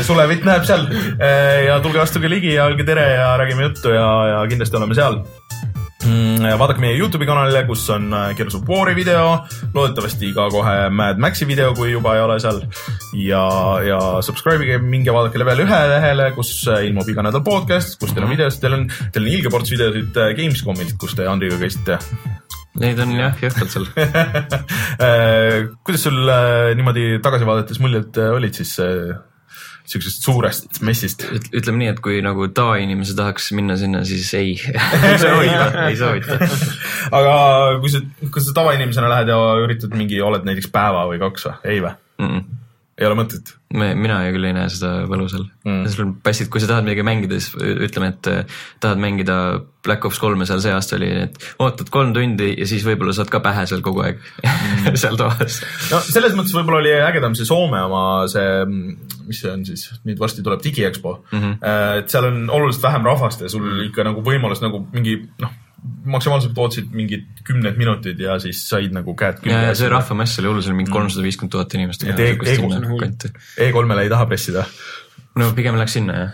[0.07, 0.87] Sulevit näeb seal
[1.67, 5.23] ja tulge astuge ligi ja öelge tere ja räägime juttu ja, ja kindlasti oleme seal
[6.07, 9.41] Mm, vaadake meie Youtube'i kanalile, kus on Gears of War'i video,
[9.75, 12.61] loodetavasti ka kohe Mad Maxi video, kui juba ei ole seal.
[13.19, 13.43] ja,
[13.87, 18.29] ja subscribe ige, minge vaadake level ühe lehele, kus ilmub iga nädal podcast, kus teil
[18.29, 21.99] on videosid, teil on, teil on ilge ports videosid Gamescomilt, kus te Andriga käisite.
[22.83, 23.87] Neid on jah, jõhkralt seal.
[25.87, 29.17] kuidas sul äh, niimoodi tagasi vaadates muljed äh, olid siis äh,
[29.87, 31.25] siuksest suurest messist?
[31.31, 34.57] ütleme nii, et kui nagu tavainimese tahaks minna sinna, siis ei,
[35.11, 36.39] ei soovita, ei soovita.
[37.19, 37.35] aga
[37.83, 41.59] kui sa, kui sa tavainimesena lähed ja üritad mingi, oled näiteks päeva või kaks või,
[41.75, 41.97] ei või?
[42.97, 43.53] Ei ole mõtet?
[43.77, 45.89] me, mina küll ei näe seda võlu seal Mm.
[45.91, 49.37] sul passid, kui sa tahad midagi mängida, siis ütleme, et äh, tahad mängida
[49.83, 53.33] Black Ops kolme seal see aasta oli, et ootad kolm tundi ja siis võib-olla saad
[53.33, 54.95] ka pähe seal kogu aeg mm.
[55.03, 55.59] seal toas.
[55.91, 58.63] no selles mõttes võib-olla oli ägedam see Soome oma see,
[59.27, 61.43] mis see on siis, nüüd varsti tuleb digiexpo mm.
[61.43, 61.77] -hmm.
[62.05, 65.59] et seal on oluliselt vähem rahvast ja sul ikka nagu võimalus nagu mingi noh,
[66.07, 69.89] maksimaalselt ootasid mingid kümned minutid ja siis said nagu käed ja see.
[69.93, 72.07] rahvamass oli hullus, oli mingi kolmsada viiskümmend tuhat inimest.
[72.07, 72.37] Et E-
[73.67, 74.65] E3-le ei taha pressida.
[75.37, 76.33] no pigem läks sinna jah.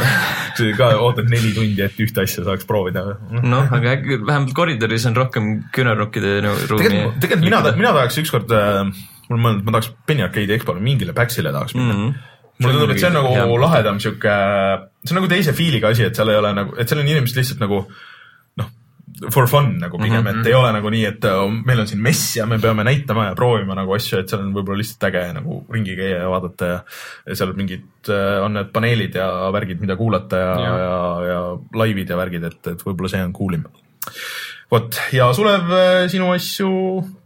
[0.78, 3.04] ka ootad neli tundi, et ühte asja saaks proovida.
[3.30, 6.84] noh, aga äkki vähemalt koridoris on rohkem küünarnukkide no, ruumi.
[6.84, 8.82] tegelikult, tegelikult mina, mina tahaks ükskord äh,,
[9.28, 12.04] mul mõeldud, ma tahaks Penny Arcade'i EXPO-le mingile Paxile tahaks minna mm.
[12.04, 12.36] -hmm.
[12.62, 14.36] mulle tundub, et see on nagu Hea lahedam sihuke,
[15.02, 17.42] see on nagu teise feel'iga asi, et seal ei ole nagu, et seal on inimesed
[17.42, 18.06] lihtsalt nagu noh,
[19.34, 20.36] for fun nagu pigem mm, Mhm.
[20.36, 20.40] -hmm.
[20.40, 23.24] et ei ole nagu nii, et äh, meil on siin mess ja me peame näitama
[23.28, 26.64] ja proovima nagu asju, et seal on võib-olla lihtsalt äge nagu ringi käia ja vaadata
[26.66, 26.78] ja
[27.26, 30.76] ja seal mingid äh, on need paneelid ja värgid, mida kuulata ja, ja.
[30.78, 31.40] Ja, ja
[31.74, 33.64] laivid ja värgid, et, et võib-olla see on cool im
[34.70, 35.70] vot ja Sulev,
[36.12, 36.70] sinu asju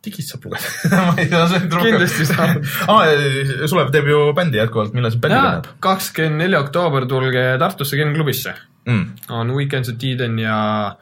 [0.05, 0.67] digist saab lugeda
[1.09, 2.69] ma ei tea, see on rohkem- Kindlasti saab.
[2.93, 3.67] ah,.
[3.67, 8.15] Sulev teeb ju bändi jätkuvalt, millal see bändi läheb?, kakskümmend neli oktoober tulge Tartusse Ken
[8.15, 8.55] klubisse.
[8.87, 9.07] mm.?
[9.31, 10.95] on Weekends at Eden ja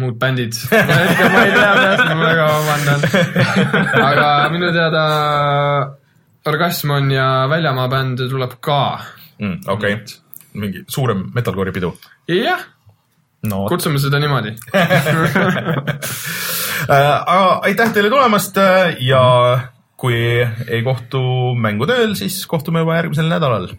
[0.00, 0.56] muud bändid.
[0.70, 3.00] ma ei tea peast, ma väga vabandan.
[4.10, 5.04] aga minu teada
[6.50, 8.80] Orgasmon ja Väljamaa bänd tuleb ka.
[9.40, 10.20] Mm, okei okay.,
[10.54, 11.94] mingi suurem metalcore'i pidu.
[12.30, 12.60] jah,
[13.50, 14.54] no kutsume seda niimoodi.
[16.90, 19.24] aga aitäh teile tulemast äh, ja
[19.96, 23.70] kui ei kohtu mängutööl, siis kohtume juba järgmisel nädalal.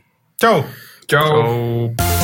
[0.41, 0.65] tšau.
[1.07, 2.14] tšau.